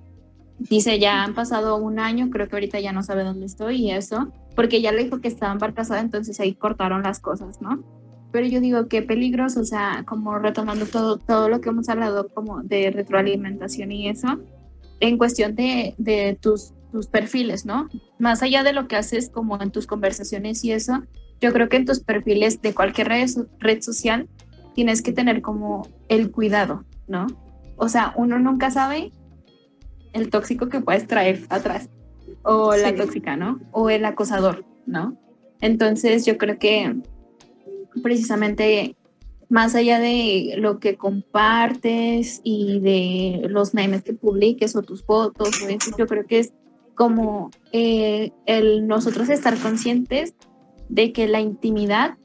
Dice, 0.59 0.99
ya 0.99 1.23
han 1.23 1.35
pasado 1.35 1.77
un 1.77 1.99
año, 1.99 2.31
creo 2.31 2.49
que 2.49 2.57
ahorita 2.57 2.81
ya 2.81 2.93
no 2.93 3.03
sabe 3.03 3.25
dónde 3.25 3.47
estoy 3.47 3.77
y 3.77 3.91
eso, 3.91 4.33
porque 4.55 4.81
ya 4.81 4.91
le 4.91 5.05
dijo 5.05 5.21
que 5.21 5.29
estaba 5.29 5.53
embarazada, 5.53 6.01
entonces 6.01 6.41
ahí 6.41 6.55
cortaron 6.55 7.03
las 7.03 7.21
cosas, 7.21 7.61
¿no? 7.61 7.85
Pero 8.33 8.47
yo 8.47 8.61
digo, 8.61 8.89
qué 8.89 9.03
peligroso, 9.03 9.61
o 9.61 9.65
sea, 9.65 10.05
como 10.07 10.39
retomando 10.39 10.87
todo, 10.87 11.19
todo 11.19 11.49
lo 11.49 11.61
que 11.61 11.69
hemos 11.69 11.89
hablado 11.89 12.29
como 12.29 12.63
de 12.63 12.91
retroalimentación 12.91 13.93
y 13.93 14.09
eso, 14.09 14.41
en 15.01 15.19
cuestión 15.19 15.55
de, 15.55 15.95
de 15.99 16.39
tus, 16.41 16.73
tus 16.91 17.07
perfiles, 17.07 17.67
¿no? 17.67 17.89
Más 18.19 18.43
allá 18.43 18.63
de 18.63 18.73
lo 18.73 18.89
que 18.89 18.97
haces 18.97 19.29
como 19.29 19.61
en 19.61 19.71
tus 19.71 19.87
conversaciones 19.87 20.65
y 20.65 20.73
eso, 20.73 21.03
yo 21.41 21.53
creo 21.53 21.69
que 21.69 21.77
en 21.77 21.85
tus 21.85 22.01
perfiles 22.01 22.63
de 22.63 22.75
cualquier 22.75 23.09
red, 23.09 23.29
red 23.59 23.83
social 23.83 24.29
tienes 24.75 25.03
que 25.03 25.13
tener 25.13 25.43
como 25.43 25.89
el 26.09 26.31
cuidado, 26.31 26.85
¿no? 27.09 27.27
O 27.77 27.89
sea, 27.89 28.15
uno 28.17 28.39
nunca 28.39 28.71
sabe 28.71 29.13
el 30.17 30.31
tóxico 30.31 30.69
que 30.69 30.81
puedes 30.81 31.07
traer 31.07 31.45
atrás, 31.49 31.89
o 32.43 32.75
la 32.75 32.95
tóxica, 32.95 33.37
¿no? 33.37 33.61
O 33.73 33.91
el 33.91 34.05
acosador, 34.05 34.65
¿no? 34.87 35.17
Entonces 35.61 36.25
yo 36.25 36.39
creo 36.39 36.59
que 36.59 36.97
precisamente 38.03 38.97
más 39.49 39.75
allá 39.75 40.01
de 40.01 40.55
lo 40.59 40.79
que 40.81 40.97
compartes 40.97 42.41
y 42.43 42.81
de 42.81 43.49
los 43.49 43.75
memes 43.75 44.03
que 44.03 44.13
publiques 44.13 44.75
o 44.75 44.83
tus 44.83 45.05
fotos, 45.05 45.51
yo 45.97 46.07
creo 46.07 46.27
que 46.27 46.41
es 46.41 46.53
como 46.95 47.51
eh, 47.73 48.33
el 48.47 48.87
nosotros 48.87 49.29
estar 49.29 49.57
conscientes 49.59 50.35
de 50.89 51.13
que 51.13 51.29
la 51.29 51.41
intimidad 51.41 52.17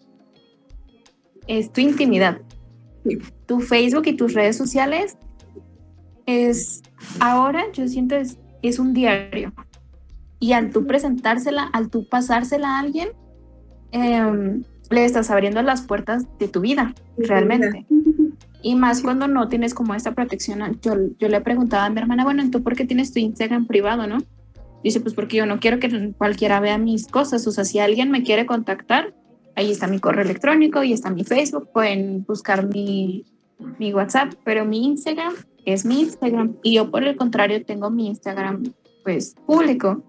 es 1.47 1.71
tu 1.71 1.81
intimidad. 1.81 2.41
Tu 3.45 3.59
Facebook 3.59 4.03
y 4.05 4.13
tus 4.13 4.33
redes 4.33 4.55
sociales 4.55 5.17
es 6.25 6.81
ahora 7.19 7.63
yo 7.73 7.87
siento 7.87 8.15
es, 8.15 8.37
es 8.61 8.79
un 8.79 8.93
diario. 8.93 9.53
Y 10.39 10.53
al 10.53 10.71
tú 10.71 10.87
presentársela, 10.87 11.63
al 11.63 11.89
tú 11.89 12.07
pasársela 12.07 12.77
a 12.77 12.79
alguien, 12.79 13.09
em, 13.91 14.63
le 14.89 15.05
estás 15.05 15.29
abriendo 15.29 15.61
las 15.61 15.81
puertas 15.83 16.25
de 16.39 16.47
tu 16.47 16.61
vida, 16.61 16.93
realmente. 17.17 17.85
Y 18.63 18.75
más 18.75 19.01
cuando 19.01 19.27
no 19.27 19.47
tienes 19.47 19.73
como 19.73 19.95
esta 19.95 20.13
protección. 20.13 20.79
Yo, 20.83 20.93
yo 21.17 21.29
le 21.29 21.41
preguntaba 21.41 21.85
a 21.85 21.89
mi 21.89 21.99
hermana, 21.99 22.23
bueno, 22.23 22.47
¿tú 22.51 22.61
por 22.61 22.75
qué 22.75 22.85
tienes 22.85 23.11
tu 23.11 23.17
Instagram 23.17 23.65
privado, 23.65 24.05
no? 24.05 24.19
Dice, 24.83 24.99
pues 24.99 25.15
porque 25.15 25.37
yo 25.37 25.47
no 25.47 25.59
quiero 25.59 25.79
que 25.79 26.13
cualquiera 26.15 26.59
vea 26.59 26.77
mis 26.77 27.07
cosas. 27.07 27.47
O 27.47 27.51
sea, 27.51 27.65
si 27.65 27.79
alguien 27.79 28.11
me 28.11 28.21
quiere 28.21 28.45
contactar, 28.45 29.15
ahí 29.55 29.71
está 29.71 29.87
mi 29.87 29.99
correo 29.99 30.23
electrónico, 30.23 30.79
ahí 30.79 30.93
está 30.93 31.09
mi 31.09 31.23
Facebook, 31.23 31.69
pueden 31.73 32.23
buscar 32.23 32.67
mi, 32.67 33.25
mi 33.79 33.93
WhatsApp, 33.93 34.33
pero 34.43 34.63
mi 34.65 34.85
Instagram 34.85 35.33
es 35.65 35.85
mi 35.85 36.01
Instagram. 36.01 36.55
Y 36.63 36.75
yo 36.75 36.91
por 36.91 37.03
el 37.03 37.15
contrario 37.15 37.65
tengo 37.65 37.89
mi 37.89 38.07
Instagram 38.07 38.63
pues 39.03 39.35
público, 39.45 40.03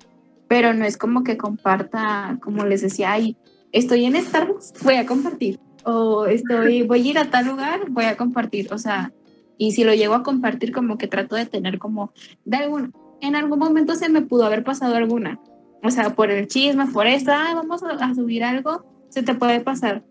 pero 0.48 0.74
no 0.74 0.84
es 0.84 0.96
como 0.96 1.24
que 1.24 1.36
comparta, 1.36 2.38
como 2.42 2.64
les 2.64 2.82
decía, 2.82 3.12
ay, 3.12 3.36
estoy 3.72 4.04
en 4.04 4.16
Starbucks, 4.16 4.74
voy 4.84 4.94
a 4.94 5.06
compartir. 5.06 5.58
O 5.84 6.26
estoy, 6.26 6.82
voy 6.86 7.08
a 7.08 7.10
ir 7.10 7.18
a 7.18 7.30
tal 7.30 7.46
lugar, 7.46 7.88
voy 7.90 8.04
a 8.04 8.16
compartir. 8.16 8.72
O 8.72 8.78
sea, 8.78 9.12
y 9.58 9.72
si 9.72 9.84
lo 9.84 9.94
llego 9.94 10.14
a 10.14 10.22
compartir, 10.22 10.72
como 10.72 10.98
que 10.98 11.08
trato 11.08 11.36
de 11.36 11.46
tener 11.46 11.78
como, 11.78 12.12
de 12.44 12.58
algún, 12.58 12.92
en 13.20 13.36
algún 13.36 13.58
momento 13.58 13.94
se 13.94 14.08
me 14.08 14.22
pudo 14.22 14.44
haber 14.44 14.64
pasado 14.64 14.94
alguna. 14.94 15.40
O 15.82 15.90
sea, 15.90 16.14
por 16.14 16.30
el 16.30 16.46
chisme, 16.46 16.86
por 16.86 17.06
esto, 17.06 17.32
ay, 17.34 17.54
vamos 17.54 17.82
a 17.82 18.14
subir 18.14 18.44
algo, 18.44 18.84
se 19.08 19.22
te 19.22 19.34
puede 19.34 19.60
pasar. 19.60 20.04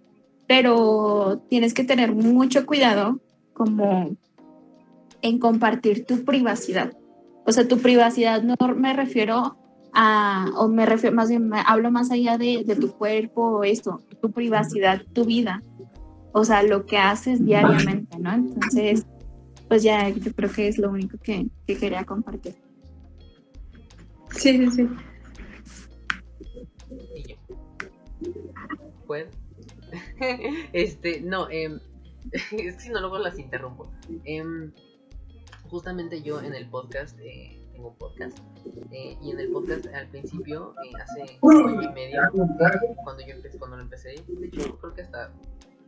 Pero 0.47 1.43
tienes 1.49 1.73
que 1.73 1.83
tener 1.83 2.13
mucho 2.13 2.65
cuidado 2.65 3.21
como 3.53 4.15
en 5.21 5.39
compartir 5.39 6.05
tu 6.05 6.23
privacidad. 6.23 6.93
O 7.45 7.51
sea, 7.51 7.67
tu 7.67 7.79
privacidad 7.79 8.43
no 8.43 8.55
me 8.75 8.93
refiero 8.93 9.57
a, 9.93 10.51
o 10.55 10.67
me 10.67 10.85
refiero 10.85 11.15
más 11.15 11.29
bien, 11.29 11.49
hablo 11.65 11.91
más 11.91 12.11
allá 12.11 12.37
de, 12.37 12.63
de 12.65 12.75
tu 12.75 12.91
cuerpo 12.93 13.41
o 13.41 13.63
esto, 13.63 14.01
tu 14.21 14.31
privacidad, 14.31 15.01
tu 15.13 15.25
vida. 15.25 15.63
O 16.33 16.45
sea, 16.45 16.63
lo 16.63 16.85
que 16.85 16.97
haces 16.97 17.45
diariamente, 17.45 18.17
¿no? 18.17 18.33
Entonces, 18.33 19.05
pues 19.67 19.83
ya 19.83 20.07
yo 20.09 20.31
creo 20.33 20.51
que 20.51 20.67
es 20.67 20.77
lo 20.77 20.89
único 20.89 21.17
que, 21.17 21.47
que 21.67 21.77
quería 21.77 22.05
compartir. 22.05 22.55
Sí, 24.31 24.57
sí, 24.57 24.71
sí. 24.71 24.89
Este, 30.73 31.21
no, 31.21 31.49
eh, 31.49 31.79
es 32.31 32.43
que 32.49 32.79
si 32.79 32.89
no 32.89 32.99
luego 33.01 33.17
las 33.17 33.37
interrumpo. 33.39 33.91
Eh, 34.23 34.43
justamente 35.71 36.21
yo 36.21 36.41
en 36.41 36.53
el 36.53 36.69
podcast, 36.69 37.17
eh, 37.21 37.57
tengo 37.71 37.91
un 37.91 37.95
podcast, 37.95 38.37
eh, 38.91 39.17
y 39.21 39.31
en 39.31 39.39
el 39.39 39.49
podcast 39.51 39.87
al 39.87 40.09
principio, 40.09 40.75
eh, 40.83 40.91
hace 41.01 41.37
un 41.39 41.69
año 41.69 41.81
y 41.81 41.93
medio, 41.93 42.19
cuando 43.03 43.25
yo 43.25 43.33
empecé, 43.33 43.57
cuando 43.57 43.77
lo 43.77 43.83
empecé, 43.83 44.09
de 44.27 44.47
hecho 44.47 44.77
creo 44.77 44.93
que 44.93 45.01
hasta 45.01 45.31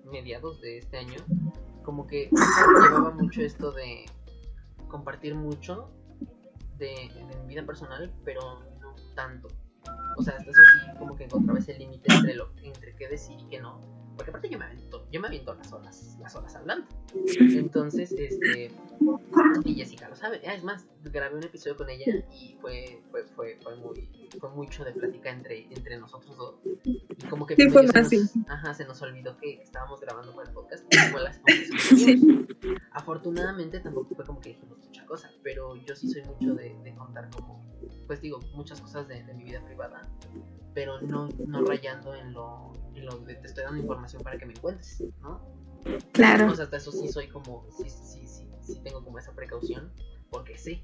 mediados 0.10 0.62
de 0.62 0.78
este 0.78 0.98
año, 0.98 1.18
como 1.84 2.08
que 2.08 2.30
llevaba 2.32 3.12
mucho 3.12 3.42
esto 3.42 3.74
de 3.74 4.06
compartir 4.88 5.36
mucho 5.36 5.92
de, 6.78 7.12
mi 7.42 7.48
vida 7.48 7.66
personal, 7.66 8.10
pero 8.24 8.62
no 8.80 8.96
tanto. 9.16 9.50
O 10.18 10.24
sea, 10.24 10.36
hasta 10.38 10.50
eso 10.50 10.62
sí, 10.74 10.98
como 10.98 11.18
que 11.18 11.26
encontraba 11.26 11.60
ese 11.60 11.78
límite 11.78 12.14
entre, 12.14 12.36
lo, 12.36 12.52
entre 12.62 12.96
qué 12.96 13.10
decir 13.10 13.38
y 13.38 13.46
qué 13.48 13.60
no 13.60 13.82
porque 14.16 14.30
aparte 14.32 14.50
yo 14.50 14.60
me 14.60 14.66
aviento, 14.66 15.08
yo 15.12 15.20
me 15.20 15.28
aviento 15.28 15.54
las 15.54 15.72
horas, 15.72 16.18
las 16.20 16.36
horas 16.36 16.56
hablando. 16.56 16.88
Entonces, 17.40 18.12
este, 18.12 18.72
y 19.66 19.76
Jessica 19.76 20.10
lo 20.10 20.16
sabe. 20.16 20.42
Ah, 20.48 20.54
es 20.54 20.64
más, 20.64 20.88
grabé 21.04 21.36
un 21.36 21.44
episodio 21.44 21.76
con 21.78 21.90
ella 21.90 22.06
y 22.32 22.58
fue, 22.62 23.02
fue, 23.12 23.26
fue, 23.28 23.60
fue 23.62 23.76
muy, 23.78 24.30
fue 24.40 24.50
mucho 24.52 24.84
de 24.84 24.92
plática 24.92 25.30
entre, 25.30 25.68
entre 25.74 25.98
nosotros 25.98 26.38
dos. 26.38 26.56
Y 26.84 27.06
como 27.30 27.46
que 27.46 27.56
sí, 27.56 27.70
fue 27.70 27.88
se, 27.88 28.18
nos, 28.18 28.34
ajá, 28.48 28.74
se 28.74 28.86
nos 28.86 29.02
olvidó 29.02 29.38
que 29.38 29.62
estábamos 29.62 30.00
grabando 30.02 30.34
con 30.34 30.48
el 30.48 30.54
podcast. 30.54 30.86
Como 31.12 31.20
las, 31.20 31.42
sí. 31.90 32.46
Afortunadamente 32.92 33.80
tampoco 33.80 34.16
fue 34.16 34.26
como 34.26 34.40
que 34.40 34.50
dijimos 34.50 34.78
mucha 34.80 35.06
cosa, 35.06 35.32
pero 35.44 35.76
yo 35.76 35.96
sí 35.96 36.10
soy 36.10 36.24
mucho 36.24 36.54
de, 36.56 36.76
de 36.84 36.96
contar 36.96 37.30
como, 37.30 37.64
pues 38.08 38.22
digo, 38.22 38.40
muchas 38.54 38.80
cosas 38.82 39.08
de, 39.08 39.24
de 39.24 39.34
mi 39.34 39.44
vida 39.44 39.64
privada 39.66 40.02
pero 40.74 41.02
no, 41.02 41.30
no 41.46 41.66
rayando 41.66 42.16
en 42.16 42.34
lo, 42.34 42.72
en 42.96 43.06
lo 43.06 43.18
de 43.20 43.36
te 43.36 43.48
estoy 43.48 43.64
dando 43.64 43.80
información 43.80 44.22
para 44.24 44.38
que 44.38 44.46
me 44.46 44.54
encuentres, 44.54 45.04
¿no? 45.22 45.42
Claro. 46.14 46.52
O 46.52 46.56
sea, 46.56 46.66
hasta 46.66 46.78
eso 46.78 46.92
sí 46.92 47.08
soy 47.10 47.28
como, 47.28 47.66
sí, 47.78 47.90
sí, 47.90 48.26
sí, 48.26 48.48
sí 48.62 48.80
tengo 48.84 49.04
como 49.04 49.20
esa 49.20 49.34
precaución, 49.34 49.92
porque 50.30 50.58
sé, 50.58 50.84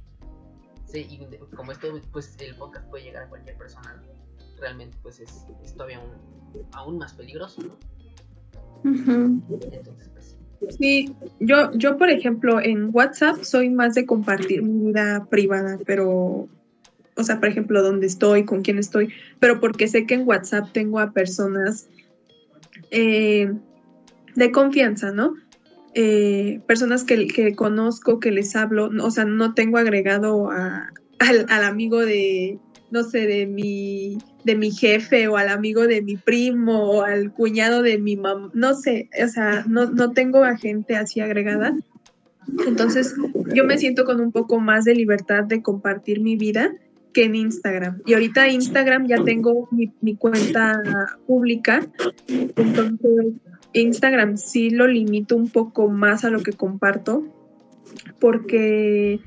Sí, 0.92 1.06
y 1.08 1.56
como 1.56 1.72
esto, 1.72 1.88
pues 2.12 2.36
el 2.40 2.56
podcast 2.56 2.90
puede 2.90 3.04
llegar 3.04 3.24
a 3.24 3.30
cualquier 3.30 3.56
persona, 3.58 4.02
realmente 4.60 4.98
pues 5.04 5.20
es, 5.20 5.46
es 5.64 5.74
todavía 5.74 6.02
aún 6.74 6.98
más 6.98 7.14
peligroso, 7.14 7.62
¿no? 7.62 7.78
Entonces, 8.84 10.10
pues, 10.10 10.38
Sí, 10.78 11.16
yo, 11.40 11.72
yo 11.74 11.98
por 11.98 12.10
ejemplo 12.10 12.60
en 12.60 12.90
WhatsApp 12.92 13.44
soy 13.44 13.70
más 13.70 13.94
de 13.96 14.06
compartir 14.06 14.64
mi 14.64 14.88
vida 14.88 15.26
privada, 15.30 15.78
pero, 15.86 16.50
o 17.20 17.24
sea, 17.24 17.40
por 17.40 17.50
ejemplo, 17.50 17.84
dónde 17.84 18.08
estoy, 18.08 18.46
con 18.46 18.62
quién 18.62 18.80
estoy, 18.80 19.10
pero 19.40 19.60
porque 19.60 19.88
sé 19.88 20.06
que 20.06 20.14
en 20.14 20.28
WhatsApp 20.28 20.70
tengo 20.72 21.00
a 21.00 21.12
personas 21.12 21.90
eh, 22.92 23.52
de 24.36 24.52
confianza, 24.52 25.12
¿no? 25.12 25.36
Eh, 25.96 26.62
personas 26.66 27.04
que, 27.04 27.28
que, 27.28 27.56
conozco, 27.56 28.20
que 28.20 28.32
les 28.32 28.56
hablo, 28.56 28.90
o 29.04 29.12
sea, 29.12 29.26
no 29.26 29.54
tengo 29.54 29.78
agregado 29.78 30.50
a, 30.50 30.94
al, 31.20 31.64
amigo 31.64 32.00
de, 32.00 32.58
no 32.90 33.04
sé, 33.04 33.28
de 33.28 33.48
mi, 33.48 34.18
de 34.46 34.56
mi 34.56 34.72
jefe 34.72 35.28
o 35.28 35.36
al 35.36 35.50
amigo 35.50 35.88
de 35.88 36.02
mi 36.02 36.16
primo 36.16 36.92
o 36.92 37.04
al 37.04 37.34
cuñado 37.34 37.82
de 37.82 37.98
mi 37.98 38.16
mamá, 38.16 38.50
no 38.54 38.76
sé, 38.76 39.10
o 39.22 39.28
sea, 39.28 39.66
no, 39.68 39.88
no 39.88 40.14
tengo 40.14 40.46
a 40.46 40.58
gente 40.58 40.96
así 40.96 41.20
agregada. 41.20 41.76
Entonces, 42.66 43.14
yo 43.54 43.66
me 43.66 43.78
siento 43.78 44.06
con 44.06 44.22
un 44.22 44.32
poco 44.32 44.60
más 44.60 44.86
de 44.86 44.96
libertad 44.96 45.44
de 45.44 45.62
compartir 45.62 46.22
mi 46.22 46.36
vida 46.36 46.74
que 47.14 47.26
en 47.26 47.36
Instagram. 47.36 48.02
Y 48.06 48.14
ahorita 48.14 48.48
Instagram 48.50 49.08
ya 49.08 49.24
tengo 49.24 49.68
mi, 49.72 50.16
cuenta 50.16 50.82
pública, 51.28 51.88
entonces 52.28 53.34
Instagram 53.74 54.38
sí 54.38 54.70
lo 54.70 54.88
limito 54.88 55.36
un 55.36 55.50
poco 55.50 55.90
más 55.90 56.24
a 56.24 56.30
lo 56.30 56.42
que 56.42 56.54
comparto, 56.54 57.24
porque 58.20 59.20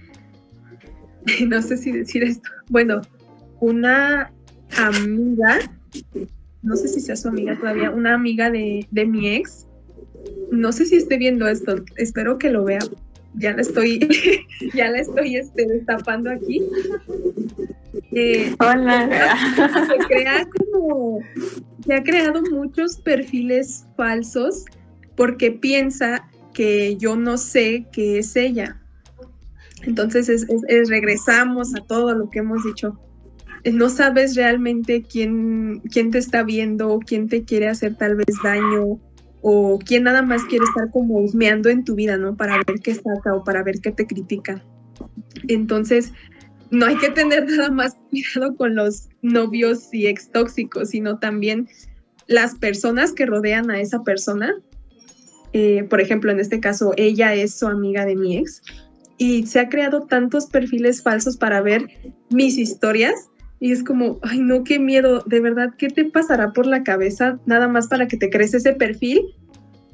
no 1.46 1.62
sé 1.62 1.76
si 1.76 1.92
decir 1.92 2.22
esto. 2.22 2.48
Bueno, 2.68 3.02
una 3.60 4.32
amiga, 4.76 5.58
no 6.62 6.76
sé 6.76 6.88
si 6.88 7.00
sea 7.00 7.16
su 7.16 7.28
amiga 7.28 7.58
todavía, 7.58 7.90
una 7.90 8.14
amiga 8.14 8.50
de, 8.50 8.86
mi 8.92 9.28
ex, 9.28 9.66
no 10.50 10.72
sé 10.72 10.86
si 10.86 10.96
esté 10.96 11.16
viendo 11.18 11.46
esto, 11.48 11.76
espero 11.96 12.38
que 12.38 12.50
lo 12.50 12.64
vea. 12.64 12.80
Ya 13.34 13.52
la 13.52 13.62
estoy, 13.62 13.98
ya 14.74 14.90
la 14.90 15.00
estoy 15.00 15.36
este, 15.36 15.66
destapando 15.66 16.30
aquí. 16.30 16.62
Eh, 18.12 18.54
Hola. 18.58 19.36
Se 19.88 20.06
crea 20.06 20.46
como, 20.70 21.20
se 21.84 21.94
ha 21.94 22.02
creado 22.02 22.42
muchos 22.50 22.96
perfiles 23.00 23.86
falsos 23.96 24.64
porque 25.16 25.50
piensa 25.50 26.28
que 26.52 26.96
yo 26.96 27.16
no 27.16 27.38
sé 27.38 27.86
qué 27.92 28.18
es 28.18 28.36
ella. 28.36 28.78
Entonces 29.84 30.28
es, 30.28 30.88
regresamos 30.88 31.74
a 31.74 31.80
todo 31.86 32.14
lo 32.14 32.30
que 32.30 32.40
hemos 32.40 32.64
dicho. 32.64 32.98
No 33.64 33.88
sabes 33.88 34.34
realmente 34.34 35.02
quién, 35.02 35.80
quién 35.90 36.10
te 36.10 36.18
está 36.18 36.42
viendo, 36.42 36.98
quién 37.04 37.28
te 37.28 37.44
quiere 37.44 37.68
hacer 37.68 37.96
tal 37.96 38.16
vez 38.16 38.36
daño, 38.42 39.00
o 39.42 39.78
quién 39.84 40.04
nada 40.04 40.22
más 40.22 40.44
quiere 40.44 40.64
estar 40.64 40.90
como 40.90 41.18
husmeando 41.18 41.68
en 41.68 41.84
tu 41.84 41.96
vida, 41.96 42.16
¿no? 42.16 42.36
Para 42.36 42.56
ver 42.66 42.80
qué 42.82 42.94
saca 42.94 43.34
o 43.34 43.44
para 43.44 43.62
ver 43.62 43.80
qué 43.82 43.90
te 43.90 44.06
critica. 44.06 44.64
Entonces, 45.48 46.12
no 46.70 46.86
hay 46.86 46.96
que 46.96 47.10
tener 47.10 47.46
nada 47.50 47.70
más 47.70 47.96
cuidado 48.08 48.56
con 48.56 48.76
los 48.76 49.08
novios 49.20 49.92
y 49.92 50.06
ex 50.06 50.30
tóxicos, 50.30 50.90
sino 50.90 51.18
también 51.18 51.68
las 52.28 52.54
personas 52.54 53.12
que 53.12 53.26
rodean 53.26 53.70
a 53.70 53.80
esa 53.80 54.02
persona. 54.02 54.54
Eh, 55.52 55.84
por 55.90 56.00
ejemplo, 56.00 56.30
en 56.30 56.40
este 56.40 56.60
caso, 56.60 56.94
ella 56.96 57.34
es 57.34 57.58
su 57.58 57.66
amiga 57.66 58.06
de 58.06 58.16
mi 58.16 58.38
ex 58.38 58.62
y 59.18 59.46
se 59.46 59.60
ha 59.60 59.68
creado 59.68 60.06
tantos 60.06 60.46
perfiles 60.46 61.02
falsos 61.02 61.36
para 61.36 61.60
ver 61.60 61.88
mis 62.30 62.56
historias 62.58 63.28
y 63.62 63.70
es 63.70 63.84
como, 63.84 64.18
ay 64.22 64.40
no, 64.40 64.64
qué 64.64 64.80
miedo, 64.80 65.22
de 65.24 65.38
verdad, 65.38 65.72
¿qué 65.78 65.86
te 65.86 66.04
pasará 66.06 66.52
por 66.52 66.66
la 66.66 66.82
cabeza 66.82 67.38
nada 67.46 67.68
más 67.68 67.86
para 67.86 68.08
que 68.08 68.16
te 68.16 68.28
crees 68.28 68.54
ese 68.54 68.72
perfil? 68.72 69.22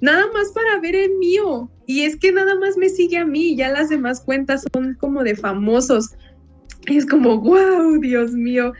Nada 0.01 0.25
más 0.33 0.53
para 0.53 0.81
ver 0.81 0.95
el 0.95 1.19
mío. 1.19 1.71
Y 1.85 2.05
es 2.05 2.17
que 2.17 2.33
nada 2.33 2.55
más 2.55 2.79
me 2.79 2.89
sigue 2.89 3.19
a 3.19 3.27
mí, 3.27 3.57
ya 3.57 3.69
las 3.69 3.91
demás 3.91 4.23
cuentas 4.23 4.65
son 4.73 4.95
como 4.95 5.23
de 5.23 5.37
famosos. 5.37 6.17
Y 6.87 6.97
es 6.97 7.05
como, 7.05 7.43
wow, 7.43 8.01
Dios 8.01 8.33
mío. 8.33 8.73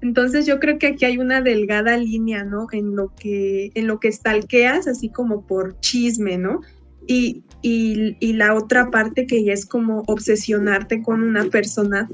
Entonces 0.00 0.46
yo 0.46 0.58
creo 0.58 0.78
que 0.78 0.86
aquí 0.86 1.04
hay 1.04 1.18
una 1.18 1.42
delgada 1.42 1.98
línea, 1.98 2.44
¿no? 2.44 2.66
En 2.72 2.96
lo 2.96 3.14
que, 3.16 3.72
en 3.74 3.86
lo 3.86 4.00
que 4.00 4.10
stalkeas, 4.10 4.86
así 4.88 5.10
como 5.10 5.46
por 5.46 5.78
chisme, 5.80 6.38
¿no? 6.38 6.62
Y, 7.06 7.44
y, 7.60 8.32
la 8.32 8.54
otra 8.54 8.90
parte 8.90 9.26
que 9.26 9.44
ya 9.44 9.52
es 9.52 9.66
como 9.66 10.02
obsesionarte 10.06 11.02
con 11.02 11.22
una 11.22 11.44
persona. 11.44 12.08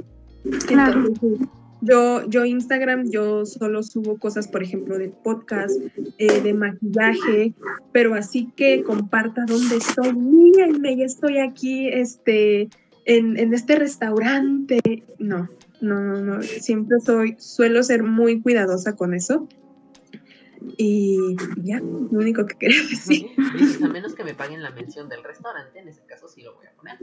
Yo, 1.80 2.28
yo 2.28 2.44
Instagram, 2.44 3.10
yo 3.10 3.46
solo 3.46 3.82
subo 3.82 4.18
cosas, 4.18 4.48
por 4.48 4.62
ejemplo, 4.62 4.98
de 4.98 5.08
podcast, 5.08 5.80
eh, 6.18 6.40
de 6.40 6.54
maquillaje, 6.54 7.54
pero 7.92 8.14
así 8.14 8.52
que 8.56 8.82
comparta 8.82 9.44
dónde 9.46 9.76
estoy, 9.76 10.12
mírenme, 10.12 10.96
ya 10.96 11.04
estoy 11.04 11.38
aquí, 11.38 11.88
este, 11.88 12.68
en, 13.06 13.38
en 13.38 13.54
este 13.54 13.76
restaurante. 13.76 14.80
No, 15.18 15.48
no, 15.80 16.00
no, 16.00 16.20
no, 16.20 16.42
siempre 16.42 17.00
soy, 17.00 17.36
suelo 17.38 17.82
ser 17.82 18.02
muy 18.02 18.40
cuidadosa 18.40 18.96
con 18.96 19.14
eso. 19.14 19.48
Y 20.76 21.16
ya, 21.62 21.80
lo 21.80 22.18
único 22.18 22.44
que 22.46 22.56
quería 22.56 22.82
decir. 22.82 23.26
a 23.82 23.88
menos 23.88 24.14
que 24.14 24.24
me 24.24 24.34
paguen 24.34 24.62
la 24.62 24.70
mención 24.70 25.08
del 25.08 25.24
restaurante, 25.24 25.78
en 25.78 25.88
ese 25.88 26.04
caso 26.04 26.28
sí 26.28 26.42
lo 26.42 26.54
voy 26.54 26.66
a 26.66 26.72
poner. 26.72 26.98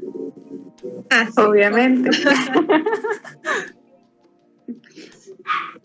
Ah, 1.10 1.30
Obviamente. 1.38 2.12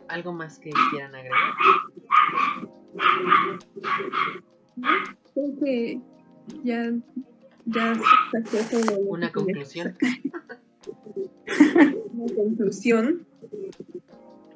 ¿Algo 0.08 0.32
más 0.32 0.58
que 0.58 0.70
quieran 0.90 1.14
agregar? 1.14 1.38
Creo 5.34 5.58
que 5.62 6.00
ya, 6.64 6.92
ya 7.66 7.92
Una 9.06 9.30
conclusión. 9.32 9.96
Una 12.12 12.34
conclusión. 12.34 13.26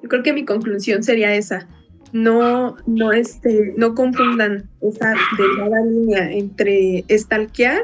Yo 0.03 0.09
creo 0.09 0.22
que 0.22 0.33
mi 0.33 0.45
conclusión 0.45 1.03
sería 1.03 1.35
esa 1.35 1.68
no, 2.12 2.77
no, 2.87 3.12
este, 3.12 3.74
no 3.77 3.95
confundan 3.95 4.68
esa 4.81 5.14
delgada 5.37 5.85
línea 5.85 6.33
entre 6.33 7.05
stalkear 7.11 7.83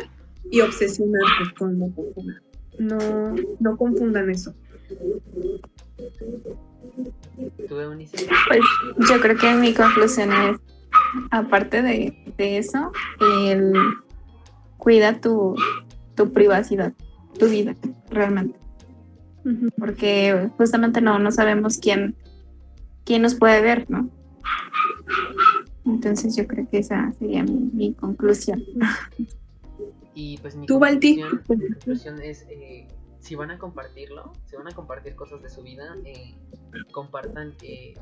y 0.51 0.61
obsesionarse 0.61 1.55
con 1.59 1.79
la 1.79 1.87
persona. 1.89 2.43
No, 2.79 3.35
no 3.61 3.77
confundan 3.77 4.31
eso. 4.31 4.55
Pues 8.49 8.61
yo 9.09 9.21
creo 9.21 9.37
que 9.37 9.55
mi 9.55 9.73
conclusión 9.73 10.31
es, 10.33 10.59
aparte 11.31 11.83
de, 11.83 12.15
eso, 12.39 12.93
el 13.21 13.73
cuida 14.77 15.21
tu, 15.21 15.55
tu 16.15 16.33
privacidad, 16.33 16.93
tu 17.39 17.47
vida, 17.49 17.75
realmente. 18.11 18.59
Porque 19.79 20.51
justamente 20.57 21.01
no, 21.01 21.19
no 21.19 21.33
sabemos 21.33 21.79
quién, 21.79 22.15
quién 23.05 23.23
nos 23.23 23.35
puede 23.35 23.61
ver, 23.61 23.91
¿no? 23.91 24.09
Entonces 25.85 26.37
yo 26.37 26.47
creo 26.47 26.69
que 26.71 26.79
esa 26.79 27.13
sería 27.19 27.43
mi, 27.45 27.95
conclusión. 27.95 28.63
Y 30.15 30.39
pues 30.39 30.55
mi, 30.55 30.67
¿Tú, 30.67 30.79
conclusión, 30.79 31.43
mi 31.49 31.59
conclusión 31.69 32.21
es, 32.21 32.47
eh, 32.49 32.87
si 33.23 33.37
van 33.37 33.53
a 33.53 33.59
compartirlo, 33.59 34.33
si 34.45 34.57
van 34.57 34.67
a 34.67 34.73
compartir 34.73 35.15
cosas 35.15 35.41
de 35.43 35.49
su 35.49 35.63
vida, 35.63 35.97
eh, 36.05 36.35
compartan 36.91 37.55
eh, 37.63 37.95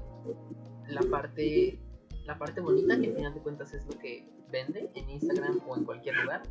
la 0.89 1.03
parte 1.03 1.79
la 2.25 2.39
parte 2.39 2.61
bonita 2.61 2.99
que 3.01 3.09
al 3.09 3.14
final 3.14 3.35
de 3.35 3.41
cuentas 3.41 3.75
es 3.75 3.87
lo 3.87 3.99
que 3.99 4.29
vende 4.51 4.91
en 4.95 5.11
Instagram 5.11 5.61
o 5.66 5.77
en 5.77 5.85
cualquier 5.85 6.16
lugar 6.16 6.43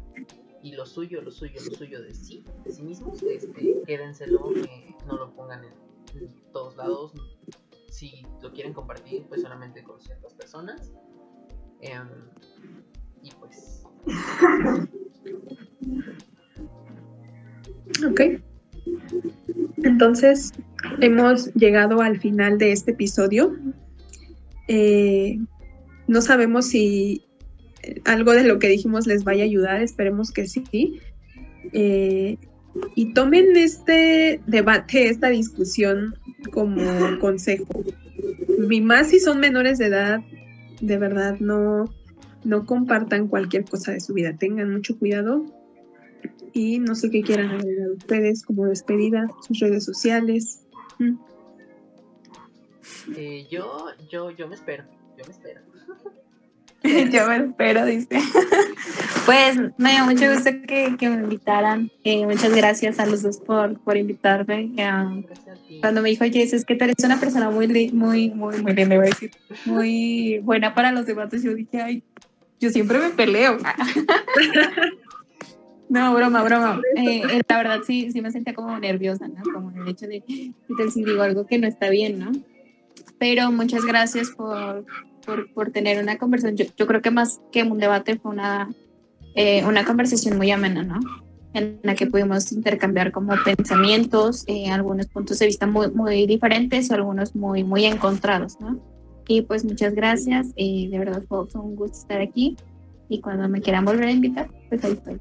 y 0.62 0.74
lo 0.74 0.86
suyo, 0.86 1.22
lo 1.22 1.32
suyo, 1.32 1.60
lo 1.70 1.76
suyo 1.76 2.02
de 2.02 2.14
sí, 2.14 2.44
de 2.64 2.72
sí 2.72 2.84
mismos, 2.84 3.24
este, 3.24 3.82
quédenselo, 3.86 4.52
no 5.08 5.18
lo 5.18 5.34
pongan 5.34 5.64
en 5.64 5.74
todos 6.52 6.76
lados, 6.76 7.14
si 7.88 8.24
lo 8.42 8.52
quieren 8.52 8.74
compartir, 8.74 9.26
pues 9.28 9.42
solamente 9.42 9.84
con 9.84 10.00
ciertas 10.00 10.34
personas. 10.34 10.92
Em, 11.82 12.10
y 13.22 13.32
pues. 13.36 13.84
Ok. 18.06 18.22
Entonces, 19.84 20.52
hemos 21.00 21.54
llegado 21.54 22.02
al 22.02 22.20
final 22.20 22.58
de 22.58 22.72
este 22.72 22.92
episodio. 22.92 23.56
Eh, 24.68 25.40
no 26.08 26.22
sabemos 26.22 26.68
si 26.68 27.26
algo 28.06 28.34
de 28.34 28.44
lo 28.44 28.60
que 28.60 28.68
dijimos 28.68 29.08
les 29.08 29.24
vaya 29.24 29.44
a 29.44 29.48
ayudar, 29.48 29.82
esperemos 29.82 30.32
que 30.32 30.48
sí. 30.48 31.00
Eh, 31.74 32.38
y 32.96 33.14
tomen 33.14 33.56
este 33.56 34.42
debate, 34.48 35.10
esta 35.10 35.30
discusión 35.30 36.16
como 36.52 36.82
consejo. 37.20 37.84
Y 38.70 38.82
más 38.82 39.08
si 39.08 39.20
son 39.20 39.40
menores 39.40 39.78
de 39.78 39.88
edad, 39.88 40.22
de 40.82 40.98
verdad 40.98 41.38
no, 41.40 41.86
no 42.44 42.66
compartan 42.66 43.28
cualquier 43.28 43.66
cosa 43.66 43.92
de 43.92 44.00
su 44.00 44.14
vida, 44.14 44.36
tengan 44.38 44.72
mucho 44.72 44.98
cuidado. 44.98 45.46
Y 46.60 46.78
no 46.78 46.94
sé 46.94 47.10
qué 47.10 47.22
quieran 47.22 47.52
agregar 47.52 47.92
ustedes 47.92 48.44
como 48.44 48.66
despedida, 48.66 49.30
sus 49.48 49.60
redes 49.60 49.86
sociales. 49.86 50.66
Mm. 50.98 51.16
Eh, 53.16 53.48
yo, 53.50 53.86
yo, 54.10 54.32
yo 54.32 54.50
me 54.50 54.56
espero, 54.56 54.84
yo 55.18 55.24
me 55.26 55.32
espero. 55.32 55.62
Yo 57.12 57.28
me 57.28 57.36
espero, 57.38 57.86
dice. 57.86 58.08
Pues 59.26 59.58
me 59.78 59.92
dio 59.92 60.06
mucho 60.06 60.32
gusto 60.34 60.50
que, 60.66 60.96
que 60.98 61.10
me 61.10 61.22
invitaran. 61.22 61.92
Eh, 62.04 62.26
muchas 62.26 62.56
gracias 62.56 63.00
a 63.00 63.06
los 63.06 63.22
dos 63.22 63.38
por, 63.38 63.78
por 63.82 63.96
invitarme. 63.96 64.72
Eh, 64.76 65.80
cuando 65.82 66.02
me 66.02 66.10
dijo 66.10 66.24
Jess, 66.26 66.54
es 66.54 66.66
que 66.66 66.76
tú 66.76 66.86
eres 66.86 66.96
una 67.04 67.20
persona 67.20 67.52
muy, 67.52 67.68
muy, 67.92 68.32
muy, 68.32 68.62
muy 68.62 68.74
linda, 68.74 68.98
decir, 68.98 69.32
muy 69.66 70.40
buena 70.40 70.74
para 70.74 70.92
los 70.92 71.06
debates. 71.06 71.44
Yo 71.44 71.54
dije, 71.54 71.80
ay, 71.80 72.04
yo 72.60 72.72
siempre 72.72 72.98
me 72.98 73.10
peleo. 73.10 73.58
No, 75.90 76.14
broma, 76.14 76.44
broma. 76.44 76.82
Eh, 76.96 77.42
la 77.48 77.58
verdad 77.58 77.80
sí, 77.86 78.12
sí 78.12 78.22
me 78.22 78.32
sentía 78.32 78.54
como 78.54 78.78
nerviosa, 78.78 79.28
¿no? 79.28 79.42
Como 79.52 79.72
el 79.72 79.88
hecho 79.88 80.08
de, 80.08 80.24
si 80.92 81.04
digo 81.04 81.24
algo 81.24 81.48
que 81.48 81.58
no 81.58 81.68
está 81.68 81.90
bien, 81.90 82.20
¿no? 82.20 82.32
Pero 83.18 83.52
muchas 83.52 83.84
gracias 83.84 84.30
por, 84.30 84.86
por, 85.54 85.72
tener 85.72 86.02
una 86.02 86.18
conversación. 86.20 86.58
Yo, 86.58 86.66
yo, 86.78 86.86
creo 86.86 87.02
que 87.02 87.10
más 87.10 87.42
que 87.52 87.64
un 87.64 87.80
debate 87.80 88.20
fue 88.20 88.32
una, 88.32 88.70
eh, 89.36 89.66
una 89.66 89.84
conversación 89.84 90.38
muy 90.38 90.52
amena, 90.52 90.84
¿no? 90.84 91.00
En 91.54 91.80
la 91.82 91.96
que 91.96 92.06
pudimos 92.06 92.52
intercambiar 92.52 93.12
como 93.12 93.34
pensamientos, 93.44 94.44
eh, 94.46 94.70
algunos 94.70 95.08
puntos 95.08 95.40
de 95.40 95.48
vista 95.48 95.66
muy, 95.66 95.90
muy 95.90 96.28
diferentes 96.28 96.92
o 96.92 96.94
algunos 96.94 97.36
muy, 97.36 97.64
muy 97.64 97.86
encontrados, 97.86 98.60
¿no? 98.60 98.80
Y 99.28 99.42
pues 99.42 99.66
muchas 99.66 99.96
gracias, 99.96 100.48
y 100.56 100.88
de 100.88 101.00
verdad 101.00 101.24
fue, 101.28 101.46
un 101.56 101.76
gusto 101.76 101.98
estar 101.98 102.22
aquí 102.22 102.56
y 103.10 103.20
cuando 103.20 103.50
me 103.50 103.60
quieran 103.60 103.86
volver 103.86 104.06
a 104.06 104.12
invitar, 104.12 104.50
pues 104.70 104.84
ahí 104.86 104.94
estoy. 104.94 105.20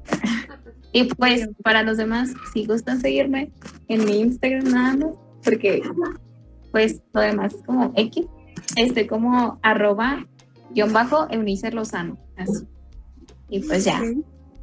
y 0.93 1.03
pues 1.05 1.49
para 1.63 1.83
los 1.83 1.97
demás, 1.97 2.33
si 2.53 2.65
gustan 2.65 3.01
seguirme 3.01 3.51
en 3.87 4.05
mi 4.05 4.19
Instagram 4.19 4.71
nada 4.71 4.95
más, 4.95 5.15
porque 5.43 5.81
pues 6.71 7.01
lo 7.13 7.21
demás 7.21 7.53
es 7.53 7.63
como 7.63 7.91
X, 7.95 8.27
estoy 8.75 9.07
como 9.07 9.59
arroba 9.63 10.25
guion 10.71 10.93
bajo 10.93 11.27
Eunice 11.29 11.71
Lozano. 11.71 12.17
Así. 12.37 12.65
Y 13.49 13.59
pues 13.61 13.83
ya. 13.83 14.01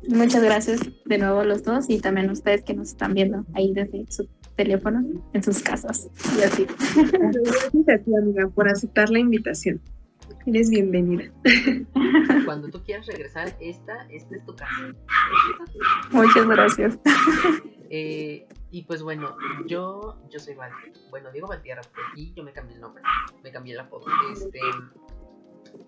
Muchas 0.09 0.43
gracias 0.43 0.81
de 1.05 1.19
nuevo 1.19 1.41
a 1.41 1.45
los 1.45 1.65
dos 1.65 1.87
y 1.89 1.99
también 1.99 2.29
a 2.29 2.33
ustedes 2.33 2.63
que 2.63 2.75
nos 2.75 2.91
están 2.91 3.15
viendo 3.15 3.45
ahí 3.55 3.73
desde 3.73 4.05
su 4.09 4.29
teléfono 4.55 5.05
en 5.33 5.43
sus 5.43 5.63
casas. 5.63 6.09
Y 6.39 6.43
así. 6.45 6.67
Gracias 7.13 7.89
a 7.89 8.05
ti, 8.05 8.15
amiga, 8.15 8.49
por 8.49 8.69
aceptar 8.69 9.11
la 9.11 9.19
invitación. 9.19 9.81
Eres 10.47 10.71
bienvenida. 10.71 11.31
Cuando 12.45 12.69
tú 12.69 12.83
quieras 12.85 13.07
regresar, 13.07 13.57
esta, 13.61 14.07
esta 14.11 14.37
es 14.37 14.45
tu 14.45 14.55
casa. 14.55 14.95
Muchas 16.11 16.47
gracias. 16.47 16.99
Eh, 17.91 18.47
y 18.71 18.83
pues 18.83 19.03
bueno, 19.03 19.37
yo, 19.67 20.19
yo 20.29 20.39
soy 20.39 20.55
Val, 20.55 20.73
bueno, 21.11 21.31
digo 21.33 21.47
Valtierra, 21.47 21.83
y 22.17 22.33
yo 22.35 22.43
me 22.43 22.53
cambié 22.53 22.75
el 22.75 22.81
nombre, 22.81 23.03
me 23.43 23.53
cambié 23.53 23.75
la 23.75 23.87
foto. 23.87 24.07
Este, 24.33 24.59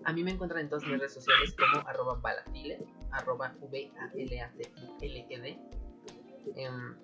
a 0.05 0.13
mí 0.13 0.23
me 0.23 0.31
encuentran 0.31 0.61
en 0.61 0.69
todas 0.69 0.85
mis 0.85 0.97
redes 0.97 1.13
sociales 1.13 1.55
como 1.57 1.87
arroba 1.87 2.15
balatile, 2.21 2.79
arroba 3.11 3.53
v 3.61 3.91
a 3.99 4.11
l 4.15 4.41
a 4.41 4.51
t 4.51 4.71
l 5.01 5.27
e 5.29 5.39
d 5.39 5.59
em, 6.55 6.95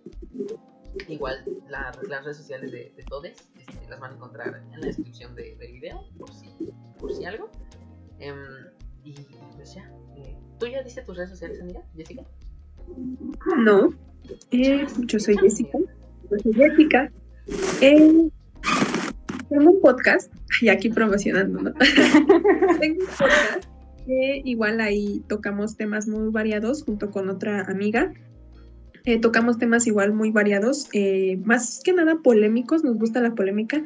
igual 1.07 1.43
las 1.69 1.95
redes 2.23 2.37
sociales 2.37 2.71
de, 2.71 2.93
de 2.95 3.03
todos 3.03 3.25
este, 3.25 3.89
las 3.89 3.99
van 3.99 4.11
a 4.11 4.15
encontrar 4.15 4.63
en 4.73 4.79
la 4.81 4.87
descripción 4.87 5.35
del 5.35 5.57
video, 5.57 6.05
por 6.17 6.33
si, 6.33 6.49
por 6.99 7.13
si 7.13 7.25
algo. 7.25 7.49
Em, 8.19 8.35
y 9.03 9.13
pues 9.55 9.75
ya, 9.75 9.91
eh, 10.17 10.35
¿tú 10.59 10.67
ya 10.67 10.81
diste 10.83 11.01
tus 11.03 11.17
redes 11.17 11.29
sociales, 11.29 11.61
amiga, 11.61 11.81
Jessica? 11.95 12.23
No. 13.57 13.93
Eh, 14.51 14.85
yo 14.99 15.19
soy 15.19 15.37
Jessica. 15.37 15.77
Yo 16.31 16.39
soy 16.39 16.53
Jessica. 16.53 17.11
Eh, 17.81 18.29
tengo 19.49 19.71
un 19.71 19.81
podcast, 19.81 20.33
y 20.61 20.69
aquí 20.69 20.89
promocionando, 20.89 21.61
¿no? 21.61 21.73
tengo 22.79 23.01
un 23.01 23.07
podcast 23.07 23.65
que 24.05 24.41
igual 24.45 24.81
ahí 24.81 25.23
tocamos 25.27 25.77
temas 25.77 26.07
muy 26.07 26.29
variados 26.31 26.83
junto 26.83 27.11
con 27.11 27.29
otra 27.29 27.61
amiga. 27.63 28.13
Eh, 29.05 29.19
tocamos 29.19 29.57
temas 29.57 29.87
igual 29.87 30.13
muy 30.13 30.31
variados, 30.31 30.89
más 31.43 31.81
que 31.83 31.93
nada 31.93 32.17
polémicos, 32.23 32.83
nos 32.83 32.97
gusta 32.97 33.21
la 33.21 33.35
polémica. 33.35 33.83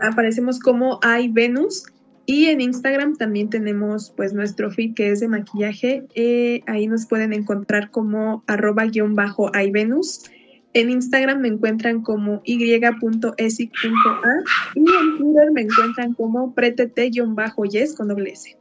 aparecemos 0.00 0.60
como 0.60 1.00
hay 1.02 1.28
Venus 1.28 1.84
y 2.30 2.48
en 2.48 2.60
Instagram 2.60 3.16
también 3.16 3.48
tenemos 3.48 4.12
pues 4.14 4.34
nuestro 4.34 4.70
feed 4.70 4.92
que 4.92 5.12
es 5.12 5.20
de 5.20 5.28
maquillaje. 5.28 6.04
Eh, 6.14 6.60
ahí 6.66 6.86
nos 6.86 7.06
pueden 7.06 7.32
encontrar 7.32 7.90
como 7.90 8.44
arroba 8.46 8.84
guion 8.84 9.14
bajo 9.14 9.50
iVenus. 9.58 10.24
En 10.74 10.90
Instagram 10.90 11.40
me 11.40 11.48
encuentran 11.48 12.02
como 12.02 12.42
y.esic.a 12.44 13.72
y 14.74 14.80
en 14.80 15.16
Twitter 15.16 15.52
me 15.52 15.62
encuentran 15.62 16.12
como 16.12 16.54
pretete-yes 16.54 17.94
con 17.96 18.08
doble 18.08 18.32
S. 18.32 18.58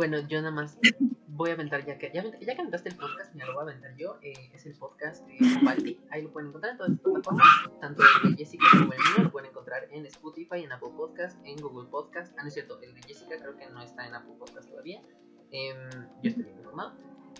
Bueno, 0.00 0.18
yo 0.20 0.40
nada 0.40 0.50
más 0.50 0.78
voy 1.26 1.50
a 1.50 1.52
aventar, 1.52 1.84
ya 1.84 1.98
que 1.98 2.10
ya, 2.10 2.22
que 2.22 2.50
aventaste 2.50 2.88
el 2.88 2.96
podcast, 2.96 3.34
me 3.34 3.44
lo 3.44 3.52
voy 3.52 3.60
a 3.60 3.62
aventar 3.64 3.94
yo. 3.98 4.16
Eh, 4.22 4.32
es 4.54 4.64
el 4.64 4.74
podcast 4.74 5.26
de 5.26 5.36
Balti. 5.62 6.00
Ahí 6.10 6.22
lo 6.22 6.32
pueden 6.32 6.48
encontrar 6.48 6.72
en 6.72 6.78
todas 6.78 6.90
las 6.90 7.00
plataformas. 7.02 7.46
Tanto 7.82 8.02
el 8.24 8.30
de 8.30 8.36
Jessica 8.38 8.64
como 8.70 8.94
el 8.94 8.98
mío 8.98 9.24
lo 9.24 9.30
pueden 9.30 9.50
encontrar 9.50 9.86
en 9.90 10.06
Spotify, 10.06 10.64
en 10.64 10.72
Apple 10.72 10.88
Podcast, 10.96 11.38
en 11.44 11.60
Google 11.60 11.90
Podcast. 11.90 12.32
Ah, 12.38 12.40
no 12.44 12.48
es 12.48 12.54
cierto, 12.54 12.80
el 12.80 12.94
de 12.94 13.02
Jessica 13.02 13.36
creo 13.38 13.58
que 13.58 13.68
no 13.68 13.82
está 13.82 14.06
en 14.06 14.14
Apple 14.14 14.36
Podcast 14.38 14.70
todavía. 14.70 15.02
Eh, 15.50 15.74
yo 16.22 16.30
estoy 16.30 16.44
bien 16.44 16.56
informado. 16.56 16.94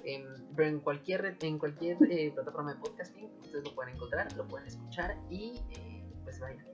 Eh, 0.05 0.23
pero 0.55 0.69
en 0.69 0.81
cualquier, 0.81 1.39
en 1.41 1.59
cualquier 1.59 1.97
eh, 2.11 2.31
plataforma 2.35 2.75
de 2.75 2.81
podcasting 2.81 3.31
ustedes 3.41 3.65
lo 3.65 3.75
pueden 3.75 3.95
encontrar, 3.95 4.31
lo 4.37 4.47
pueden 4.47 4.67
escuchar 4.67 5.17
y 5.31 5.63
eh, 5.71 6.05
pues 6.25 6.39
vayan, 6.41 6.67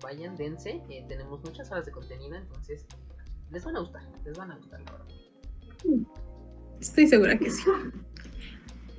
vayan, 0.00 0.36
dense. 0.36 0.80
tenemos 1.08 1.42
muchas 1.42 1.68
horas 1.72 1.84
de 1.84 1.90
contenido, 1.90 2.36
entonces 2.36 2.86
les 3.50 3.64
van 3.64 3.76
a 3.76 3.80
gustar, 3.80 4.02
les 4.24 4.38
van 4.38 4.52
a 4.52 4.56
gustar, 4.56 4.80
la 4.82 4.92
verdad. 4.92 5.21
Estoy 6.80 7.06
segura 7.06 7.38
que 7.38 7.50
sí. 7.50 7.64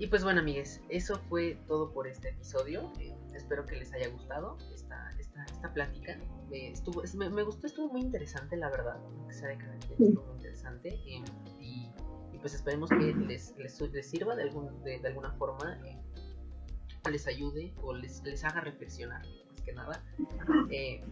Y 0.04 0.08
pues 0.08 0.24
bueno, 0.24 0.42
amigues, 0.42 0.82
eso 0.90 1.18
fue 1.30 1.58
todo 1.66 1.94
por 1.94 2.08
este 2.08 2.32
episodio. 2.32 2.92
Eh, 3.00 3.16
espero 3.36 3.66
que 3.66 3.78
les 3.78 3.94
haya 3.94 4.10
gustado 4.10 4.58
esta, 4.74 5.10
esta, 5.18 5.46
esta 5.46 5.74
plática. 5.74 6.20
Eh, 6.52 6.72
estuvo, 6.72 7.02
me, 7.16 7.44
gustó, 7.44 7.68
estuvo 7.68 7.90
muy 7.90 8.02
interesante, 8.02 8.58
la 8.58 8.70
verdad. 8.70 9.00
estuvo 9.30 10.26
muy 10.26 10.36
interesante. 10.36 10.90
Eh, 10.90 11.24
y, 11.62 11.90
pues 12.42 12.54
esperemos 12.54 12.90
que 12.90 12.98
les, 12.98 13.56
les, 13.58 13.80
les 13.80 14.10
sirva 14.10 14.36
de, 14.36 14.44
algún, 14.44 14.84
de, 14.84 15.00
alguna 15.08 15.32
forma, 15.36 15.80
les 17.10 17.26
ayude 17.26 17.74
o 17.82 17.94
les, 17.94 18.22
les 18.24 18.44
haga 18.44 18.60
reflexionar, 18.60 19.22
más 19.48 19.62
que 19.62 19.72
nada, 19.72 20.04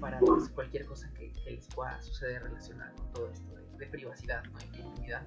para 0.01 0.19
pues, 0.19 0.49
cualquier 0.49 0.85
cosa 0.85 1.09
que, 1.13 1.31
les 1.45 1.65
pueda 1.67 2.01
suceder 2.01 2.43
relacionada 2.43 2.93
con 2.95 3.13
todo 3.13 3.29
esto 3.29 3.55
de, 3.77 3.87
privacidad 3.87 4.43
¿no? 4.43 4.59
y 4.59 4.81
intimidad. 4.81 5.25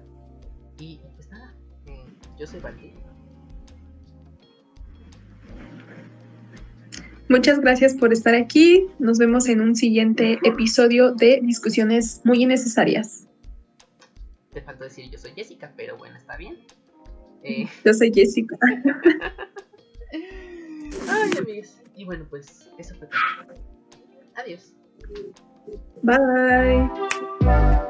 Y 0.79 0.99
pues 1.15 1.29
nada, 1.29 1.53
eh, 1.85 2.03
yo 2.37 2.47
soy 2.47 2.59
Valky. 2.59 2.93
Muchas 7.27 7.59
gracias 7.59 7.95
por 7.95 8.13
estar 8.13 8.35
aquí. 8.35 8.85
Nos 8.99 9.17
vemos 9.17 9.49
en 9.49 9.61
un 9.61 9.75
siguiente 9.75 10.37
episodio 10.43 11.11
de 11.11 11.39
Discusiones 11.41 12.21
muy 12.23 12.43
innecesarias. 12.43 13.27
Te 14.53 14.61
faltó 14.61 14.83
decir 14.83 15.09
yo 15.09 15.17
soy 15.17 15.31
Jessica, 15.31 15.73
pero 15.75 15.97
bueno, 15.97 16.15
está 16.17 16.37
bien. 16.37 16.59
Eh... 17.43 17.65
Yo 17.83 17.93
soy 17.93 18.13
Jessica. 18.13 18.57
Ay, 21.09 21.31
amigos. 21.37 21.77
Y 21.95 22.05
bueno, 22.05 22.27
pues 22.29 22.69
eso 22.77 22.95
fue 22.95 23.07
todo. 23.07 23.19
Adiós. 24.35 24.73
Bye. 26.03 27.85